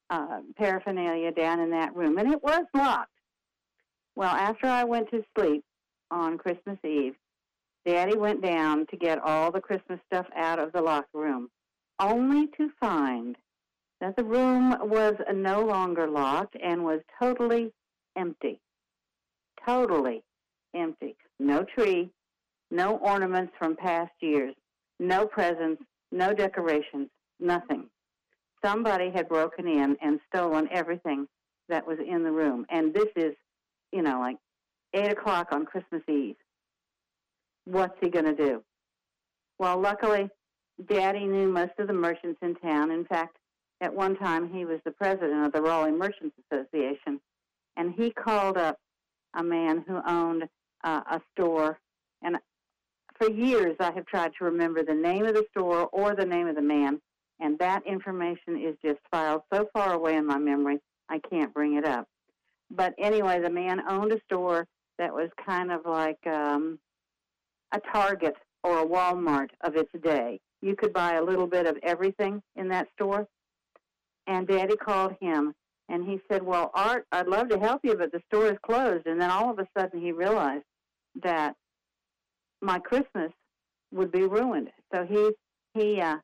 uh, 0.10 0.40
paraphernalia 0.58 1.32
down 1.32 1.60
in 1.60 1.72
that 1.72 1.96
room, 1.96 2.18
and 2.18 2.32
it 2.32 2.44
was 2.44 2.64
locked. 2.74 3.12
Well, 4.16 4.34
after 4.34 4.68
I 4.68 4.84
went 4.84 5.10
to 5.12 5.24
sleep 5.38 5.64
on 6.10 6.38
Christmas 6.38 6.78
Eve, 6.86 7.16
Daddy 7.86 8.15
went 8.15 8.41
down 8.41 8.86
to 8.88 8.98
get 8.98 9.20
all 9.20 9.52
the 9.52 9.62
Christmas 9.62 10.00
stuff 10.06 10.28
out 10.36 10.60
of 10.60 10.72
the 10.72 10.82
locked 10.82 11.13
room, 11.13 11.50
only 12.00 12.48
to 12.58 12.70
find 12.80 13.36
that 14.00 14.15
the 14.15 14.24
room 14.24 14.76
was 14.82 15.13
no 15.34 15.62
longer 15.62 16.08
locked 16.08 16.56
and 16.62 16.84
was 16.84 17.02
totally 17.22 17.72
empty. 18.17 18.60
Totally 19.65 20.24
empty. 20.76 21.15
No 21.39 21.63
tree, 21.63 22.10
no 22.70 22.98
ornaments 22.98 23.54
from 23.58 23.76
past 23.76 24.12
years, 24.20 24.56
no 25.00 25.26
presents, 25.26 25.84
no 26.12 26.34
decorations, 26.34 27.10
nothing. 27.39 27.86
Somebody 28.63 29.12
had 29.12 29.28
broken 29.28 29.67
in 29.67 29.98
and 30.02 30.20
stolen 30.28 30.67
everything 30.72 31.28
that 31.70 31.86
was 31.86 31.98
in 32.00 32.24
the 32.24 32.32
room. 32.32 32.65
And 32.70 32.94
this 32.94 33.08
is, 33.15 33.34
you 33.91 34.02
know, 34.04 34.20
like 34.20 34.38
8 34.94 35.12
o'clock 35.12 35.48
on 35.52 35.65
Christmas 35.65 36.04
Eve. 36.08 36.36
What's 37.72 37.96
he 38.02 38.10
going 38.10 38.26
to 38.26 38.36
do? 38.36 38.62
Well, 39.58 39.80
luckily, 39.80 40.30
Daddy 40.88 41.26
knew 41.26 41.48
most 41.48 41.72
of 41.80 41.88
the 41.88 41.94
merchants 41.94 42.38
in 42.42 42.56
town. 42.56 42.92
In 42.92 43.06
fact, 43.06 43.38
at 43.80 43.96
one 43.96 44.18
time 44.18 44.52
he 44.54 44.66
was 44.66 44.82
the 44.84 44.92
president 44.92 45.46
of 45.46 45.54
the 45.54 45.62
Raleigh 45.62 45.94
Merchants 45.94 46.36
Association, 46.52 47.22
and 47.78 47.94
he 47.94 48.12
called 48.12 48.58
up 48.58 48.78
a 49.36 49.42
man 49.42 49.86
who 49.88 50.02
owned 50.06 50.50
uh, 50.84 51.00
a 51.10 51.22
store. 51.32 51.80
And 52.22 52.36
for 53.18 53.32
years, 53.32 53.78
I 53.80 53.94
have 53.94 54.06
tried 54.06 54.34
to 54.40 54.44
remember 54.44 54.84
the 54.84 54.94
name 54.94 55.26
of 55.26 55.34
the 55.34 55.46
store 55.52 55.88
or 55.94 56.14
the 56.14 56.26
name 56.26 56.48
of 56.48 56.56
the 56.56 56.62
man, 56.62 57.00
and 57.40 57.58
that 57.60 57.88
information 57.88 58.62
is 58.62 58.76
just 58.84 59.00
filed 59.12 59.44
so 59.54 59.70
far 59.72 59.94
away 59.94 60.18
in 60.18 60.26
my 60.26 60.38
memory, 60.38 60.80
I 61.08 61.20
can't 61.20 61.54
bring 61.54 61.78
it 61.78 61.86
up. 61.86 62.06
But 62.70 62.94
anyway, 63.00 63.40
the 63.40 63.50
man 63.50 63.82
owned 63.88 64.12
a 64.12 64.20
store 64.26 64.68
that 64.98 65.14
was 65.14 65.30
kind 65.46 65.72
of 65.72 65.86
like 65.86 66.20
um, 66.28 66.78
a 67.72 67.80
Target 67.80 68.36
or 68.64 68.80
a 68.80 68.86
Walmart 68.86 69.50
of 69.62 69.76
its 69.76 69.92
day. 70.04 70.40
You 70.62 70.76
could 70.76 70.94
buy 70.94 71.16
a 71.16 71.24
little 71.24 71.48
bit 71.48 71.66
of 71.66 71.78
everything 71.84 72.42
in 72.56 72.68
that 72.70 72.88
store. 72.93 73.28
And 74.28 74.48
Daddy 74.48 74.76
called 74.76 75.16
him 75.20 75.54
and 75.89 76.08
he 76.08 76.22
said, 76.32 76.43
Well, 76.43 76.72
Art, 76.74 77.06
I'd 77.12 77.28
love 77.28 77.50
to 77.50 77.60
help 77.60 77.82
you, 77.84 77.95
but 77.95 78.12
the 78.12 78.22
store 78.28 78.48
is 78.48 78.58
closed. 78.66 79.08
And 79.08 79.20
then 79.20 79.30
all 79.30 79.50
of 79.50 79.60
a 79.60 79.68
sudden 79.78 80.02
he 80.02 80.12
realized 80.12 80.64
that 81.22 81.56
my 82.62 82.80
Christmas 82.80 83.32
would 83.91 84.12
be 84.12 84.24
ruined. 84.24 84.70
So 84.93 85.06
he 85.06 85.32
he 85.74 86.00
uh, 86.00 86.18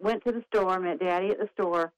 went 0.00 0.24
to 0.24 0.32
the 0.32 0.44
store, 0.52 0.80
met 0.80 1.00
Daddy 1.00 1.30
at 1.30 1.38
the 1.38 1.48
store, 1.52 1.92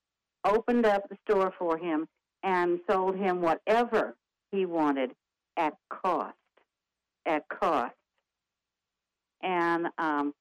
opened 0.45 0.87
up 0.87 1.09
the 1.09 1.17
store 1.29 1.53
for 1.59 1.79
him, 1.79 2.07
and 2.43 2.81
sold 2.91 3.17
him 3.17 3.41
whatever 3.41 4.15
he 4.53 4.67
wanted 4.67 5.13
at 5.57 5.75
cost. 5.91 6.35
At 7.27 7.49
cost. 7.49 7.95
And 9.43 9.87
um, 9.99 10.35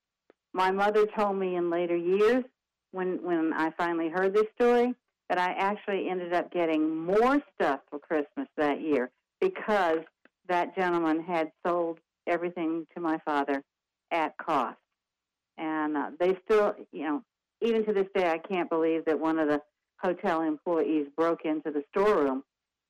my 0.54 0.72
mother 0.72 1.06
told 1.06 1.38
me 1.38 1.56
in 1.56 1.70
later 1.70 1.96
years, 1.96 2.44
when 2.92 3.22
when 3.24 3.54
I 3.54 3.72
finally 3.72 4.10
heard 4.10 4.34
this 4.34 4.48
story, 4.56 4.94
that 5.30 5.38
I 5.38 5.52
actually 5.52 6.10
ended 6.10 6.34
up 6.34 6.52
getting 6.52 6.98
more 7.06 7.40
stuff 7.56 7.82
for 7.90 8.00
Christmas 8.00 8.48
that 8.58 8.82
year 8.82 9.12
because 9.42 10.00
that 10.48 10.76
gentleman 10.76 11.22
had 11.22 11.52
sold 11.66 12.00
everything 12.26 12.88
to 12.96 13.02
my 13.02 13.18
father 13.26 13.62
at 14.12 14.38
cost. 14.38 14.78
And 15.58 15.98
uh, 15.98 16.12
they 16.20 16.38
still, 16.46 16.76
you 16.92 17.04
know, 17.04 17.24
even 17.62 17.86
to 17.86 17.94
this 17.94 18.08
day, 18.16 18.30
I 18.30 18.38
can't 18.38 18.70
believe 18.70 19.06
that 19.06 19.20
one 19.20 19.38
of 19.40 19.48
the 19.48 19.62
hotel 20.02 20.42
employees 20.42 21.08
broke 21.16 21.44
into 21.46 21.72
the 21.72 21.84
storeroom 21.92 22.44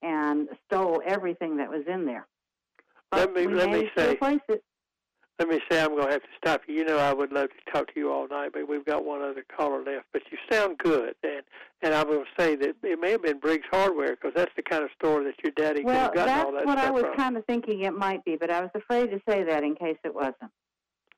and 0.03 0.47
stole 0.65 1.01
everything 1.05 1.57
that 1.57 1.69
was 1.69 1.83
in 1.87 2.05
there. 2.05 2.27
Let 3.11 3.33
me- 3.33 3.47
let 3.55 3.69
me 3.71 3.89
say-. 3.95 4.17
Let 5.39 5.49
me 5.49 5.59
say 5.69 5.79
I'm 5.81 5.89
going 5.95 6.07
to 6.07 6.11
have 6.13 6.23
to 6.23 6.27
stop 6.37 6.61
you. 6.67 6.75
You 6.75 6.85
know 6.85 6.97
I 6.97 7.13
would 7.13 7.31
love 7.31 7.49
to 7.49 7.71
talk 7.71 7.93
to 7.93 7.99
you 7.99 8.11
all 8.11 8.27
night, 8.27 8.51
but 8.53 8.67
we've 8.67 8.85
got 8.85 9.05
one 9.05 9.21
other 9.21 9.45
caller 9.55 9.83
left. 9.83 10.07
But 10.11 10.23
you 10.31 10.37
sound 10.51 10.79
good, 10.79 11.13
and 11.23 11.43
and 11.83 11.93
I 11.93 12.03
will 12.03 12.23
say 12.39 12.55
that 12.55 12.75
it 12.81 12.99
may 12.99 13.11
have 13.11 13.21
been 13.21 13.39
Briggs 13.39 13.67
Hardware 13.69 14.11
because 14.15 14.31
that's 14.35 14.51
the 14.55 14.63
kind 14.63 14.83
of 14.83 14.89
store 14.99 15.23
that 15.23 15.35
your 15.43 15.51
daddy 15.51 15.81
could 15.81 15.85
Well, 15.87 15.99
have 16.05 16.13
gotten 16.15 16.27
that's 16.27 16.45
all 16.45 16.51
that 16.53 16.65
what 16.65 16.77
stuff 16.79 16.87
I 16.87 16.91
was 16.91 17.03
from. 17.03 17.15
kind 17.15 17.37
of 17.37 17.45
thinking 17.45 17.81
it 17.81 17.93
might 17.93 18.25
be, 18.25 18.35
but 18.35 18.49
I 18.49 18.61
was 18.61 18.71
afraid 18.73 19.11
to 19.11 19.21
say 19.29 19.43
that 19.43 19.63
in 19.63 19.75
case 19.75 19.97
it 20.03 20.15
wasn't. 20.15 20.51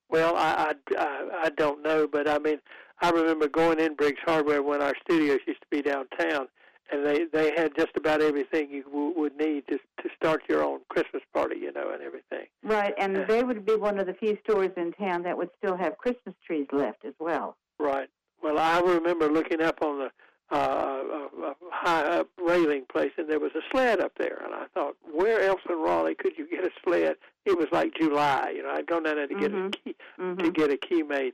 Well, 0.10 0.36
I, 0.36 0.74
I, 0.98 0.98
I, 0.98 1.30
I 1.46 1.50
don't 1.52 1.82
know, 1.84 2.08
but 2.08 2.28
I 2.28 2.40
mean, 2.40 2.58
I 3.02 3.12
remember 3.12 3.48
going 3.48 3.80
in 3.80 3.96
Briggs 3.96 4.20
Hardware 4.26 4.62
when 4.64 4.82
our 4.82 4.96
studios 5.04 5.40
used 5.48 5.62
to 5.62 5.68
be 5.70 5.82
downtown, 5.82 6.48
and 6.92 7.06
they 7.06 7.26
they 7.32 7.52
had 7.56 7.76
just 7.76 7.96
about 7.96 8.22
everything 8.22 8.70
you 8.70 8.84
w- 8.84 9.14
would 9.16 9.36
need 9.38 9.68
to 9.68 9.78
to 9.78 10.10
start 10.16 10.44
your 10.50 10.64
own 10.64 10.80
Christmas 10.90 11.24
party, 11.34 11.58
you 11.60 11.72
know, 11.72 11.92
and 11.92 12.02
everything. 12.02 12.48
Right, 12.64 12.94
and 12.98 13.16
they 13.28 13.44
would 13.44 13.66
be 13.66 13.76
one 13.76 14.00
of 14.00 14.08
the 14.08 14.14
few 14.14 14.38
stores 14.44 14.72
in 14.78 14.92
town 14.94 15.24
that 15.24 15.38
would 15.38 15.50
still 15.58 15.78
have 15.78 15.98
Christmas 15.98 16.36
trees 16.46 16.68
left 16.72 17.06
as 17.06 17.14
well. 17.20 17.58
Right. 17.80 18.10
Well, 18.42 18.58
I 18.58 18.80
remember 18.80 19.30
looking 19.30 19.62
up 19.62 19.82
on 19.82 20.00
the 20.00 20.10
uh, 20.52 20.56
uh, 20.56 21.48
uh, 21.50 21.54
high 21.72 22.02
up 22.20 22.30
railing 22.44 22.84
place, 22.92 23.12
and 23.18 23.30
there 23.30 23.40
was 23.40 23.52
a 23.56 23.62
sled 23.72 24.00
up 24.00 24.14
there, 24.18 24.42
and 24.44 24.54
I 24.54 24.66
thought, 24.74 24.96
where 25.14 25.42
else 25.42 25.62
in 25.70 25.76
Raleigh 25.78 26.16
could 26.16 26.34
you 26.38 26.48
get 26.50 26.66
a 26.66 26.72
sled? 26.84 27.16
It 27.46 27.58
was 27.58 27.68
like 27.72 27.94
July, 28.00 28.54
you 28.56 28.64
know. 28.64 28.72
I'd 28.72 28.88
gone 28.88 29.04
down 29.04 29.18
there 29.18 29.28
to 29.28 29.36
get 29.36 29.52
Mhm. 29.52 29.68
a 29.68 29.78
key 29.78 29.96
hmm 30.18 30.36
to 30.38 30.52
get 30.52 30.72
a 30.72 30.78
key 30.78 31.04
made. 31.04 31.34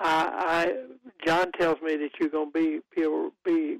I, 0.00 0.32
I 0.66 0.74
John 1.24 1.52
tells 1.52 1.80
me 1.82 1.96
that 1.96 2.10
you're 2.18 2.30
going 2.30 2.50
to 2.52 2.58
be 2.58 2.80
be 2.96 3.30
be 3.44 3.78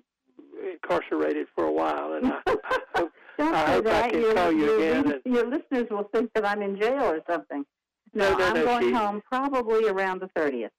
incarcerated 0.73 1.47
for 1.55 1.65
a 1.65 1.73
while, 1.73 2.13
and 2.15 2.27
I, 2.33 2.41
I 2.95 3.09
I 3.39 3.71
hope 3.73 3.87
I 3.87 4.11
can 4.11 4.21
your, 4.21 4.35
call 4.35 4.53
you 4.53 4.65
your, 4.65 4.79
again 5.01 5.21
your 5.25 5.47
listeners 5.49 5.87
will 5.91 6.05
think 6.15 6.31
that 6.35 6.45
I'm 6.45 6.61
in 6.63 6.79
jail 6.81 7.03
or 7.05 7.21
something. 7.29 7.65
No, 8.13 8.37
no, 8.37 8.45
I'm 8.45 8.55
no, 8.55 8.65
going 8.65 8.89
she- 8.89 8.93
home 8.93 9.23
probably 9.31 9.89
around 9.89 10.21
the 10.21 10.29
30th. 10.39 10.71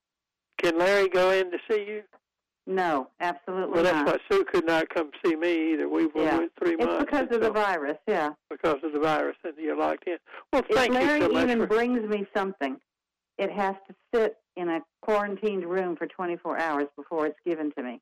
can 0.58 0.78
Larry 0.78 1.08
go 1.08 1.30
in 1.30 1.50
to 1.50 1.58
see 1.70 1.84
you? 1.88 2.02
No, 2.64 3.08
absolutely 3.20 3.74
Well, 3.74 3.82
that's 3.82 3.96
not. 3.96 4.06
why 4.06 4.18
Sue 4.30 4.44
could 4.44 4.64
not 4.66 4.88
come 4.90 5.10
see 5.24 5.34
me 5.34 5.72
either. 5.72 5.88
We 5.88 6.06
were 6.06 6.22
Yeah. 6.22 6.46
three 6.62 6.74
it's 6.74 6.84
months. 6.84 7.04
because 7.04 7.26
and 7.26 7.32
of 7.32 7.40
the 7.40 7.50
virus, 7.50 7.98
yeah. 8.06 8.30
because 8.48 8.76
of 8.84 8.92
the 8.92 9.00
virus 9.00 9.36
and 9.42 9.54
you're 9.58 9.76
locked 9.76 10.06
in. 10.06 10.18
Well, 10.52 10.62
If 10.68 10.76
thank 10.76 10.94
Larry 10.94 11.18
you 11.20 11.26
so 11.26 11.32
much 11.32 11.42
even 11.44 11.58
for 11.58 11.66
brings 11.66 12.08
me 12.08 12.24
something, 12.36 12.76
it 13.38 13.50
has 13.50 13.74
to 13.88 13.94
sit 14.14 14.36
in 14.56 14.68
a 14.68 14.80
quarantined 15.00 15.64
room 15.64 15.96
for 15.96 16.06
24 16.06 16.58
hours 16.60 16.86
before 16.96 17.26
it's 17.26 17.38
given 17.44 17.72
to 17.76 17.82
me. 17.82 18.00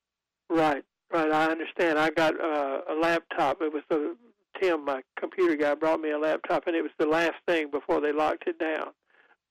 right, 0.50 0.84
right. 1.12 1.30
I 1.30 1.46
understand. 1.50 1.98
I 1.98 2.10
got 2.10 2.34
uh, 2.40 2.80
a 2.90 2.94
laptop. 3.00 3.60
It 3.62 3.72
was 3.72 3.82
the 3.88 4.16
Tim, 4.60 4.84
my 4.84 5.02
computer 5.18 5.56
guy, 5.56 5.74
brought 5.74 6.00
me 6.00 6.10
a 6.10 6.18
laptop, 6.18 6.66
and 6.66 6.76
it 6.76 6.82
was 6.82 6.90
the 6.98 7.06
last 7.06 7.34
thing 7.46 7.70
before 7.70 8.00
they 8.00 8.12
locked 8.12 8.44
it 8.46 8.58
down. 8.58 8.88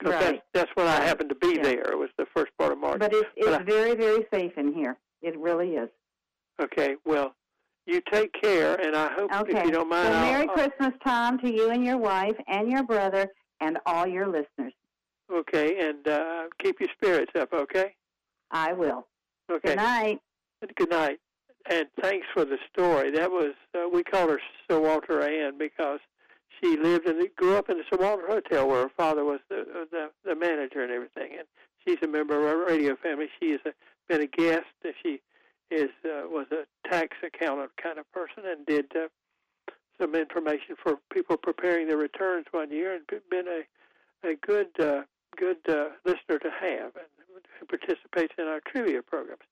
That's 0.03 0.23
Right. 0.25 0.41
that's 0.53 0.71
when 0.75 0.87
I 0.87 1.01
happened 1.03 1.29
to 1.29 1.35
be 1.35 1.55
Yeah. 1.55 1.63
there. 1.63 1.91
It 1.91 1.97
was 1.97 2.09
the 2.17 2.25
first 2.35 2.51
part 2.57 2.71
of 2.71 2.77
March. 2.77 2.99
But 2.99 3.13
it's, 3.13 3.27
it's 3.35 3.47
But 3.47 3.61
I- 3.61 3.63
very, 3.63 3.95
very 3.95 4.25
safe 4.31 4.57
in 4.57 4.73
here. 4.73 4.97
It 5.21 5.37
really 5.37 5.75
is. 5.75 5.89
okay, 6.61 6.95
well, 7.05 7.35
you 7.85 8.01
take 8.11 8.31
care, 8.33 8.75
and 8.79 8.95
I 8.95 9.11
hope 9.13 9.33
Okay. 9.33 9.59
if 9.59 9.65
you 9.65 9.71
don't 9.71 9.89
mind, 9.89 10.09
well, 10.09 10.21
Merry 10.21 10.47
I'll- 10.47 10.53
Christmas, 10.53 10.93
Tom, 11.03 11.37
to 11.39 11.51
you 11.51 11.69
and 11.69 11.83
your 11.85 11.97
wife 11.97 12.35
and 12.47 12.69
your 12.71 12.83
brother 12.83 13.27
and 13.61 13.77
all 13.85 14.07
your 14.07 14.27
listeners. 14.27 14.73
okay, 15.31 15.79
and 15.89 16.07
uh, 16.07 16.43
keep 16.59 16.79
your 16.79 16.89
spirits 16.93 17.31
up. 17.35 17.51
Okay. 17.53 17.95
I 18.51 18.73
will. 18.73 19.05
Okay. 19.51 19.69
Good 19.69 19.77
night. 19.77 20.19
Good 20.75 20.89
night, 20.89 21.19
and 21.69 21.87
thanks 22.01 22.27
for 22.33 22.45
the 22.45 22.57
story. 22.71 23.11
That 23.11 23.31
was 23.31 23.53
uh, 23.75 23.87
we 23.91 24.03
called 24.03 24.29
her 24.29 24.41
Sir 24.69 24.79
Walter 24.79 25.21
Ann 25.21 25.57
because 25.57 25.99
she 26.61 26.77
lived 26.77 27.07
and 27.07 27.23
grew 27.35 27.55
up 27.55 27.69
in 27.69 27.77
the 27.77 27.83
Sir 27.89 27.97
Walter 27.99 28.27
Hotel 28.27 28.67
where 28.67 28.83
her 28.83 28.91
father 28.95 29.23
was 29.23 29.39
the 29.49 29.61
uh, 29.61 29.85
the, 29.91 30.09
the 30.25 30.35
manager 30.35 30.81
and 30.81 30.91
everything. 30.91 31.31
And 31.37 31.47
she's 31.85 31.97
a 32.03 32.07
member 32.07 32.37
of 32.39 32.45
our 32.45 32.65
radio 32.65 32.95
family. 32.95 33.27
She 33.39 33.51
has 33.51 33.73
been 34.07 34.21
a 34.21 34.27
guest. 34.27 34.65
and 34.83 34.93
She 35.03 35.21
is 35.71 35.89
uh, 36.05 36.27
was 36.27 36.47
a 36.51 36.65
tax 36.89 37.17
accountant 37.23 37.71
kind 37.81 37.99
of 37.99 38.11
person 38.11 38.43
and 38.45 38.65
did 38.65 38.85
uh, 38.95 39.07
some 39.99 40.15
information 40.15 40.75
for 40.81 40.97
people 41.11 41.37
preparing 41.37 41.87
their 41.87 41.97
returns 41.97 42.45
one 42.51 42.71
year 42.71 42.95
and 42.95 43.21
been 43.29 43.47
a 43.47 43.61
a 44.27 44.35
good 44.35 44.69
uh, 44.79 45.01
good 45.37 45.57
uh, 45.69 45.89
listener 46.05 46.39
to 46.39 46.49
have 46.49 46.91
and 46.95 47.69
participates 47.69 48.33
in 48.37 48.45
our 48.45 48.61
trivia 48.67 49.01
programs. 49.01 49.43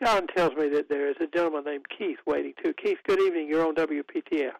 John 0.00 0.26
tells 0.28 0.54
me 0.54 0.68
that 0.70 0.88
there 0.88 1.08
is 1.08 1.16
a 1.20 1.26
gentleman 1.26 1.64
named 1.64 1.86
Keith 1.96 2.18
waiting 2.26 2.54
too. 2.62 2.72
Keith, 2.74 2.98
good 3.06 3.20
evening. 3.20 3.48
You're 3.48 3.66
on 3.66 3.74
WPTF. 3.74 4.52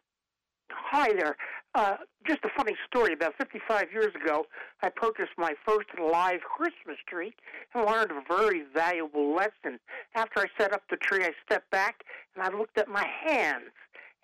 Hi 0.71 1.13
there. 1.13 1.37
Uh, 1.75 1.97
just 2.27 2.41
a 2.45 2.49
funny 2.57 2.75
story. 2.87 3.15
About 3.15 3.35
55 3.39 3.93
years 3.93 4.15
ago, 4.15 4.45
I 4.83 4.91
purchased 4.91 5.33
my 5.39 5.55
first 5.67 5.89
live 5.99 6.41
Christmas 6.41 6.99
tree 7.09 7.35
and 7.75 7.87
learned 7.87 8.11
a 8.11 8.23
very 8.29 8.63
valuable 8.75 9.35
lesson. 9.35 9.81
After 10.15 10.41
I 10.41 10.47
set 10.59 10.73
up 10.73 10.83
the 10.91 10.97
tree, 10.97 11.25
I 11.25 11.31
stepped 11.47 11.71
back 11.71 12.05
and 12.35 12.45
I 12.45 12.57
looked 12.57 12.79
at 12.79 12.89
my 12.89 13.07
hands, 13.27 13.73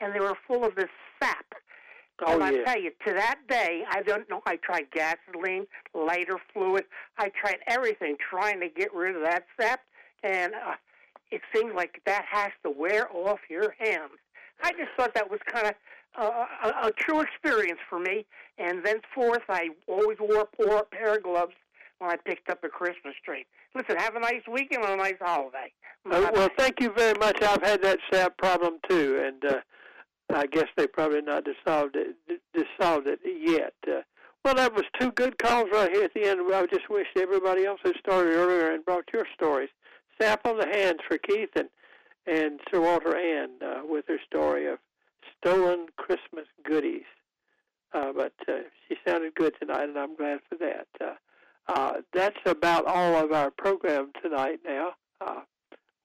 and 0.00 0.14
they 0.14 0.20
were 0.20 0.34
full 0.46 0.64
of 0.64 0.74
this 0.74 0.90
sap. 1.22 1.46
Oh 2.20 2.34
and 2.34 2.42
I 2.42 2.50
yeah. 2.50 2.64
tell 2.64 2.80
you, 2.80 2.90
to 3.06 3.14
that 3.14 3.38
day, 3.48 3.84
I 3.88 4.02
don't 4.02 4.28
know. 4.28 4.42
I 4.44 4.56
tried 4.56 4.90
gasoline, 4.92 5.66
lighter 5.94 6.38
fluid. 6.52 6.84
I 7.16 7.30
tried 7.30 7.59
everything 7.68 8.16
trying 8.18 8.61
to 8.61 8.68
get 8.68 8.92
rid 8.92 9.16
of 9.16 9.22
that 9.22 9.44
sap, 9.59 9.80
and 10.22 10.52
uh, 10.52 10.74
it 11.30 11.42
seems 11.54 11.74
like 11.74 12.00
that 12.06 12.24
has 12.30 12.50
to 12.64 12.70
wear 12.70 13.08
off 13.12 13.40
your 13.48 13.74
hands. 13.78 14.18
I 14.62 14.72
just 14.72 14.90
thought 14.96 15.14
that 15.14 15.30
was 15.30 15.40
kind 15.46 15.68
of 15.68 15.74
uh, 16.18 16.44
a, 16.64 16.88
a 16.88 16.92
true 16.92 17.20
experience 17.20 17.78
for 17.88 17.98
me, 17.98 18.26
and 18.58 18.84
thenceforth, 18.84 19.42
I 19.48 19.68
always 19.86 20.18
wore 20.20 20.40
a 20.40 20.44
poor 20.46 20.84
pair 20.84 21.16
of 21.16 21.22
gloves 21.22 21.54
when 21.98 22.10
I 22.10 22.16
picked 22.16 22.48
up 22.50 22.64
a 22.64 22.68
Christmas 22.68 23.14
tree. 23.24 23.46
Listen, 23.74 23.96
have 23.96 24.16
a 24.16 24.20
nice 24.20 24.42
weekend 24.50 24.84
and 24.84 24.94
a 24.94 24.96
nice 24.96 25.16
holiday. 25.20 25.72
Bye-bye. 26.04 26.30
well, 26.32 26.48
thank 26.56 26.80
you 26.80 26.92
very 26.96 27.16
much. 27.18 27.40
I've 27.42 27.62
had 27.62 27.82
that 27.82 27.98
sap 28.10 28.38
problem 28.38 28.78
too, 28.88 29.20
and 29.22 29.44
uh, 29.44 29.60
I 30.34 30.46
guess 30.46 30.66
they 30.76 30.86
probably 30.86 31.22
not 31.22 31.44
dissolved 31.44 31.96
it 31.96 32.16
d- 32.26 32.38
dissolved 32.54 33.06
it 33.06 33.20
yet. 33.24 33.74
Uh, 33.86 34.02
well, 34.44 34.54
that 34.54 34.74
was 34.74 34.84
two 34.98 35.12
good 35.12 35.38
calls 35.38 35.66
right 35.72 35.90
here 35.90 36.04
at 36.04 36.14
the 36.14 36.24
end. 36.24 36.40
I 36.52 36.66
just 36.66 36.88
wish 36.88 37.06
everybody 37.16 37.66
else 37.66 37.80
had 37.84 37.94
started 37.98 38.32
earlier 38.32 38.72
and 38.72 38.84
brought 38.84 39.04
your 39.12 39.26
stories. 39.34 39.68
Sap 40.20 40.46
on 40.46 40.58
the 40.58 40.66
hands 40.66 41.00
for 41.06 41.18
Keith 41.18 41.50
and 41.56 41.68
and 42.26 42.60
Sir 42.70 42.80
Walter 42.80 43.16
Ann 43.16 43.50
uh, 43.62 43.80
with 43.88 44.04
her 44.08 44.18
story 44.26 44.66
of 44.66 44.78
stolen 45.38 45.86
Christmas 45.96 46.46
goodies. 46.62 47.06
Uh, 47.94 48.12
but 48.14 48.34
uh, 48.46 48.58
she 48.86 48.96
sounded 49.06 49.34
good 49.34 49.54
tonight, 49.58 49.84
and 49.84 49.98
I'm 49.98 50.14
glad 50.14 50.40
for 50.48 50.56
that. 50.58 50.86
Uh, 51.00 51.14
uh, 51.68 51.92
that's 52.12 52.38
about 52.44 52.86
all 52.86 53.14
of 53.16 53.32
our 53.32 53.50
program 53.50 54.12
tonight. 54.22 54.60
Now. 54.64 54.92
Uh, 55.20 55.40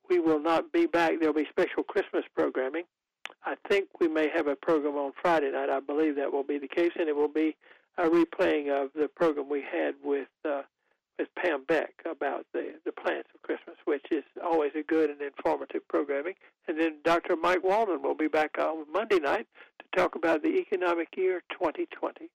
we 0.09 0.19
will 0.19 0.39
not 0.39 0.71
be 0.71 0.85
back. 0.85 1.13
There'll 1.19 1.33
be 1.33 1.47
special 1.49 1.83
Christmas 1.83 2.23
programming. 2.35 2.83
I 3.45 3.55
think 3.69 3.87
we 3.99 4.07
may 4.07 4.29
have 4.29 4.47
a 4.47 4.55
program 4.55 4.95
on 4.95 5.13
Friday 5.21 5.51
night. 5.51 5.69
I 5.69 5.79
believe 5.79 6.15
that 6.17 6.31
will 6.31 6.43
be 6.43 6.59
the 6.59 6.67
case, 6.67 6.91
and 6.97 7.09
it 7.09 7.15
will 7.15 7.27
be 7.27 7.55
a 7.97 8.07
replaying 8.07 8.69
of 8.69 8.89
the 8.95 9.07
program 9.07 9.49
we 9.49 9.61
had 9.61 9.95
with 10.03 10.27
uh, 10.45 10.61
with 11.19 11.27
Pam 11.35 11.63
Beck 11.67 11.93
about 12.09 12.45
the 12.53 12.73
the 12.85 12.91
plants 12.91 13.29
of 13.33 13.41
Christmas, 13.41 13.75
which 13.85 14.05
is 14.11 14.23
always 14.43 14.71
a 14.75 14.83
good 14.83 15.09
and 15.09 15.21
informative 15.21 15.87
programming. 15.87 16.33
And 16.67 16.79
then 16.79 16.97
Dr. 17.03 17.35
Mike 17.35 17.63
Walden 17.63 18.01
will 18.01 18.15
be 18.15 18.27
back 18.27 18.57
on 18.57 18.91
Monday 18.91 19.19
night 19.19 19.47
to 19.79 19.99
talk 19.99 20.15
about 20.15 20.41
the 20.41 20.57
economic 20.59 21.09
year 21.15 21.41
2020. 21.51 22.29